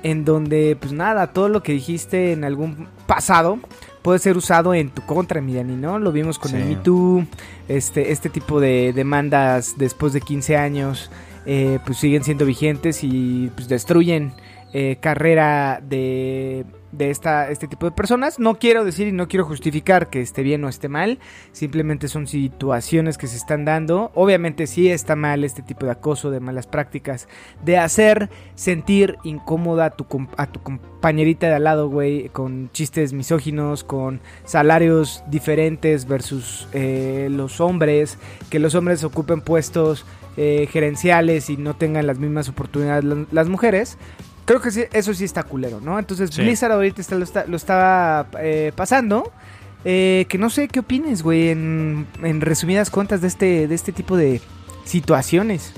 en 0.02 0.24
donde, 0.24 0.76
pues 0.78 0.92
nada, 0.92 1.32
todo 1.32 1.48
lo 1.48 1.62
que 1.62 1.72
dijiste 1.72 2.32
en 2.32 2.44
algún 2.44 2.88
pasado 3.06 3.58
puede 4.02 4.20
ser 4.20 4.36
usado 4.36 4.72
en 4.72 4.90
tu 4.90 5.02
contra, 5.02 5.40
mi 5.40 5.54
Dani, 5.54 5.74
¿no? 5.74 5.98
Lo 5.98 6.12
vimos 6.12 6.38
con 6.38 6.54
el. 6.54 6.64
Me 6.64 6.76
Too, 6.76 7.26
este, 7.68 8.12
este 8.12 8.28
tipo 8.28 8.60
de 8.60 8.92
demandas 8.92 9.74
después 9.78 10.12
de 10.12 10.20
15 10.20 10.56
años, 10.56 11.10
eh, 11.44 11.80
pues 11.84 11.98
siguen 11.98 12.22
siendo 12.22 12.46
vigentes 12.46 13.02
y 13.02 13.50
pues 13.56 13.68
destruyen 13.68 14.32
eh, 14.72 14.98
carrera 15.00 15.80
de, 15.82 16.64
de 16.92 17.10
esta, 17.10 17.50
este 17.50 17.68
tipo 17.68 17.86
de 17.86 17.92
personas. 17.92 18.38
No 18.38 18.58
quiero 18.58 18.84
decir 18.84 19.06
y 19.08 19.12
no 19.12 19.28
quiero 19.28 19.44
justificar 19.44 20.08
que 20.08 20.20
esté 20.20 20.42
bien 20.42 20.64
o 20.64 20.68
esté 20.68 20.88
mal, 20.88 21.18
simplemente 21.52 22.08
son 22.08 22.26
situaciones 22.26 23.18
que 23.18 23.26
se 23.26 23.36
están 23.36 23.64
dando. 23.64 24.10
Obviamente 24.14 24.66
sí 24.66 24.88
está 24.90 25.16
mal 25.16 25.44
este 25.44 25.62
tipo 25.62 25.86
de 25.86 25.92
acoso, 25.92 26.30
de 26.30 26.40
malas 26.40 26.66
prácticas, 26.66 27.28
de 27.64 27.78
hacer 27.78 28.30
sentir 28.54 29.16
incómoda 29.24 29.86
a 29.86 29.90
tu, 29.90 30.06
a 30.36 30.46
tu 30.46 30.60
compañerita 30.62 31.48
de 31.48 31.54
al 31.54 31.64
lado, 31.64 31.88
güey, 31.88 32.28
con 32.30 32.70
chistes 32.72 33.12
misóginos, 33.12 33.84
con 33.84 34.20
salarios 34.44 35.22
diferentes 35.28 36.06
versus 36.06 36.68
eh, 36.72 37.28
los 37.30 37.60
hombres, 37.60 38.18
que 38.50 38.58
los 38.58 38.74
hombres 38.74 39.04
ocupen 39.04 39.40
puestos 39.40 40.06
eh, 40.38 40.68
gerenciales 40.70 41.48
y 41.48 41.56
no 41.56 41.74
tengan 41.76 42.06
las 42.06 42.18
mismas 42.18 42.48
oportunidades 42.48 43.04
la- 43.04 43.24
las 43.32 43.48
mujeres. 43.48 43.96
Creo 44.46 44.60
que 44.62 44.70
sí, 44.70 44.84
eso 44.92 45.12
sí 45.12 45.24
está 45.24 45.42
culero, 45.42 45.80
¿no? 45.80 45.98
Entonces 45.98 46.30
Sí. 46.32 46.40
Blizzard 46.40 46.72
ahorita 46.72 47.00
está- 47.02 47.16
lo, 47.16 47.24
está, 47.24 47.44
lo 47.46 47.56
está 47.56 48.26
eh, 48.40 48.72
pasando. 48.74 49.30
Eh, 49.84 50.24
que 50.28 50.38
no 50.38 50.48
sé 50.50 50.66
qué 50.68 50.80
opines, 50.80 51.22
güey, 51.22 51.50
en, 51.50 52.06
en 52.22 52.40
resumidas 52.40 52.88
cuentas 52.90 53.20
de 53.20 53.28
este, 53.28 53.68
de 53.68 53.74
este 53.74 53.92
tipo 53.92 54.16
de 54.16 54.40
situaciones. 54.84 55.72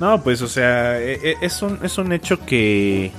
No, 0.00 0.22
pues, 0.22 0.42
o 0.42 0.48
sea, 0.48 1.00
e- 1.00 1.30
e- 1.30 1.36
es 1.40 1.62
un, 1.62 1.78
es 1.82 1.96
un 1.98 2.12
hecho 2.12 2.44
que, 2.44 3.10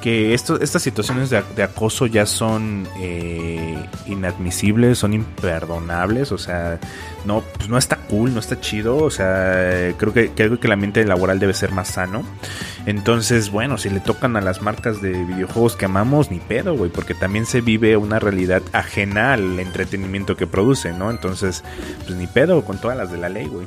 que 0.00 0.34
estas 0.34 0.82
situaciones 0.82 1.30
de, 1.30 1.42
de 1.54 1.62
acoso 1.62 2.06
ya 2.06 2.26
son 2.26 2.86
eh, 3.00 3.76
inadmisibles, 4.06 4.98
son 4.98 5.14
imperdonables, 5.14 6.32
o 6.32 6.38
sea, 6.38 6.78
no, 7.24 7.42
pues 7.56 7.68
no 7.68 7.76
está 7.76 7.96
cool, 7.96 8.32
no 8.32 8.40
está 8.40 8.60
chido, 8.60 8.96
o 8.96 9.10
sea, 9.10 9.92
creo 9.96 10.12
que, 10.12 10.30
creo 10.30 10.60
que 10.60 10.66
el 10.66 10.72
ambiente 10.72 11.04
laboral 11.04 11.38
debe 11.38 11.54
ser 11.54 11.72
más 11.72 11.88
sano. 11.88 12.22
Entonces, 12.86 13.50
bueno, 13.50 13.78
si 13.78 13.90
le 13.90 14.00
tocan 14.00 14.36
a 14.36 14.40
las 14.40 14.62
marcas 14.62 15.02
de 15.02 15.12
videojuegos 15.24 15.76
que 15.76 15.86
amamos, 15.86 16.30
ni 16.30 16.38
pedo, 16.38 16.76
güey, 16.76 16.90
porque 16.90 17.14
también 17.14 17.46
se 17.46 17.60
vive 17.60 17.96
una 17.96 18.18
realidad 18.18 18.62
ajena 18.72 19.32
al 19.32 19.58
entretenimiento 19.58 20.36
que 20.36 20.46
produce, 20.46 20.92
¿no? 20.92 21.10
Entonces, 21.10 21.64
pues 22.04 22.16
ni 22.16 22.26
pedo 22.26 22.64
con 22.64 22.78
todas 22.78 22.96
las 22.96 23.10
de 23.10 23.18
la 23.18 23.28
ley, 23.28 23.46
güey. 23.46 23.66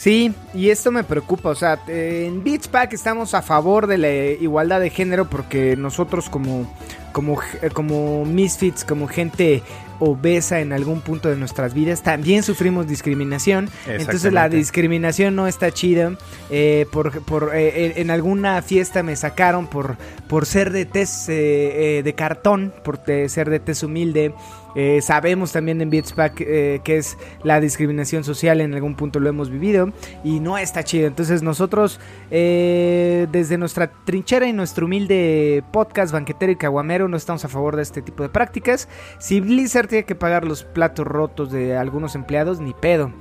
Sí, 0.00 0.32
y 0.54 0.70
esto 0.70 0.90
me 0.90 1.04
preocupa, 1.04 1.50
o 1.50 1.54
sea, 1.54 1.78
eh, 1.86 2.24
en 2.26 2.42
Beach 2.42 2.68
Pack 2.68 2.94
estamos 2.94 3.34
a 3.34 3.42
favor 3.42 3.86
de 3.86 3.98
la 3.98 4.10
igualdad 4.42 4.80
de 4.80 4.88
género 4.88 5.28
porque 5.28 5.76
nosotros 5.76 6.30
como, 6.30 6.66
como, 7.12 7.38
eh, 7.60 7.68
como 7.70 8.24
misfits, 8.24 8.82
como 8.82 9.08
gente 9.08 9.62
obesa 9.98 10.60
en 10.60 10.72
algún 10.72 11.02
punto 11.02 11.28
de 11.28 11.36
nuestras 11.36 11.74
vidas, 11.74 12.02
también 12.02 12.42
sufrimos 12.42 12.88
discriminación. 12.88 13.68
Entonces 14.00 14.32
la 14.32 14.48
discriminación 14.56 15.36
no 15.36 15.46
está 15.46 15.70
chida. 15.70 16.16
Eh, 16.48 16.86
por, 16.90 17.20
por, 17.20 17.54
eh, 17.54 17.84
en- 17.84 17.92
en 18.04 18.10
alguna 18.10 18.62
fiesta 18.62 19.02
me 19.02 19.14
sacaron 19.16 19.66
por, 19.66 19.98
por 20.30 20.46
ser 20.46 20.72
de 20.72 20.86
tez 20.86 21.28
eh, 21.28 21.98
eh, 21.98 22.02
de 22.02 22.14
cartón, 22.14 22.72
por 22.82 23.00
ser 23.04 23.50
de 23.50 23.60
tez 23.60 23.82
humilde. 23.82 24.32
Eh, 24.74 25.00
sabemos 25.02 25.52
también 25.52 25.80
en 25.80 25.90
Beats 25.90 26.12
Pack 26.12 26.40
eh, 26.40 26.80
que 26.84 26.98
es 26.98 27.18
la 27.42 27.60
discriminación 27.60 28.24
social, 28.24 28.60
en 28.60 28.74
algún 28.74 28.94
punto 28.94 29.20
lo 29.20 29.28
hemos 29.28 29.50
vivido 29.50 29.92
y 30.24 30.40
no 30.40 30.58
está 30.58 30.84
chido. 30.84 31.06
Entonces 31.06 31.42
nosotros 31.42 32.00
eh, 32.30 33.26
desde 33.32 33.58
nuestra 33.58 33.90
trinchera 34.04 34.46
y 34.46 34.52
nuestro 34.52 34.86
humilde 34.86 35.62
podcast 35.72 36.12
banquetero 36.12 36.52
y 36.52 36.56
caguamero 36.56 37.08
no 37.08 37.16
estamos 37.16 37.44
a 37.44 37.48
favor 37.48 37.76
de 37.76 37.82
este 37.82 38.02
tipo 38.02 38.22
de 38.22 38.28
prácticas. 38.28 38.88
Si 39.18 39.40
Blizzard 39.40 39.88
tiene 39.88 40.04
que 40.04 40.14
pagar 40.14 40.44
los 40.44 40.64
platos 40.64 41.06
rotos 41.06 41.50
de 41.50 41.76
algunos 41.76 42.14
empleados, 42.14 42.60
ni 42.60 42.72
pedo. 42.72 43.12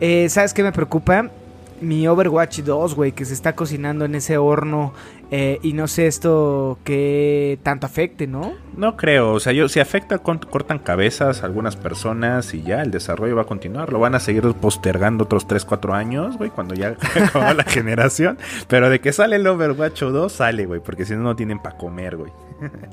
Eh, 0.00 0.28
¿Sabes 0.28 0.54
qué 0.54 0.62
me 0.62 0.72
preocupa? 0.72 1.30
Mi 1.80 2.06
Overwatch 2.06 2.60
2, 2.60 2.94
güey, 2.94 3.12
que 3.12 3.24
se 3.24 3.34
está 3.34 3.54
cocinando 3.54 4.04
en 4.04 4.14
ese 4.14 4.38
horno 4.38 4.92
eh, 5.34 5.58
y 5.62 5.72
no 5.72 5.88
sé 5.88 6.08
esto 6.08 6.78
que 6.84 7.58
tanto 7.62 7.86
afecte, 7.86 8.26
¿no? 8.26 8.52
No 8.76 8.98
creo, 8.98 9.32
o 9.32 9.40
sea, 9.40 9.54
yo 9.54 9.66
si 9.66 9.80
afecta 9.80 10.18
cortan 10.18 10.78
cabezas 10.78 11.42
a 11.42 11.46
algunas 11.46 11.74
personas 11.74 12.52
y 12.52 12.62
ya 12.62 12.82
el 12.82 12.90
desarrollo 12.90 13.36
va 13.36 13.42
a 13.42 13.46
continuar, 13.46 13.90
lo 13.90 13.98
van 13.98 14.14
a 14.14 14.20
seguir 14.20 14.42
postergando 14.52 15.24
otros 15.24 15.46
3, 15.46 15.64
4 15.64 15.94
años, 15.94 16.36
güey, 16.36 16.50
cuando 16.50 16.74
ya 16.74 16.88
acaba 17.16 17.54
la 17.54 17.64
generación, 17.64 18.36
pero 18.68 18.90
de 18.90 19.00
que 19.00 19.14
sale 19.14 19.36
el 19.36 19.46
Overwatch 19.46 20.02
2 20.02 20.30
sale, 20.30 20.66
güey, 20.66 20.80
porque 20.80 21.06
si 21.06 21.14
no 21.14 21.22
no 21.22 21.34
tienen 21.34 21.60
para 21.60 21.78
comer, 21.78 22.18
güey. 22.18 22.30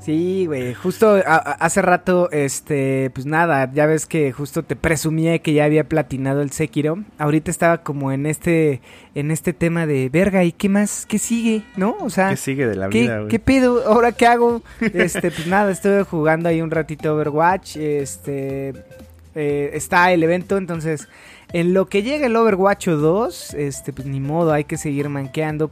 Sí, 0.01 0.45
güey, 0.45 0.73
justo 0.73 1.15
a- 1.25 1.35
hace 1.37 1.81
rato, 1.81 2.29
este, 2.31 3.09
pues 3.13 3.25
nada, 3.25 3.69
ya 3.73 3.85
ves 3.85 4.05
que 4.05 4.31
justo 4.31 4.63
te 4.63 4.75
presumía 4.75 5.39
que 5.39 5.53
ya 5.53 5.65
había 5.65 5.83
platinado 5.83 6.41
el 6.41 6.51
Sekiro. 6.51 6.99
Ahorita 7.17 7.51
estaba 7.51 7.79
como 7.83 8.11
en 8.11 8.25
este, 8.25 8.81
en 9.15 9.31
este 9.31 9.53
tema 9.53 9.85
de 9.85 10.09
verga, 10.09 10.43
¿y 10.43 10.51
qué 10.51 10.69
más? 10.69 11.05
¿Qué 11.05 11.19
sigue? 11.19 11.63
¿No? 11.75 11.95
O 11.99 12.09
sea, 12.09 12.29
¿Qué 12.29 12.37
sigue 12.37 12.67
de 12.67 12.75
la 12.75 12.89
¿Qué, 12.89 13.01
vida, 13.01 13.17
güey? 13.17 13.27
¿Qué 13.29 13.39
pedo? 13.39 13.83
¿Ahora 13.87 14.11
qué 14.11 14.27
hago? 14.27 14.61
Este, 14.81 15.31
pues 15.31 15.47
nada, 15.47 15.71
estuve 15.71 16.03
jugando 16.03 16.49
ahí 16.49 16.61
un 16.61 16.71
ratito 16.71 17.13
Overwatch. 17.15 17.77
Este. 17.77 18.73
eh, 19.35 19.71
está 19.73 20.11
el 20.11 20.23
evento, 20.23 20.57
entonces. 20.57 21.07
En 21.51 21.73
lo 21.73 21.87
que 21.87 22.03
llega 22.03 22.27
el 22.27 22.35
Overwatch 22.35 22.89
2, 22.89 23.55
este, 23.55 23.91
pues 23.91 24.07
ni 24.07 24.19
modo, 24.19 24.53
hay 24.53 24.65
que 24.65 24.77
seguir 24.77 25.09
manqueando. 25.09 25.71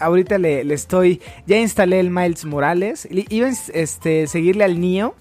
ahorita 0.00 0.38
le, 0.38 0.72
estoy. 0.72 1.20
Ya 1.46 1.58
instalé 1.58 1.98
el 1.98 2.10
Miles 2.10 2.44
Morales. 2.44 3.08
Iba 3.10 3.48
a 3.48 3.50
este, 3.50 4.28
seguirle 4.28 4.64
al 4.64 4.80
Nio. 4.80 5.14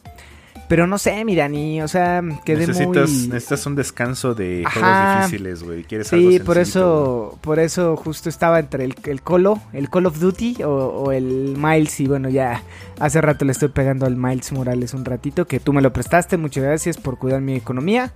Pero 0.67 0.87
no 0.87 0.97
sé, 0.97 1.23
mira, 1.25 1.47
ni, 1.47 1.79
o 1.81 1.87
sea, 1.87 2.23
quedé 2.43 2.65
necesitas, 2.65 3.09
muy. 3.11 3.27
necesitas 3.27 3.65
un 3.67 3.75
descanso 3.75 4.33
de 4.33 4.63
Ajá. 4.65 4.79
juegos 4.79 5.25
difíciles, 5.29 5.63
güey. 5.63 5.83
¿Quieres 5.83 6.11
algo 6.11 6.31
Sí, 6.31 6.39
por 6.39 6.55
sencillito, 6.55 6.79
eso, 6.79 7.37
por 7.41 7.59
eso 7.59 7.95
justo 7.95 8.29
estaba 8.29 8.59
entre 8.59 8.85
el, 8.85 8.95
el 9.05 9.21
Colo, 9.21 9.61
el 9.73 9.89
Call 9.91 10.07
of 10.07 10.19
Duty 10.19 10.63
o, 10.63 10.69
o 10.71 11.11
el 11.11 11.55
Miles 11.57 11.99
y 11.99 12.07
bueno 12.07 12.29
ya 12.29 12.63
hace 12.99 13.21
rato 13.21 13.45
le 13.45 13.51
estoy 13.51 13.69
pegando 13.69 14.05
al 14.07 14.15
Miles 14.15 14.51
Morales 14.53 14.93
un 14.95 15.05
ratito 15.05 15.45
que 15.45 15.59
tú 15.59 15.71
me 15.71 15.81
lo 15.83 15.93
prestaste, 15.93 16.37
muchas 16.37 16.63
gracias 16.63 16.97
por 16.97 17.17
cuidar 17.19 17.41
mi 17.41 17.55
economía 17.55 18.11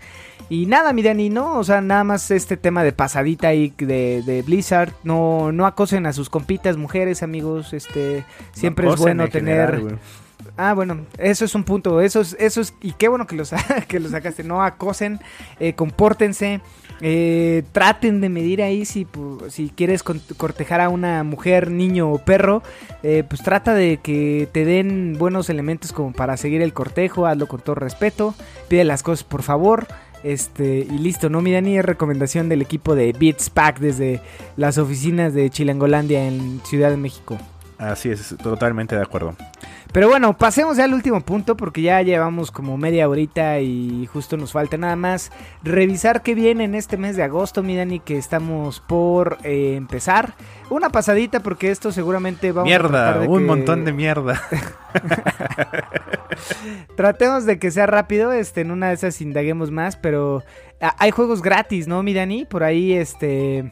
y 0.49 0.65
nada 0.65 0.91
mi 0.93 1.03
Dani, 1.03 1.29
no, 1.29 1.59
o 1.59 1.63
sea 1.63 1.81
nada 1.81 2.03
más 2.03 2.31
este 2.31 2.57
tema 2.57 2.83
de 2.83 2.93
pasadita 2.93 3.49
ahí 3.49 3.73
de, 3.77 4.23
de 4.25 4.41
Blizzard, 4.41 4.93
no 5.03 5.51
no 5.51 5.67
acosen 5.67 6.07
a 6.07 6.13
sus 6.13 6.29
compitas 6.29 6.77
mujeres 6.77 7.21
amigos, 7.21 7.73
este 7.73 8.25
siempre 8.53 8.89
es 8.89 8.95
bueno 8.97 9.25
en 9.25 9.29
tener 9.29 9.69
general. 9.71 9.99
Ah, 10.61 10.73
bueno, 10.73 11.05
eso 11.17 11.45
es 11.45 11.55
un 11.55 11.63
punto, 11.63 12.01
eso 12.01 12.19
es, 12.19 12.35
eso 12.37 12.59
es, 12.59 12.73
y 12.81 12.91
qué 12.91 13.07
bueno 13.07 13.25
que 13.25 13.37
lo, 13.37 13.43
que 13.87 13.97
lo 14.01 14.09
sacaste, 14.09 14.43
no 14.43 14.61
acosen, 14.61 15.21
eh, 15.61 15.71
compórtense, 15.71 16.59
eh, 16.99 17.63
traten 17.71 18.19
de 18.19 18.27
medir 18.27 18.61
ahí 18.61 18.83
si, 18.83 19.05
pu- 19.05 19.49
si 19.49 19.69
quieres 19.69 20.03
cortejar 20.03 20.81
a 20.81 20.89
una 20.89 21.23
mujer, 21.23 21.71
niño 21.71 22.11
o 22.11 22.17
perro, 22.17 22.61
eh, 23.03 23.23
pues 23.25 23.41
trata 23.41 23.73
de 23.73 23.97
que 24.03 24.49
te 24.51 24.65
den 24.65 25.15
buenos 25.17 25.49
elementos 25.49 25.93
como 25.93 26.11
para 26.11 26.35
seguir 26.35 26.61
el 26.61 26.73
cortejo, 26.73 27.25
hazlo 27.25 27.47
con 27.47 27.61
todo 27.61 27.75
respeto, 27.75 28.35
pide 28.67 28.83
las 28.83 29.01
cosas 29.01 29.23
por 29.23 29.43
favor, 29.43 29.87
este, 30.23 30.79
y 30.79 30.97
listo, 30.97 31.29
¿no? 31.29 31.41
Mira, 31.41 31.61
ni 31.61 31.77
es 31.77 31.85
recomendación 31.85 32.49
del 32.49 32.61
equipo 32.61 32.95
de 32.95 33.13
Beats 33.17 33.49
Pack 33.49 33.79
desde 33.79 34.19
las 34.57 34.77
oficinas 34.77 35.33
de 35.33 35.49
Chilangolandia 35.49 36.27
en 36.27 36.59
Ciudad 36.65 36.89
de 36.89 36.97
México. 36.97 37.37
Así 37.77 38.09
es, 38.09 38.35
totalmente 38.43 38.97
de 38.97 39.01
acuerdo. 39.03 39.37
Pero 39.91 40.07
bueno, 40.07 40.37
pasemos 40.37 40.77
ya 40.77 40.83
al 40.83 40.93
último 40.93 41.19
punto 41.21 41.57
porque 41.57 41.81
ya 41.81 41.99
llevamos 42.03 42.51
como 42.51 42.77
media 42.77 43.09
horita 43.09 43.59
y 43.59 44.07
justo 44.13 44.37
nos 44.37 44.51
falta 44.51 44.77
nada 44.77 44.95
más 44.95 45.31
revisar 45.63 46.21
qué 46.21 46.35
viene 46.35 46.65
en 46.65 46.75
este 46.75 46.95
mes 46.95 47.15
de 47.15 47.23
agosto, 47.23 47.63
mi 47.63 47.75
Dani, 47.75 47.99
que 47.99 48.15
estamos 48.17 48.81
por 48.81 49.39
eh, 49.43 49.73
empezar. 49.75 50.35
Una 50.69 50.89
pasadita 50.91 51.39
porque 51.39 51.71
esto 51.71 51.91
seguramente 51.91 52.51
vamos 52.51 52.67
a 52.67 52.69
mierda, 52.69 52.89
tratar 52.89 53.19
de 53.21 53.27
un 53.29 53.39
que- 53.39 53.45
montón 53.45 53.85
de 53.85 53.93
mierda. 53.93 54.39
Tratemos 56.95 57.45
de 57.45 57.57
que 57.57 57.71
sea 57.71 57.87
rápido, 57.87 58.31
este, 58.31 58.61
en 58.61 58.71
una 58.71 58.89
de 58.89 58.93
esas 58.93 59.19
indaguemos 59.21 59.71
más, 59.71 59.97
pero 59.97 60.43
ah, 60.81 60.95
hay 60.99 61.09
juegos 61.11 61.41
gratis, 61.41 61.87
¿no, 61.87 62.03
mi 62.03 62.13
Dani? 62.13 62.45
Por 62.45 62.63
ahí, 62.63 62.93
este, 62.93 63.71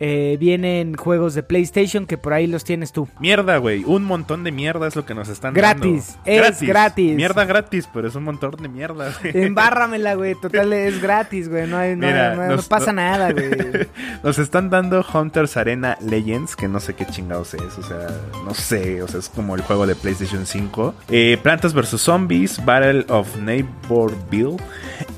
eh, 0.00 0.36
vienen 0.38 0.94
juegos 0.94 1.34
de 1.34 1.42
PlayStation 1.42 2.06
que 2.06 2.18
por 2.18 2.32
ahí 2.32 2.46
los 2.46 2.64
tienes 2.64 2.92
tú. 2.92 3.08
Mierda, 3.20 3.56
güey. 3.58 3.84
Un 3.84 4.04
montón 4.04 4.44
de 4.44 4.52
mierda 4.52 4.86
es 4.86 4.96
lo 4.96 5.04
que 5.04 5.14
nos 5.14 5.28
están 5.28 5.54
Gratis, 5.54 6.16
dando. 6.24 6.30
es 6.48 6.62
gratis. 6.62 7.16
Mierda 7.16 7.44
gratis, 7.44 7.88
pero 7.92 8.08
es 8.08 8.14
un 8.14 8.24
montón 8.24 8.52
de 8.60 8.68
mierda. 8.68 9.12
Embárramela, 9.24 10.14
güey, 10.14 10.34
total 10.34 10.72
es 10.72 11.00
gratis, 11.02 11.48
güey, 11.48 11.66
no, 11.66 11.76
hay, 11.76 11.96
no, 11.96 12.06
Mira, 12.06 12.34
no- 12.34 12.46
no 12.46 12.56
nos- 12.56 12.68
pasa 12.68 12.92
no- 12.92 13.02
nada, 13.02 13.32
güey. 13.32 13.48
Nos 14.22 14.38
están 14.38 14.68
dando 14.70 15.04
Hunters 15.14 15.56
Arena 15.56 15.96
Legends, 16.00 16.56
que 16.56 16.68
no 16.68 16.80
sé 16.80 16.94
qué 16.94 17.06
chingados 17.06 17.54
es, 17.54 17.78
o 17.78 17.82
sea, 17.82 18.08
no 18.44 18.52
sé, 18.54 19.02
o 19.02 19.08
sea, 19.08 19.20
es 19.20 19.28
como 19.28 19.54
el 19.54 19.62
juego 19.62 19.86
de 19.86 19.94
PlayStation 19.94 20.44
5. 20.46 20.94
Eh, 21.10 21.38
Plantas 21.42 21.72
vs. 21.72 22.00
Zombies, 22.00 22.64
Battle 22.64 23.06
of 23.08 23.36
Neighborville 23.36 24.56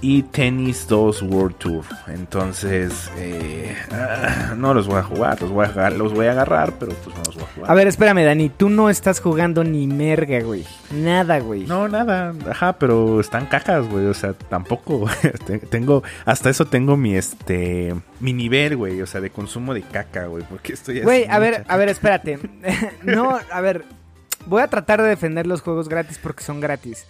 y 0.00 0.22
Tennis 0.24 0.86
2 0.88 1.22
World 1.22 1.56
Tour. 1.56 1.84
Entonces, 2.08 3.10
eh, 3.18 3.74
ah, 3.92 4.54
no 4.56 4.69
los 4.74 4.86
voy 4.86 4.98
a 4.98 5.02
jugar, 5.02 5.40
los 5.40 5.50
voy 5.50 5.66
a, 5.66 5.68
agar- 5.68 5.92
los 5.94 6.12
voy 6.12 6.26
a 6.26 6.32
agarrar, 6.32 6.72
pero 6.78 6.92
pues 6.92 7.16
no 7.16 7.22
los 7.24 7.34
voy 7.34 7.44
a 7.44 7.54
jugar. 7.54 7.70
A 7.70 7.74
ver, 7.74 7.86
espérame, 7.88 8.24
Dani, 8.24 8.48
tú 8.48 8.68
no 8.70 8.90
estás 8.90 9.20
jugando 9.20 9.64
ni 9.64 9.86
merga, 9.86 10.40
güey. 10.40 10.64
Nada, 10.92 11.38
güey. 11.40 11.64
No, 11.66 11.88
nada, 11.88 12.34
ajá, 12.50 12.74
pero 12.74 13.20
están 13.20 13.46
cajas, 13.46 13.88
güey, 13.88 14.06
o 14.06 14.14
sea, 14.14 14.32
tampoco, 14.34 15.06
tengo, 15.70 16.02
hasta 16.24 16.50
eso 16.50 16.64
tengo 16.66 16.96
mi, 16.96 17.14
este, 17.16 17.94
mi 18.20 18.32
nivel, 18.32 18.76
güey, 18.76 19.00
o 19.02 19.06
sea, 19.06 19.20
de 19.20 19.30
consumo 19.30 19.74
de 19.74 19.82
caca, 19.82 20.26
güey, 20.26 20.44
porque 20.48 20.72
estoy 20.72 21.00
Güey, 21.00 21.26
a 21.28 21.38
ver, 21.38 21.64
a 21.68 21.76
ver, 21.76 21.88
espérate. 21.88 22.38
no, 23.02 23.38
a 23.52 23.60
ver, 23.60 23.84
voy 24.46 24.62
a 24.62 24.68
tratar 24.68 25.02
de 25.02 25.08
defender 25.08 25.46
los 25.46 25.60
juegos 25.62 25.88
gratis 25.88 26.18
porque 26.22 26.42
son 26.44 26.60
gratis. 26.60 27.06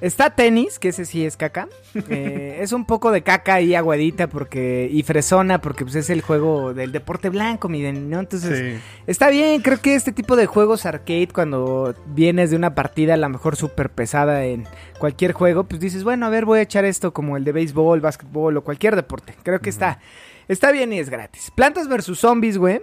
Está 0.00 0.30
tenis, 0.30 0.78
que 0.78 0.88
ese 0.88 1.06
sí 1.06 1.24
es 1.24 1.36
caca. 1.36 1.68
Eh, 2.08 2.58
es 2.60 2.72
un 2.72 2.84
poco 2.84 3.10
de 3.10 3.22
caca 3.22 3.60
y 3.60 3.74
aguadita 3.74 4.26
porque 4.28 4.88
y 4.90 5.02
fresona 5.02 5.60
porque 5.60 5.84
pues 5.84 5.94
es 5.94 6.10
el 6.10 6.20
juego 6.20 6.74
del 6.74 6.92
deporte 6.92 7.30
blanco, 7.30 7.68
miren, 7.68 8.10
¿no? 8.10 8.20
Entonces, 8.20 8.58
Sí. 8.58 8.82
Está 9.06 9.30
bien, 9.30 9.62
creo 9.62 9.80
que 9.80 9.94
este 9.94 10.12
tipo 10.12 10.36
de 10.36 10.46
juegos 10.46 10.86
arcade, 10.86 11.28
cuando 11.32 11.94
vienes 12.06 12.50
de 12.50 12.56
una 12.56 12.74
partida 12.74 13.14
a 13.14 13.16
lo 13.16 13.28
mejor 13.28 13.56
súper 13.56 13.90
pesada 13.90 14.44
en 14.44 14.66
cualquier 14.98 15.32
juego, 15.32 15.64
pues 15.64 15.80
dices, 15.80 16.04
bueno, 16.04 16.26
a 16.26 16.28
ver, 16.30 16.44
voy 16.44 16.58
a 16.58 16.62
echar 16.62 16.84
esto 16.84 17.12
como 17.12 17.36
el 17.36 17.44
de 17.44 17.52
béisbol, 17.52 18.00
básquetbol 18.00 18.56
o 18.56 18.64
cualquier 18.64 18.96
deporte. 18.96 19.34
Creo 19.42 19.60
que 19.60 19.70
está, 19.70 20.00
está 20.48 20.72
bien 20.72 20.92
y 20.92 20.98
es 20.98 21.10
gratis. 21.10 21.50
Plantas 21.54 21.88
versus 21.88 22.18
zombies, 22.20 22.58
güey. 22.58 22.82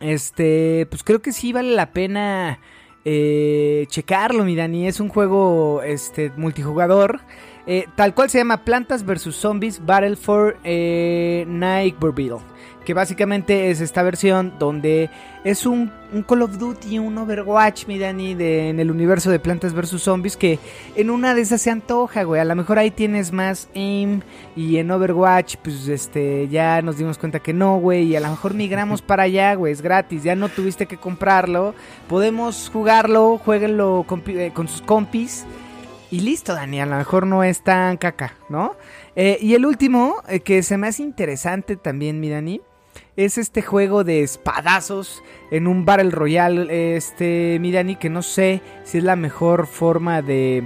Este, 0.00 0.86
pues 0.90 1.02
creo 1.04 1.22
que 1.22 1.32
sí 1.32 1.52
vale 1.52 1.74
la 1.74 1.92
pena 1.92 2.58
eh, 3.04 3.86
checarlo, 3.88 4.44
mi 4.44 4.54
Dani. 4.56 4.86
Es 4.86 5.00
un 5.00 5.08
juego 5.08 5.82
este, 5.82 6.30
multijugador. 6.36 7.20
eh, 7.66 7.86
tal 7.94 8.14
cual 8.14 8.28
se 8.30 8.38
llama 8.38 8.64
Plantas 8.64 9.04
vs. 9.04 9.34
Zombies 9.34 9.84
Battle 9.84 10.16
for 10.16 10.56
eh, 10.64 11.44
Nightmare 11.48 12.12
Que 12.84 12.94
básicamente 12.94 13.70
es 13.70 13.80
esta 13.80 14.02
versión 14.02 14.54
donde 14.58 15.10
es 15.44 15.66
un, 15.66 15.90
un 16.12 16.22
Call 16.22 16.42
of 16.42 16.58
Duty, 16.58 16.98
un 16.98 17.16
Overwatch, 17.18 17.86
mi 17.86 17.98
Dani, 17.98 18.34
de, 18.34 18.68
en 18.68 18.80
el 18.80 18.90
universo 18.90 19.30
de 19.30 19.38
Plantas 19.38 19.74
vs. 19.74 20.02
Zombies. 20.02 20.36
Que 20.36 20.58
en 20.96 21.10
una 21.10 21.34
de 21.34 21.42
esas 21.42 21.62
se 21.62 21.70
antoja, 21.70 22.22
güey. 22.24 22.40
A 22.40 22.44
lo 22.44 22.54
mejor 22.54 22.78
ahí 22.78 22.90
tienes 22.90 23.32
más 23.32 23.68
aim. 23.74 24.20
Y 24.56 24.78
en 24.78 24.90
Overwatch, 24.90 25.56
pues 25.62 25.88
este, 25.88 26.48
ya 26.48 26.82
nos 26.82 26.98
dimos 26.98 27.18
cuenta 27.18 27.40
que 27.40 27.52
no, 27.52 27.78
güey. 27.78 28.04
Y 28.04 28.16
a 28.16 28.20
lo 28.20 28.28
mejor 28.28 28.54
migramos 28.54 29.02
para 29.02 29.24
allá, 29.24 29.54
güey. 29.54 29.72
Es 29.72 29.82
gratis. 29.82 30.22
Ya 30.22 30.34
no 30.34 30.48
tuviste 30.48 30.86
que 30.86 30.96
comprarlo. 30.96 31.74
Podemos 32.08 32.70
jugarlo, 32.72 33.38
jueguenlo 33.38 34.04
con, 34.06 34.22
eh, 34.26 34.50
con 34.54 34.68
sus 34.68 34.82
compis. 34.82 35.44
Y 36.12 36.20
listo, 36.20 36.52
Dani, 36.52 36.78
a 36.78 36.84
lo 36.84 36.96
mejor 36.96 37.26
no 37.26 37.42
es 37.42 37.62
tan 37.62 37.96
caca, 37.96 38.34
¿no? 38.50 38.76
Eh, 39.16 39.38
y 39.40 39.54
el 39.54 39.64
último, 39.64 40.16
eh, 40.28 40.40
que 40.40 40.62
se 40.62 40.76
me 40.76 40.88
hace 40.88 41.02
interesante 41.02 41.76
también, 41.76 42.20
mi 42.20 42.28
Dani, 42.28 42.60
es 43.16 43.38
este 43.38 43.62
juego 43.62 44.04
de 44.04 44.22
espadazos 44.22 45.22
en 45.50 45.66
un 45.66 45.84
Battle 45.84 46.10
Royale, 46.10 46.96
este, 46.96 47.58
mi 47.60 47.72
Dani, 47.72 47.96
que 47.96 48.08
no 48.08 48.22
sé 48.22 48.62
si 48.84 48.98
es 48.98 49.04
la 49.04 49.16
mejor 49.16 49.66
forma 49.66 50.22
de, 50.22 50.64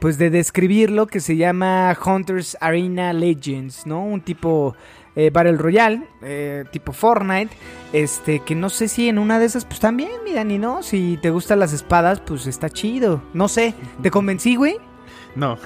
pues, 0.00 0.16
de 0.16 0.30
describirlo, 0.30 1.06
que 1.06 1.20
se 1.20 1.36
llama 1.36 1.96
Hunters 2.04 2.56
Arena 2.60 3.12
Legends, 3.12 3.86
¿no? 3.86 4.02
Un 4.02 4.22
tipo 4.22 4.74
eh, 5.14 5.30
Battle 5.30 5.58
Royale, 5.58 6.02
eh, 6.22 6.64
tipo 6.70 6.92
Fortnite, 6.92 7.54
este, 7.92 8.40
que 8.40 8.54
no 8.54 8.70
sé 8.70 8.88
si 8.88 9.08
en 9.08 9.18
una 9.18 9.38
de 9.38 9.46
esas, 9.46 9.66
pues 9.66 9.80
también, 9.80 10.10
mi 10.24 10.32
Dani, 10.32 10.58
¿no? 10.58 10.82
Si 10.82 11.18
te 11.20 11.30
gustan 11.30 11.60
las 11.60 11.74
espadas, 11.74 12.20
pues 12.20 12.46
está 12.46 12.70
chido. 12.70 13.22
No 13.34 13.46
sé, 13.48 13.74
¿te 14.02 14.10
convencí, 14.10 14.56
güey? 14.56 14.78
No, 15.36 15.58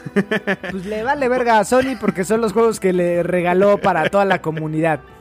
Pues 0.70 0.86
le 0.86 1.02
vale 1.02 1.28
verga 1.28 1.58
a 1.58 1.64
Sony 1.64 1.96
porque 2.00 2.24
son 2.24 2.40
los 2.40 2.54
juegos 2.54 2.80
que 2.80 2.94
le 2.94 3.22
regaló 3.22 3.76
para 3.76 4.08
toda 4.08 4.24
la 4.24 4.40
comunidad. 4.40 5.00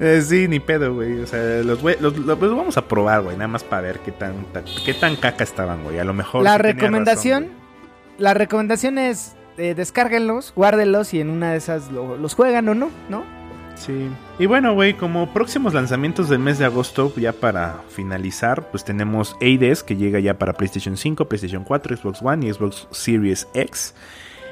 Eh, 0.00 0.22
sí, 0.24 0.46
ni 0.48 0.60
pedo, 0.60 0.94
güey, 0.94 1.20
o 1.20 1.26
sea, 1.26 1.62
los, 1.62 1.82
güey- 1.82 1.98
los, 2.00 2.16
los- 2.18 2.38
los 2.40 2.56
vamos 2.56 2.76
a 2.76 2.86
probar, 2.86 3.22
güey, 3.22 3.36
nada 3.36 3.48
más 3.48 3.64
para 3.64 3.82
ver 3.82 3.98
qué 4.00 4.12
tan, 4.12 4.44
ta- 4.52 4.62
qué 4.84 4.94
tan 4.94 5.16
caca 5.16 5.44
estaban, 5.44 5.82
güey, 5.84 5.98
a 5.98 6.04
lo 6.04 6.12
mejor. 6.14 6.42
La 6.42 6.56
sí 6.56 6.62
recomendación, 6.62 7.42
razón, 7.44 7.56
la 8.18 8.34
recomendación 8.34 8.98
es 8.98 9.34
eh, 9.58 9.74
descárguenlos, 9.74 10.52
guárdenlos 10.54 11.12
y 11.14 11.20
en 11.20 11.30
una 11.30 11.52
de 11.52 11.58
esas 11.58 11.90
lo- 11.90 12.16
los 12.16 12.34
juegan 12.34 12.68
o 12.68 12.74
no, 12.74 12.90
¿no? 13.08 13.24
Sí. 13.76 14.08
Y 14.38 14.44
bueno, 14.46 14.74
güey, 14.74 14.92
como 14.94 15.32
próximos 15.32 15.72
lanzamientos 15.72 16.28
del 16.28 16.38
mes 16.38 16.58
de 16.58 16.66
agosto, 16.66 17.12
ya 17.16 17.32
para 17.32 17.76
finalizar, 17.88 18.70
pues 18.70 18.84
tenemos 18.84 19.36
Hades, 19.40 19.82
que 19.82 19.96
llega 19.96 20.20
ya 20.20 20.38
para 20.38 20.52
PlayStation 20.52 20.98
5, 20.98 21.24
PlayStation 21.26 21.64
4, 21.64 21.96
Xbox 21.96 22.20
One 22.22 22.46
y 22.46 22.52
Xbox 22.52 22.88
Series 22.90 23.48
X. 23.54 23.94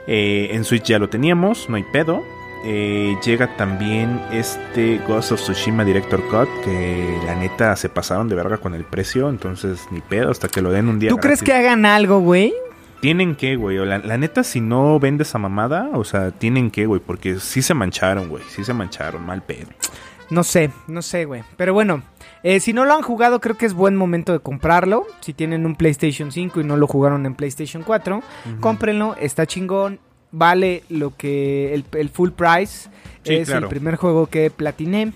Eh, 0.06 0.48
en 0.52 0.64
Switch 0.64 0.84
ya 0.84 0.98
lo 0.98 1.10
teníamos, 1.10 1.68
no 1.68 1.76
hay 1.76 1.84
pedo. 1.92 2.22
Eh, 2.64 3.16
llega 3.24 3.56
también 3.56 4.20
este 4.32 5.00
Ghost 5.06 5.32
of 5.32 5.40
Tsushima 5.40 5.84
Director 5.84 6.20
Cut, 6.28 6.48
que 6.64 7.18
la 7.24 7.34
neta 7.34 7.76
se 7.76 7.88
pasaron 7.88 8.28
de 8.28 8.34
verga 8.34 8.58
con 8.58 8.74
el 8.74 8.84
precio, 8.84 9.28
entonces 9.28 9.86
ni 9.90 10.00
pedo 10.00 10.30
hasta 10.30 10.48
que 10.48 10.60
lo 10.60 10.70
den 10.70 10.88
un 10.88 10.98
día. 10.98 11.10
¿Tú 11.10 11.18
crees 11.18 11.42
que 11.42 11.52
hagan 11.52 11.86
algo, 11.86 12.20
güey? 12.20 12.52
Tienen 13.00 13.36
que, 13.36 13.56
güey. 13.56 13.76
La, 13.86 13.98
la 13.98 14.18
neta, 14.18 14.42
si 14.42 14.60
no 14.60 14.98
vendes 14.98 15.28
esa 15.28 15.38
mamada, 15.38 15.90
o 15.92 16.04
sea, 16.04 16.32
tienen 16.32 16.70
que, 16.70 16.86
güey, 16.86 17.00
porque 17.00 17.38
sí 17.38 17.62
se 17.62 17.74
mancharon, 17.74 18.28
güey. 18.28 18.42
Sí 18.48 18.64
se 18.64 18.74
mancharon, 18.74 19.24
mal 19.24 19.42
pedo. 19.42 19.68
No 20.30 20.44
sé, 20.44 20.70
no 20.88 21.00
sé, 21.00 21.24
güey. 21.24 21.42
Pero 21.56 21.72
bueno, 21.72 22.02
eh, 22.42 22.60
si 22.60 22.72
no 22.72 22.84
lo 22.84 22.94
han 22.94 23.02
jugado, 23.02 23.40
creo 23.40 23.56
que 23.56 23.66
es 23.66 23.72
buen 23.72 23.96
momento 23.96 24.32
de 24.32 24.40
comprarlo. 24.40 25.06
Si 25.20 25.32
tienen 25.32 25.64
un 25.64 25.74
PlayStation 25.74 26.30
5 26.32 26.60
y 26.60 26.64
no 26.64 26.76
lo 26.76 26.86
jugaron 26.86 27.24
en 27.24 27.34
PlayStation 27.34 27.82
4, 27.82 28.22
cómprenlo, 28.60 29.16
está 29.18 29.46
chingón. 29.46 30.00
Vale 30.30 30.84
lo 30.88 31.16
que 31.16 31.74
el, 31.74 31.84
el 31.92 32.08
full 32.08 32.30
price. 32.30 32.88
Sí, 33.24 33.34
es 33.34 33.48
claro. 33.48 33.66
el 33.66 33.70
primer 33.70 33.96
juego 33.96 34.26
que 34.26 34.50
platiné. 34.50 35.12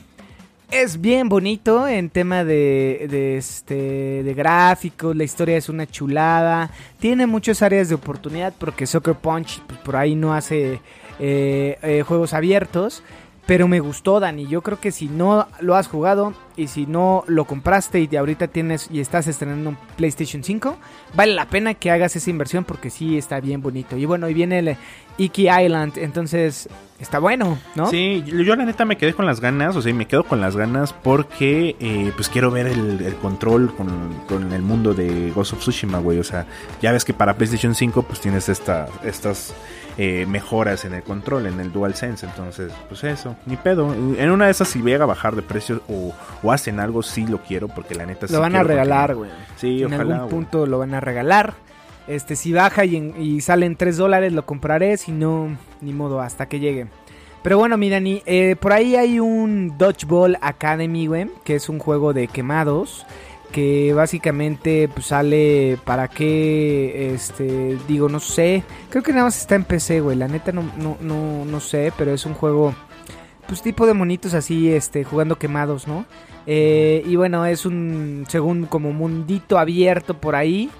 Es 0.73 1.03
bien 1.03 1.29
bonito 1.29 1.87
en 1.87 2.09
tema 2.09 2.45
de, 2.45 3.07
de, 3.11 3.37
este, 3.37 4.23
de 4.23 4.35
gráficos, 4.35 5.15
la 5.15 5.23
historia 5.23 5.59
es 5.59 5.69
una 5.69 5.87
chulada. 5.87 6.71
Tiene 6.99 7.27
muchas 7.27 7.61
áreas 7.61 7.91
de 7.91 7.95
oportunidad 7.95 8.55
porque 8.59 8.87
Soccer 8.87 9.15
Punch 9.15 9.61
pues, 9.67 9.79
por 9.81 9.97
ahí 9.97 10.15
no 10.15 10.33
hace 10.33 10.81
eh, 11.21 11.79
eh, 11.83 12.03
juegos 12.07 12.33
abiertos. 12.33 13.03
Pero 13.45 13.69
me 13.69 13.81
gustó, 13.81 14.19
Dani. 14.19 14.47
Yo 14.47 14.63
creo 14.63 14.81
que 14.81 14.93
si 14.93 15.09
no 15.09 15.47
lo 15.61 15.75
has 15.75 15.89
jugado 15.89 16.33
y 16.57 16.69
si 16.69 16.87
no 16.87 17.25
lo 17.27 17.45
compraste 17.45 18.09
y 18.11 18.17
ahorita 18.17 18.49
tienes 18.49 18.89
y 18.91 19.01
estás 19.01 19.27
estrenando 19.27 19.71
un 19.71 19.79
PlayStation 19.97 20.45
5, 20.45 20.77
vale 21.15 21.35
la 21.35 21.47
pena 21.47 21.75
que 21.75 21.91
hagas 21.91 22.17
esa 22.17 22.31
inversión 22.31 22.65
porque 22.65 22.91
sí 22.91 23.19
está 23.19 23.41
bien 23.41 23.63
bonito. 23.63 23.97
Y 23.97 24.05
bueno, 24.05 24.29
y 24.29 24.35
viene 24.35 24.59
el 24.59 24.77
Iki 25.19 25.49
Island, 25.49 25.99
entonces 25.99 26.69
está 26.99 27.19
bueno, 27.19 27.59
¿no? 27.75 27.89
Sí, 27.91 28.23
yo 28.27 28.57
la 28.57 28.65
neta 28.65 28.85
me 28.85 28.97
quedé 28.97 29.13
con 29.13 29.27
las 29.27 29.41
ganas, 29.41 29.77
o 29.77 29.83
sea, 29.83 29.93
me 29.93 30.07
quedo 30.07 30.25
con 30.25 30.41
las 30.41 30.57
ganas 30.57 30.93
porque 30.93 31.77
eh, 31.81 32.13
pues 32.15 32.29
quiero 32.29 32.51
ver 32.51 32.67
el, 32.67 33.01
el 33.03 33.15
control 33.17 33.75
con, 33.75 33.89
con 34.29 34.53
el 34.53 34.63
mundo 34.63 34.95
de 34.95 35.31
Ghost 35.33 35.55
of 35.55 35.61
Tsushima, 35.61 35.99
güey. 35.99 36.19
O 36.19 36.25
sea, 36.25 36.47
ya 36.81 36.93
ves 36.93 37.05
que 37.05 37.13
para 37.13 37.35
PlayStation 37.35 37.75
5 37.75 38.03
pues 38.03 38.21
tienes 38.21 38.49
esta, 38.49 38.89
estas 39.05 39.55
eh, 39.99 40.25
mejoras 40.27 40.87
en 40.87 40.95
el 40.95 41.03
control, 41.03 41.47
en 41.47 41.61
el 41.61 41.71
DualSense. 41.71 42.25
Entonces, 42.25 42.73
pues 42.89 43.05
eso, 43.05 43.37
ni 43.45 43.57
pedo. 43.57 43.93
En 43.93 44.31
una 44.31 44.47
de 44.47 44.51
esas 44.51 44.69
si 44.69 44.81
llega 44.81 45.05
a 45.05 45.07
bajar 45.07 45.37
de 45.37 45.43
precio 45.43 45.83
o, 45.89 46.15
o 46.43 46.53
hacen 46.53 46.81
algo, 46.81 47.03
sí 47.03 47.27
lo 47.27 47.39
quiero 47.39 47.69
porque 47.69 47.95
la 47.95 48.07
neta 48.07 48.27
sí 48.27 48.33
Lo 48.33 48.41
van 48.41 48.57
a 48.57 48.63
regalar, 48.63 49.15
güey. 49.15 49.31
Sí, 49.57 49.83
en 49.83 49.93
ojalá, 49.95 50.17
algún 50.17 50.29
punto 50.31 50.67
lo 50.67 50.79
van 50.79 50.95
a 50.95 51.01
regalar. 51.01 51.55
Este, 52.09 52.35
si 52.37 52.53
baja 52.53 52.85
y, 52.85 52.97
en- 52.97 53.15
y 53.23 53.41
sale 53.41 53.65
en 53.67 53.77
3 53.77 53.97
dólares, 53.97 54.33
lo 54.33 54.45
compraré. 54.45 54.97
Si 54.97 55.13
no, 55.13 55.57
ni 55.81 55.93
modo, 55.93 56.21
hasta 56.21 56.47
que 56.47 56.59
llegue. 56.59 56.87
Pero 57.43 57.59
bueno, 57.59 57.77
mi 57.77 57.91
Dani, 57.91 58.23
eh, 58.27 58.57
por 58.61 58.73
ahí 58.73 58.95
hay 58.97 59.19
un 59.21 59.77
Dodgeball 59.79 60.37
Academy, 60.41 61.07
güey, 61.07 61.29
que 61.45 61.55
es 61.57 61.69
un 61.69 61.79
juego 61.79 62.13
de 62.13 62.27
quemados. 62.29 63.07
Que 63.53 63.93
básicamente 63.93 64.89
pues, 64.93 65.07
sale 65.07 65.77
para 65.85 66.09
qué, 66.09 67.13
este, 67.15 67.77
digo, 67.87 68.09
no 68.09 68.19
sé. 68.19 68.63
Creo 68.89 69.03
que 69.03 69.13
nada 69.13 69.25
más 69.25 69.39
está 69.39 69.57
en 69.57 69.65
PC, 69.65 70.01
güey. 70.01 70.17
La 70.17 70.27
neta 70.27 70.53
no, 70.53 70.63
no, 70.79 70.97
no, 71.01 71.45
no 71.45 71.61
sé, 71.61 71.93
pero 71.99 72.15
es 72.15 72.25
un 72.25 72.33
juego, 72.35 72.75
pues 73.53 73.61
tipo 73.61 73.87
de 73.87 73.93
monitos 73.93 74.33
así, 74.33 74.73
este, 74.73 75.05
jugando 75.05 75.37
quemados, 75.37 75.87
¿no? 75.87 76.07
Eh, 76.47 77.03
y 77.05 77.17
bueno, 77.17 77.45
es 77.45 77.67
un, 77.67 78.25
según 78.27 78.65
como 78.65 78.93
mundito 78.93 79.59
abierto 79.59 80.15
por 80.15 80.35
ahí. 80.35 80.71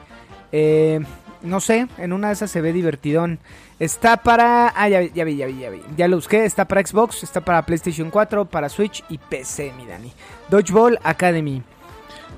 Eh, 0.53 0.99
no 1.43 1.61
sé, 1.61 1.87
en 1.99 2.15
una 2.15 2.29
de 2.29 2.33
esas 2.33 2.51
se 2.51 2.63
ve 2.63 2.73
divertidón. 2.73 3.41
Está 3.79 4.17
para... 4.17 4.73
Ah, 4.75 4.89
ya, 4.89 5.01
vi, 5.01 5.11
ya 5.15 5.25
vi, 5.25 5.37
ya 5.37 5.47
vi, 5.49 5.59
ya 5.59 5.69
vi. 5.69 5.83
Ya 5.99 6.09
lo 6.09 6.17
busqué. 6.17 6.47
Está 6.47 6.65
para 6.65 6.83
Xbox, 6.83 7.23
está 7.23 7.43
para 7.43 7.61
PlayStation 7.67 8.09
4, 8.09 8.47
para 8.47 8.71
Switch 8.71 9.05
y 9.11 9.19
PC, 9.19 9.75
mi 9.77 9.85
Dani. 9.85 10.11
Dodgeball 10.49 10.99
Academy. 11.03 11.63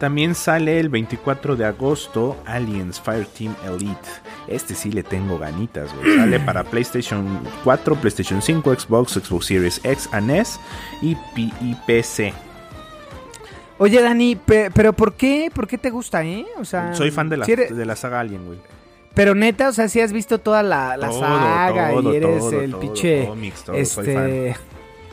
También 0.00 0.34
sale 0.34 0.80
el 0.80 0.88
24 0.88 1.54
de 1.54 1.66
agosto 1.66 2.36
Aliens 2.44 3.00
Fireteam 3.00 3.54
Elite. 3.64 4.08
Este 4.48 4.74
sí 4.74 4.90
le 4.92 5.02
tengo 5.02 5.38
ganitas, 5.38 5.94
güey. 5.96 6.16
Sale 6.16 6.40
para 6.40 6.64
PlayStation 6.70 7.40
4, 7.64 7.96
PlayStation 7.96 8.42
5, 8.42 8.74
Xbox, 8.80 9.12
Xbox 9.12 9.46
Series 9.46 9.80
X 9.84 10.08
and 10.12 10.30
S 10.30 10.58
y, 11.02 11.14
P- 11.34 11.52
y 11.60 11.74
PC. 11.86 12.32
Oye, 13.78 14.00
Dani, 14.00 14.36
pe- 14.36 14.70
pero 14.72 14.92
¿por 14.92 15.14
qué? 15.14 15.50
¿Por 15.52 15.66
qué 15.66 15.78
te 15.78 15.90
gusta, 15.90 16.22
eh? 16.24 16.46
O 16.58 16.64
sea, 16.64 16.94
Soy 16.94 17.10
fan 17.10 17.28
de 17.28 17.36
la, 17.38 17.44
si 17.46 17.52
eres- 17.52 17.74
de 17.76 17.84
la 17.84 17.96
saga 17.96 18.20
Alien, 18.20 18.46
güey. 18.46 18.58
Pero 19.14 19.34
neta, 19.34 19.68
o 19.68 19.72
sea, 19.72 19.88
si 19.88 20.00
has 20.00 20.12
visto 20.12 20.38
toda 20.38 20.62
la, 20.62 20.96
la 20.96 21.08
Todo, 21.08 21.20
saga 21.20 21.90
todo, 21.90 22.12
y 22.12 22.16
eres 22.16 22.38
todo, 22.38 22.60
el 22.60 22.74
pinche... 22.76 23.24
todo, 23.24 23.36
soy 23.84 24.06
este... 24.10 24.56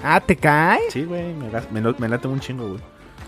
Ah, 0.03 0.19
¿te 0.19 0.35
cae? 0.35 0.79
Sí, 0.89 1.03
güey, 1.03 1.33
me, 1.33 1.81
me, 1.81 1.93
me 1.97 2.09
late 2.09 2.27
un 2.27 2.39
chingo, 2.39 2.67
güey. 2.69 2.79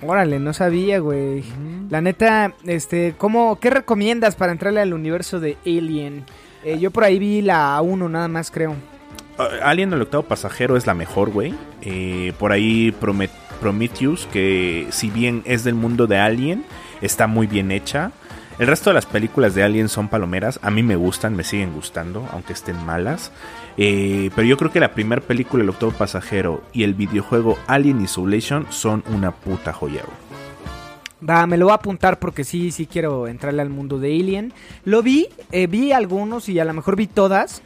Órale, 0.02 0.40
no 0.40 0.54
sabía, 0.54 1.00
güey. 1.00 1.44
La 1.90 2.02
neta, 2.02 2.54
este, 2.66 3.16
¿cómo, 3.18 3.60
qué 3.60 3.70
recomiendas 3.70 4.36
para 4.36 4.52
entrarle 4.52 4.82
al 4.82 4.94
universo 4.94 5.40
de 5.40 5.58
Alien? 5.66 6.26
Eh, 6.66 6.78
yo 6.80 6.92
por 6.92 7.04
ahí 7.04 7.20
vi 7.20 7.42
la 7.42 7.80
1 7.82 8.10
nada 8.10 8.28
más, 8.28 8.52
creo. 8.52 8.72
Uh, 9.38 9.44
Alien 9.64 9.94
el 9.94 10.02
octavo 10.02 10.24
pasajero 10.24 10.76
es 10.78 10.86
la 10.88 10.94
mejor, 10.94 11.30
güey. 11.30 11.54
Eh, 11.82 12.34
por 12.38 12.52
ahí 12.52 12.92
Promet- 13.02 13.30
Prometheus, 13.62 14.28
que 14.32 14.88
si 14.92 15.10
bien 15.10 15.42
es 15.46 15.64
del 15.64 15.76
mundo 15.76 16.06
de 16.06 16.18
Alien, 16.18 16.66
está 17.02 17.28
muy 17.28 17.48
bien 17.48 17.72
hecha. 17.72 18.12
El 18.60 18.68
resto 18.68 18.92
de 18.92 18.94
las 18.94 19.08
películas 19.08 19.56
de 19.56 19.64
Alien 19.64 19.90
son 19.90 20.10
palomeras. 20.10 20.60
A 20.62 20.70
mí 20.70 20.84
me 20.84 20.96
gustan, 20.96 21.36
me 21.36 21.44
siguen 21.44 21.74
gustando, 21.74 22.28
aunque 22.32 22.54
estén 22.54 22.84
malas. 22.86 23.32
Eh, 23.78 24.30
pero 24.36 24.48
yo 24.48 24.58
creo 24.58 24.72
que 24.72 24.80
la 24.80 24.94
primera 24.94 25.22
película, 25.22 25.64
El 25.64 25.70
octavo 25.70 25.92
pasajero, 25.92 26.64
y 26.72 26.84
el 26.84 26.94
videojuego 26.94 27.58
Alien 27.66 28.02
Isolation 28.02 28.68
son 28.70 29.04
una 29.08 29.32
puta 29.32 29.74
joya. 29.74 30.04
Va, 31.28 31.48
me 31.48 31.58
lo 31.58 31.66
voy 31.66 31.72
a 31.72 31.76
apuntar 31.76 32.20
porque 32.20 32.44
sí, 32.44 32.72
sí 32.72 32.86
quiero 32.86 33.28
entrarle 33.28 33.62
al 33.64 33.70
mundo 33.70 33.98
de 33.98 34.14
Alien. 34.14 34.54
Lo 34.86 35.02
vi, 35.02 35.30
eh, 35.52 35.66
vi 35.66 35.92
algunos 35.92 36.48
y 36.48 36.60
a 36.60 36.66
lo 36.66 36.74
mejor 36.74 36.96
vi 36.96 37.08
todas. 37.08 37.64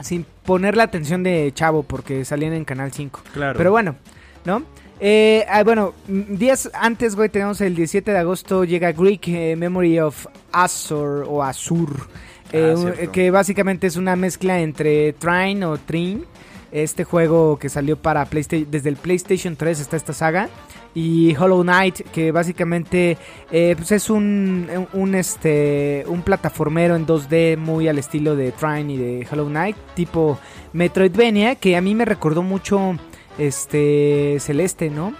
Sin 0.00 0.24
poner 0.44 0.76
la 0.76 0.84
atención 0.84 1.24
de 1.24 1.50
Chavo 1.52 1.82
porque 1.82 2.24
salían 2.24 2.52
en 2.52 2.64
Canal 2.64 2.92
5. 2.92 3.20
Claro. 3.32 3.58
Pero 3.58 3.72
bueno, 3.72 3.96
¿no? 4.44 4.62
Eh, 5.00 5.44
ah, 5.48 5.62
bueno, 5.62 5.94
mm, 6.08 6.34
días 6.36 6.70
antes, 6.74 7.14
güey, 7.14 7.28
tenemos 7.28 7.60
el 7.60 7.74
17 7.76 8.10
de 8.10 8.18
agosto, 8.18 8.64
llega 8.64 8.92
Greek 8.92 9.28
eh, 9.28 9.54
Memory 9.56 10.00
of 10.00 10.26
Azor 10.52 11.24
o 11.28 11.42
Azur. 11.42 12.08
eh, 12.52 12.74
Ah, 12.76 12.92
eh, 12.98 13.08
que 13.12 13.30
básicamente 13.30 13.86
es 13.86 13.96
una 13.96 14.16
mezcla 14.16 14.60
entre 14.60 15.12
Trine 15.14 15.64
o 15.66 15.76
Trine. 15.78 16.22
Este 16.70 17.04
juego 17.04 17.58
que 17.58 17.68
salió 17.70 17.96
para 17.96 18.24
PlayStation, 18.26 18.70
desde 18.70 18.90
el 18.90 18.96
PlayStation 18.96 19.56
3 19.56 19.80
está 19.80 19.96
esta 19.96 20.12
saga. 20.12 20.48
Y 20.94 21.34
Hollow 21.36 21.62
Knight, 21.62 22.00
que 22.10 22.32
básicamente 22.32 23.16
eh, 23.52 23.74
pues 23.76 23.92
es 23.92 24.10
un, 24.10 24.68
un, 24.92 25.14
este, 25.14 26.04
un 26.08 26.22
plataformero 26.22 26.96
en 26.96 27.06
2D 27.06 27.56
muy 27.56 27.86
al 27.88 27.98
estilo 27.98 28.34
de 28.36 28.52
Trine 28.52 28.92
y 28.94 28.96
de 28.96 29.26
Hollow 29.30 29.46
Knight, 29.48 29.76
tipo 29.94 30.38
Metroidvania, 30.72 31.54
que 31.54 31.76
a 31.76 31.80
mí 31.80 31.94
me 31.94 32.04
recordó 32.04 32.42
mucho 32.42 32.96
este 33.38 34.36
Celeste, 34.40 34.90
¿no? 34.90 35.12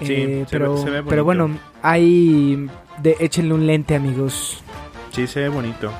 Sí, 0.00 0.12
Eh, 0.12 0.44
se 0.48 0.52
pero, 0.58 0.74
ve- 0.74 0.80
se 0.82 0.90
ve 0.90 1.02
pero 1.02 1.24
bueno, 1.24 1.50
ahí 1.82 2.68
de, 3.02 3.16
échenle 3.20 3.54
un 3.54 3.66
lente, 3.66 3.94
amigos. 3.94 4.62
Sí, 5.10 5.26
se 5.26 5.40
ve 5.40 5.48
bonito. 5.48 5.90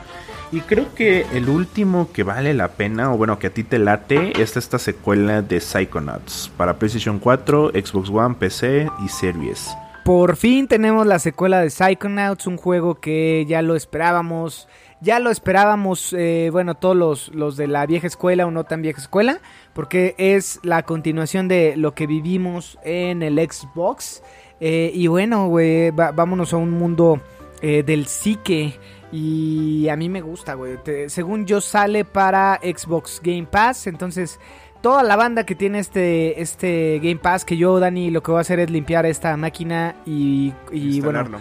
Y 0.53 0.61
creo 0.61 0.95
que 0.95 1.27
el 1.33 1.49
último 1.49 2.11
que 2.13 2.23
vale 2.23 2.55
la 2.55 2.69
pena, 2.69 3.13
o 3.13 3.17
bueno, 3.17 3.39
que 3.39 3.49
a 3.49 3.51
ti 3.51 3.65
te 3.65 3.79
late, 3.79 4.41
es 4.41 4.57
esta 4.57 4.79
secuela 4.79 5.43
de 5.43 5.61
Psychonauts 5.61 6.51
para 6.57 6.79
PlayStation 6.79 7.19
4, 7.19 7.73
Xbox 7.75 8.11
One, 8.11 8.37
PC 8.39 8.89
y 9.05 9.09
Series. 9.09 9.75
Por 10.05 10.37
fin 10.37 10.69
tenemos 10.69 11.05
la 11.05 11.19
secuela 11.19 11.61
de 11.61 11.71
Psychonauts, 11.71 12.47
un 12.47 12.59
juego 12.59 12.95
que 13.01 13.45
ya 13.49 13.61
lo 13.63 13.75
esperábamos. 13.75 14.69
Ya 15.01 15.19
lo 15.19 15.31
esperábamos, 15.31 16.15
eh, 16.15 16.49
bueno, 16.51 16.75
todos 16.75 16.97
los, 16.97 17.35
los 17.35 17.57
de 17.57 17.67
la 17.67 17.85
vieja 17.85 18.07
escuela 18.07 18.47
o 18.47 18.51
no 18.51 18.65
tan 18.65 18.81
vieja 18.81 19.01
escuela, 19.01 19.41
porque 19.75 20.15
es 20.17 20.59
la 20.63 20.85
continuación 20.85 21.49
de 21.49 21.77
lo 21.77 21.95
que 21.95 22.07
vivimos 22.07 22.79
en 22.83 23.23
el 23.23 23.39
Xbox. 23.39 24.23
Eh, 24.59 24.91
y 24.95 25.07
bueno, 25.07 25.49
güey, 25.49 25.91
vámonos 25.91 26.55
a 26.55 26.57
un 26.57 26.71
mundo 26.71 27.21
eh, 27.61 27.83
del 27.83 28.07
psique. 28.07 28.79
Y 29.13 29.89
a 29.89 29.97
mí 29.97 30.09
me 30.09 30.21
gusta, 30.23 30.55
güey. 30.55 30.79
Según 31.09 31.47
yo 31.47 31.61
sale 31.61 32.05
para 32.05 32.59
Xbox 32.63 33.21
Game 33.23 33.47
Pass, 33.51 33.87
entonces 33.87 34.41
toda 34.81 35.03
la 35.03 35.17
banda 35.17 35.45
que 35.45 35.55
tiene 35.55 35.79
este, 35.79 36.41
este 36.41 36.99
Game 36.99 37.17
Pass, 37.17 37.45
que 37.45 37.57
yo, 37.57 37.79
Dani, 37.79 38.11
lo 38.11 38.23
que 38.23 38.31
voy 38.31 38.39
a 38.39 38.41
hacer 38.41 38.61
es 38.61 38.71
limpiar 38.71 39.07
esta 39.07 39.37
máquina 39.37 39.95
y, 40.07 40.53
y 40.73 41.01
bueno. 41.01 41.39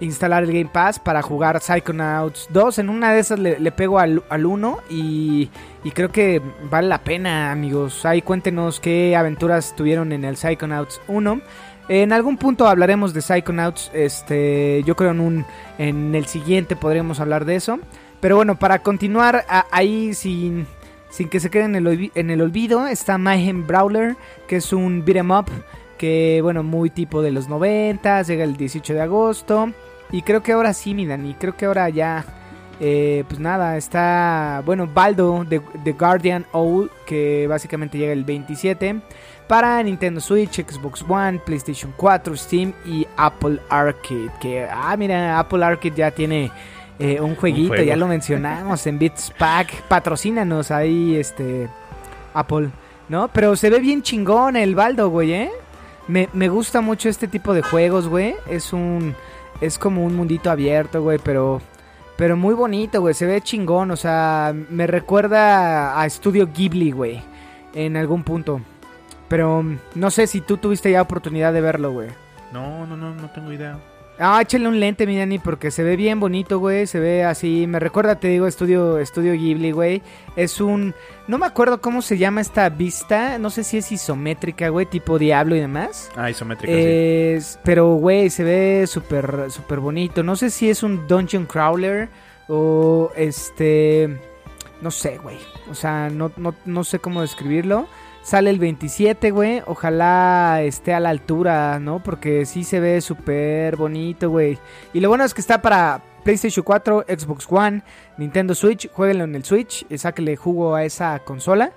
Instalar 0.00 0.44
el 0.44 0.52
Game 0.52 0.70
Pass 0.72 0.98
para 0.98 1.22
jugar 1.22 1.60
Psychonauts 1.60 2.48
2. 2.50 2.78
En 2.78 2.88
una 2.88 3.12
de 3.12 3.20
esas 3.20 3.38
le, 3.38 3.72
pego 3.72 3.98
al, 3.98 4.22
al 4.28 4.46
1 4.46 4.78
y, 4.90 5.50
y 5.82 5.90
creo 5.90 6.10
que 6.10 6.40
vale 6.70 6.88
la 6.88 7.02
pena, 7.02 7.50
amigos. 7.52 8.04
Ahí 8.04 8.22
cuéntenos 8.22 8.80
qué 8.80 9.16
aventuras 9.16 9.74
tuvieron 9.76 10.12
en 10.12 10.24
el 10.24 10.36
Psychonauts 10.36 11.00
1. 11.08 11.40
En 11.88 12.12
algún 12.12 12.38
punto 12.38 12.66
hablaremos 12.66 13.12
de 13.12 13.20
Psychonauts, 13.20 13.90
este, 13.92 14.82
yo 14.84 14.96
creo 14.96 15.10
en 15.10 15.20
un 15.20 15.44
en 15.76 16.14
el 16.14 16.26
siguiente 16.26 16.76
podremos 16.76 17.20
hablar 17.20 17.44
de 17.44 17.56
eso. 17.56 17.78
Pero 18.20 18.36
bueno, 18.36 18.58
para 18.58 18.78
continuar 18.78 19.44
ahí 19.70 20.14
sin 20.14 20.66
sin 21.14 21.28
que 21.28 21.38
se 21.38 21.48
quede 21.48 21.64
en 21.64 21.76
el, 21.76 22.10
en 22.16 22.30
el 22.30 22.40
olvido, 22.40 22.88
está 22.88 23.18
Mayhem 23.18 23.68
Brawler, 23.68 24.16
que 24.48 24.56
es 24.56 24.72
un 24.72 25.04
beat'em 25.04 25.30
up, 25.30 25.46
que 25.98 26.40
bueno, 26.42 26.62
muy 26.62 26.90
tipo 26.90 27.22
de 27.22 27.32
los 27.32 27.48
90, 27.48 28.22
llega 28.22 28.44
el 28.44 28.56
18 28.56 28.94
de 28.94 29.00
agosto. 29.00 29.72
Y 30.10 30.22
creo 30.22 30.42
que 30.42 30.52
ahora 30.52 30.72
sí, 30.72 30.94
mi 30.94 31.06
Dani, 31.06 31.34
creo 31.34 31.56
que 31.56 31.66
ahora 31.66 31.88
ya, 31.88 32.24
eh, 32.80 33.24
pues 33.26 33.40
nada, 33.40 33.76
está, 33.76 34.62
bueno, 34.64 34.86
Baldo 34.86 35.44
de 35.44 35.60
The 35.82 35.92
Guardian 35.92 36.46
Owl, 36.52 36.90
que 37.06 37.46
básicamente 37.48 37.98
llega 37.98 38.12
el 38.12 38.24
27. 38.24 39.00
Para 39.48 39.82
Nintendo 39.82 40.20
Switch, 40.20 40.64
Xbox 40.64 41.04
One, 41.06 41.38
PlayStation 41.44 41.92
4, 41.96 42.36
Steam 42.36 42.72
y 42.86 43.06
Apple 43.16 43.58
Arcade. 43.68 44.30
Que, 44.40 44.66
ah, 44.70 44.96
mira, 44.96 45.38
Apple 45.38 45.64
Arcade 45.64 45.94
ya 45.96 46.10
tiene 46.10 46.50
eh, 46.98 47.20
un 47.20 47.34
jueguito, 47.34 47.82
ya 47.82 47.96
lo 47.96 48.06
mencionamos 48.06 48.86
en 48.86 48.98
Beats 48.98 49.32
Pack. 49.36 49.82
Patrocínanos 49.88 50.70
ahí, 50.70 51.16
este, 51.16 51.68
Apple, 52.32 52.70
¿no? 53.08 53.28
Pero 53.28 53.56
se 53.56 53.68
ve 53.68 53.80
bien 53.80 54.02
chingón 54.02 54.56
el 54.56 54.74
Baldo, 54.74 55.10
güey, 55.10 55.32
¿eh? 55.32 55.50
Me, 56.06 56.28
me 56.32 56.48
gusta 56.48 56.80
mucho 56.80 57.08
este 57.08 57.28
tipo 57.28 57.54
de 57.54 57.62
juegos, 57.62 58.08
güey. 58.08 58.34
Es 58.48 58.72
un, 58.72 59.14
es 59.60 59.78
como 59.78 60.04
un 60.04 60.16
mundito 60.16 60.50
abierto, 60.50 61.02
güey, 61.02 61.18
pero... 61.22 61.60
Pero 62.16 62.36
muy 62.36 62.54
bonito, 62.54 63.00
güey. 63.00 63.12
Se 63.12 63.26
ve 63.26 63.40
chingón. 63.40 63.90
O 63.90 63.96
sea, 63.96 64.54
me 64.70 64.86
recuerda 64.86 66.00
a 66.00 66.08
Studio 66.08 66.48
Ghibli, 66.54 66.92
güey. 66.92 67.20
En 67.74 67.96
algún 67.96 68.22
punto. 68.22 68.60
Pero 69.28 69.64
no 69.96 70.10
sé 70.12 70.28
si 70.28 70.40
tú 70.40 70.58
tuviste 70.58 70.92
ya 70.92 71.02
oportunidad 71.02 71.52
de 71.52 71.60
verlo, 71.60 71.90
güey. 71.90 72.10
No, 72.52 72.86
no, 72.86 72.96
no, 72.96 73.14
no 73.14 73.30
tengo 73.30 73.50
idea. 73.52 73.80
Ah, 74.18 74.40
échale 74.40 74.68
un 74.68 74.78
lente, 74.78 75.08
mi 75.08 75.18
Dani, 75.18 75.40
porque 75.40 75.72
se 75.72 75.82
ve 75.82 75.96
bien 75.96 76.20
bonito, 76.20 76.60
güey. 76.60 76.86
Se 76.86 77.00
ve 77.00 77.24
así. 77.24 77.66
Me 77.66 77.80
recuerda, 77.80 78.20
te 78.20 78.28
digo, 78.28 78.46
Estudio, 78.46 78.98
Estudio 78.98 79.32
Ghibli, 79.32 79.72
güey. 79.72 80.02
Es 80.36 80.60
un. 80.60 80.94
No 81.26 81.36
me 81.36 81.46
acuerdo 81.46 81.80
cómo 81.80 82.00
se 82.00 82.16
llama 82.16 82.40
esta 82.40 82.68
vista. 82.68 83.38
No 83.38 83.50
sé 83.50 83.64
si 83.64 83.78
es 83.78 83.90
isométrica, 83.90 84.68
güey, 84.68 84.86
tipo 84.86 85.18
Diablo 85.18 85.56
y 85.56 85.60
demás. 85.60 86.12
Ah, 86.14 86.30
isométrica, 86.30 86.72
sí. 86.72 86.80
Es, 86.80 87.58
pero, 87.64 87.94
güey, 87.94 88.30
se 88.30 88.44
ve 88.44 88.86
súper, 88.86 89.50
súper 89.50 89.80
bonito. 89.80 90.22
No 90.22 90.36
sé 90.36 90.50
si 90.50 90.70
es 90.70 90.84
un 90.84 91.08
Dungeon 91.08 91.46
Crawler 91.46 92.08
o 92.48 93.10
este. 93.16 94.20
No 94.80 94.92
sé, 94.92 95.18
güey. 95.18 95.38
O 95.70 95.74
sea, 95.74 96.08
no, 96.08 96.30
no, 96.36 96.54
no 96.64 96.84
sé 96.84 97.00
cómo 97.00 97.20
describirlo. 97.20 97.88
Sale 98.24 98.48
el 98.50 98.58
27, 98.58 99.30
güey. 99.30 99.62
Ojalá 99.66 100.62
esté 100.62 100.94
a 100.94 100.98
la 101.00 101.10
altura, 101.10 101.78
¿no? 101.78 102.02
Porque 102.02 102.46
sí 102.46 102.64
se 102.64 102.80
ve 102.80 103.00
súper 103.02 103.76
bonito, 103.76 104.30
güey. 104.30 104.58
Y 104.94 105.00
lo 105.00 105.10
bueno 105.10 105.24
es 105.24 105.34
que 105.34 105.42
está 105.42 105.60
para 105.60 106.00
PlayStation 106.24 106.64
4, 106.64 107.04
Xbox 107.06 107.46
One, 107.50 107.82
Nintendo 108.16 108.54
Switch. 108.54 108.90
Jueguenlo 108.90 109.24
en 109.24 109.34
el 109.34 109.44
Switch. 109.44 109.84
y 109.90 109.98
Sáquele 109.98 110.36
jugo 110.36 110.74
a 110.74 110.84
esa 110.84 111.18
consola. 111.18 111.72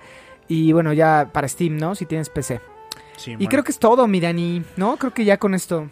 Y 0.48 0.72
bueno, 0.72 0.94
ya 0.94 1.28
para 1.32 1.46
Steam, 1.48 1.76
¿no? 1.76 1.94
Si 1.94 2.06
tienes 2.06 2.30
PC. 2.30 2.60
Sí, 3.18 3.32
Y 3.32 3.36
bueno. 3.36 3.50
creo 3.50 3.64
que 3.64 3.72
es 3.72 3.78
todo, 3.78 4.06
mi 4.08 4.18
Dani, 4.18 4.62
¿no? 4.76 4.96
Creo 4.96 5.12
que 5.12 5.26
ya 5.26 5.36
con 5.36 5.54
esto. 5.54 5.88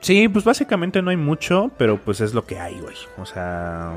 Sí, 0.00 0.26
pues 0.28 0.44
básicamente 0.44 1.02
no 1.02 1.10
hay 1.10 1.16
mucho, 1.18 1.70
pero 1.76 1.98
pues 1.98 2.20
es 2.22 2.32
lo 2.32 2.46
que 2.46 2.58
hay, 2.58 2.80
güey. 2.80 2.96
O 3.18 3.26
sea, 3.26 3.92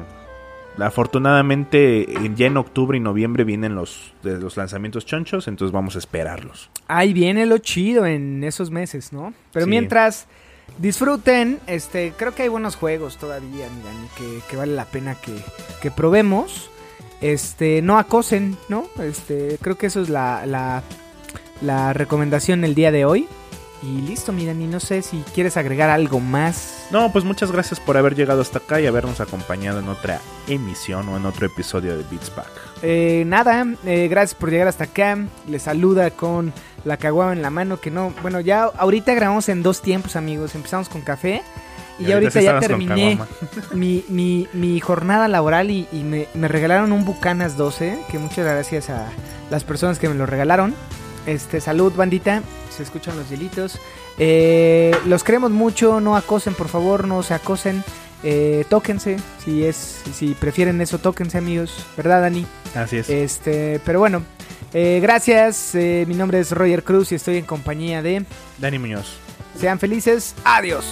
afortunadamente 0.79 2.11
en- 2.25 2.35
ya 2.35 2.47
en 2.47 2.57
octubre 2.57 2.97
y 2.97 3.01
noviembre 3.01 3.43
vienen 3.43 3.75
los, 3.75 4.13
de 4.23 4.37
los 4.39 4.57
lanzamientos 4.57 5.05
chonchos, 5.05 5.47
entonces 5.47 5.71
vamos 5.73 5.95
a 5.95 5.99
esperarlos. 5.99 6.69
Ahí 6.87 7.13
viene 7.13 7.45
lo 7.45 7.57
chido 7.59 8.05
en 8.05 8.43
esos 8.43 8.71
meses, 8.71 9.13
¿no? 9.13 9.33
Pero 9.51 9.65
Sí. 9.65 9.69
mientras 9.69 10.27
disfruten, 10.79 11.59
este, 11.67 12.13
creo 12.17 12.33
que 12.35 12.43
hay 12.43 12.49
buenos 12.49 12.75
juegos 12.75 13.17
todavía, 13.17 13.67
mi 13.69 13.83
Dani, 13.83 14.07
que, 14.17 14.39
que 14.49 14.57
vale 14.57 14.73
la 14.75 14.85
pena 14.85 15.15
que, 15.15 15.33
que 15.81 15.91
probemos. 15.91 16.69
Este, 17.21 17.81
no 17.81 17.97
acosen, 17.97 18.57
¿no? 18.67 18.87
Este, 19.01 19.57
creo 19.61 19.77
que 19.77 19.87
eso 19.87 20.01
es 20.01 20.09
la, 20.09 20.45
la, 20.45 20.83
la 21.61 21.93
recomendación 21.93 22.63
el 22.65 22.75
día 22.75 22.91
de 22.91 23.05
hoy. 23.05 23.27
Y 23.85 24.01
listo, 24.01 24.33
mi 24.33 24.47
Dani, 24.47 24.65
no 24.65 24.79
sé 24.79 25.03
si 25.03 25.23
quieres 25.35 25.57
agregar 25.57 25.91
algo 25.91 26.19
más. 26.19 26.87
No, 26.89 27.11
pues 27.11 27.23
muchas 27.23 27.51
gracias 27.51 27.79
por 27.79 27.97
haber 27.97 28.15
llegado 28.15 28.41
hasta 28.41 28.57
acá 28.57 28.81
y 28.81 28.87
habernos 28.87 29.19
acompañado 29.19 29.79
en 29.79 29.89
otra 29.89 30.21
emisión 30.47 31.07
o 31.09 31.17
en 31.17 31.25
otro 31.27 31.45
episodio 31.45 31.95
de 31.95 32.03
Beats 32.09 32.31
Pack. 32.31 32.49
Eh, 32.81 33.23
nada, 33.27 33.63
eh, 33.85 34.07
gracias 34.07 34.33
por 34.33 34.49
llegar 34.49 34.67
hasta 34.67 34.85
acá. 34.85 35.19
Les 35.47 35.61
saluda 35.61 36.09
con 36.09 36.51
la 36.83 36.97
caguama 36.97 37.33
en 37.33 37.43
la 37.43 37.51
mano. 37.51 37.79
Que 37.79 37.91
no, 37.91 38.11
bueno, 38.23 38.39
ya 38.39 38.63
ahorita 38.63 39.13
grabamos 39.13 39.49
en 39.49 39.61
dos 39.61 39.83
tiempos, 39.83 40.15
amigos. 40.15 40.55
Empezamos 40.55 40.89
con 40.89 41.01
café 41.01 41.43
y, 41.99 42.05
ya 42.05 42.15
ahorita 42.15 42.39
sí 42.39 42.43
ya 42.43 42.59
terminé 42.59 43.19
mi, 43.71 44.03
mi, 44.07 44.47
mi 44.53 44.79
jornada 44.79 45.27
laboral 45.27 45.69
y, 45.69 45.87
y 45.91 46.03
me, 46.03 46.27
me 46.33 46.47
regalaron 46.47 46.91
un 46.91 47.05
Bucanas 47.05 47.55
12. 47.55 47.99
Que 48.09 48.17
muchas 48.17 48.45
gracias 48.45 48.89
a 48.89 49.09
las 49.51 49.63
personas 49.63 49.99
que 49.99 50.09
me 50.09 50.15
lo 50.15 50.25
regalaron. 50.25 50.73
Este, 51.25 51.61
salud, 51.61 51.93
bandita. 51.95 52.41
Se 52.75 52.83
escuchan 52.83 53.17
los 53.17 53.29
hielitos. 53.29 53.79
Eh, 54.17 54.95
los 55.05 55.23
queremos 55.23 55.51
mucho. 55.51 55.99
No 55.99 56.15
acosen, 56.15 56.53
por 56.53 56.67
favor. 56.67 57.07
No 57.07 57.23
se 57.23 57.33
acosen. 57.33 57.83
Eh, 58.23 58.65
tóquense. 58.69 59.17
Si 59.43 59.63
es, 59.65 60.01
si 60.13 60.33
prefieren 60.33 60.81
eso, 60.81 60.97
tóquense, 60.99 61.37
amigos. 61.37 61.85
¿Verdad, 61.97 62.21
Dani? 62.21 62.45
Así 62.75 62.97
es. 62.97 63.09
Este, 63.09 63.79
pero 63.85 63.99
bueno, 63.99 64.23
eh, 64.73 64.99
gracias. 65.01 65.75
eh, 65.75 66.05
mi 66.07 66.15
nombre 66.15 66.39
es 66.39 66.51
Roger 66.51 66.83
Cruz 66.83 67.11
y 67.11 67.15
estoy 67.15 67.37
en 67.37 67.45
compañía 67.45 68.01
de. 68.01 68.25
Dani 68.57 68.79
Muñoz. 68.79 69.17
Sean 69.59 69.79
felices. 69.79 70.35
Adiós. 70.43 70.85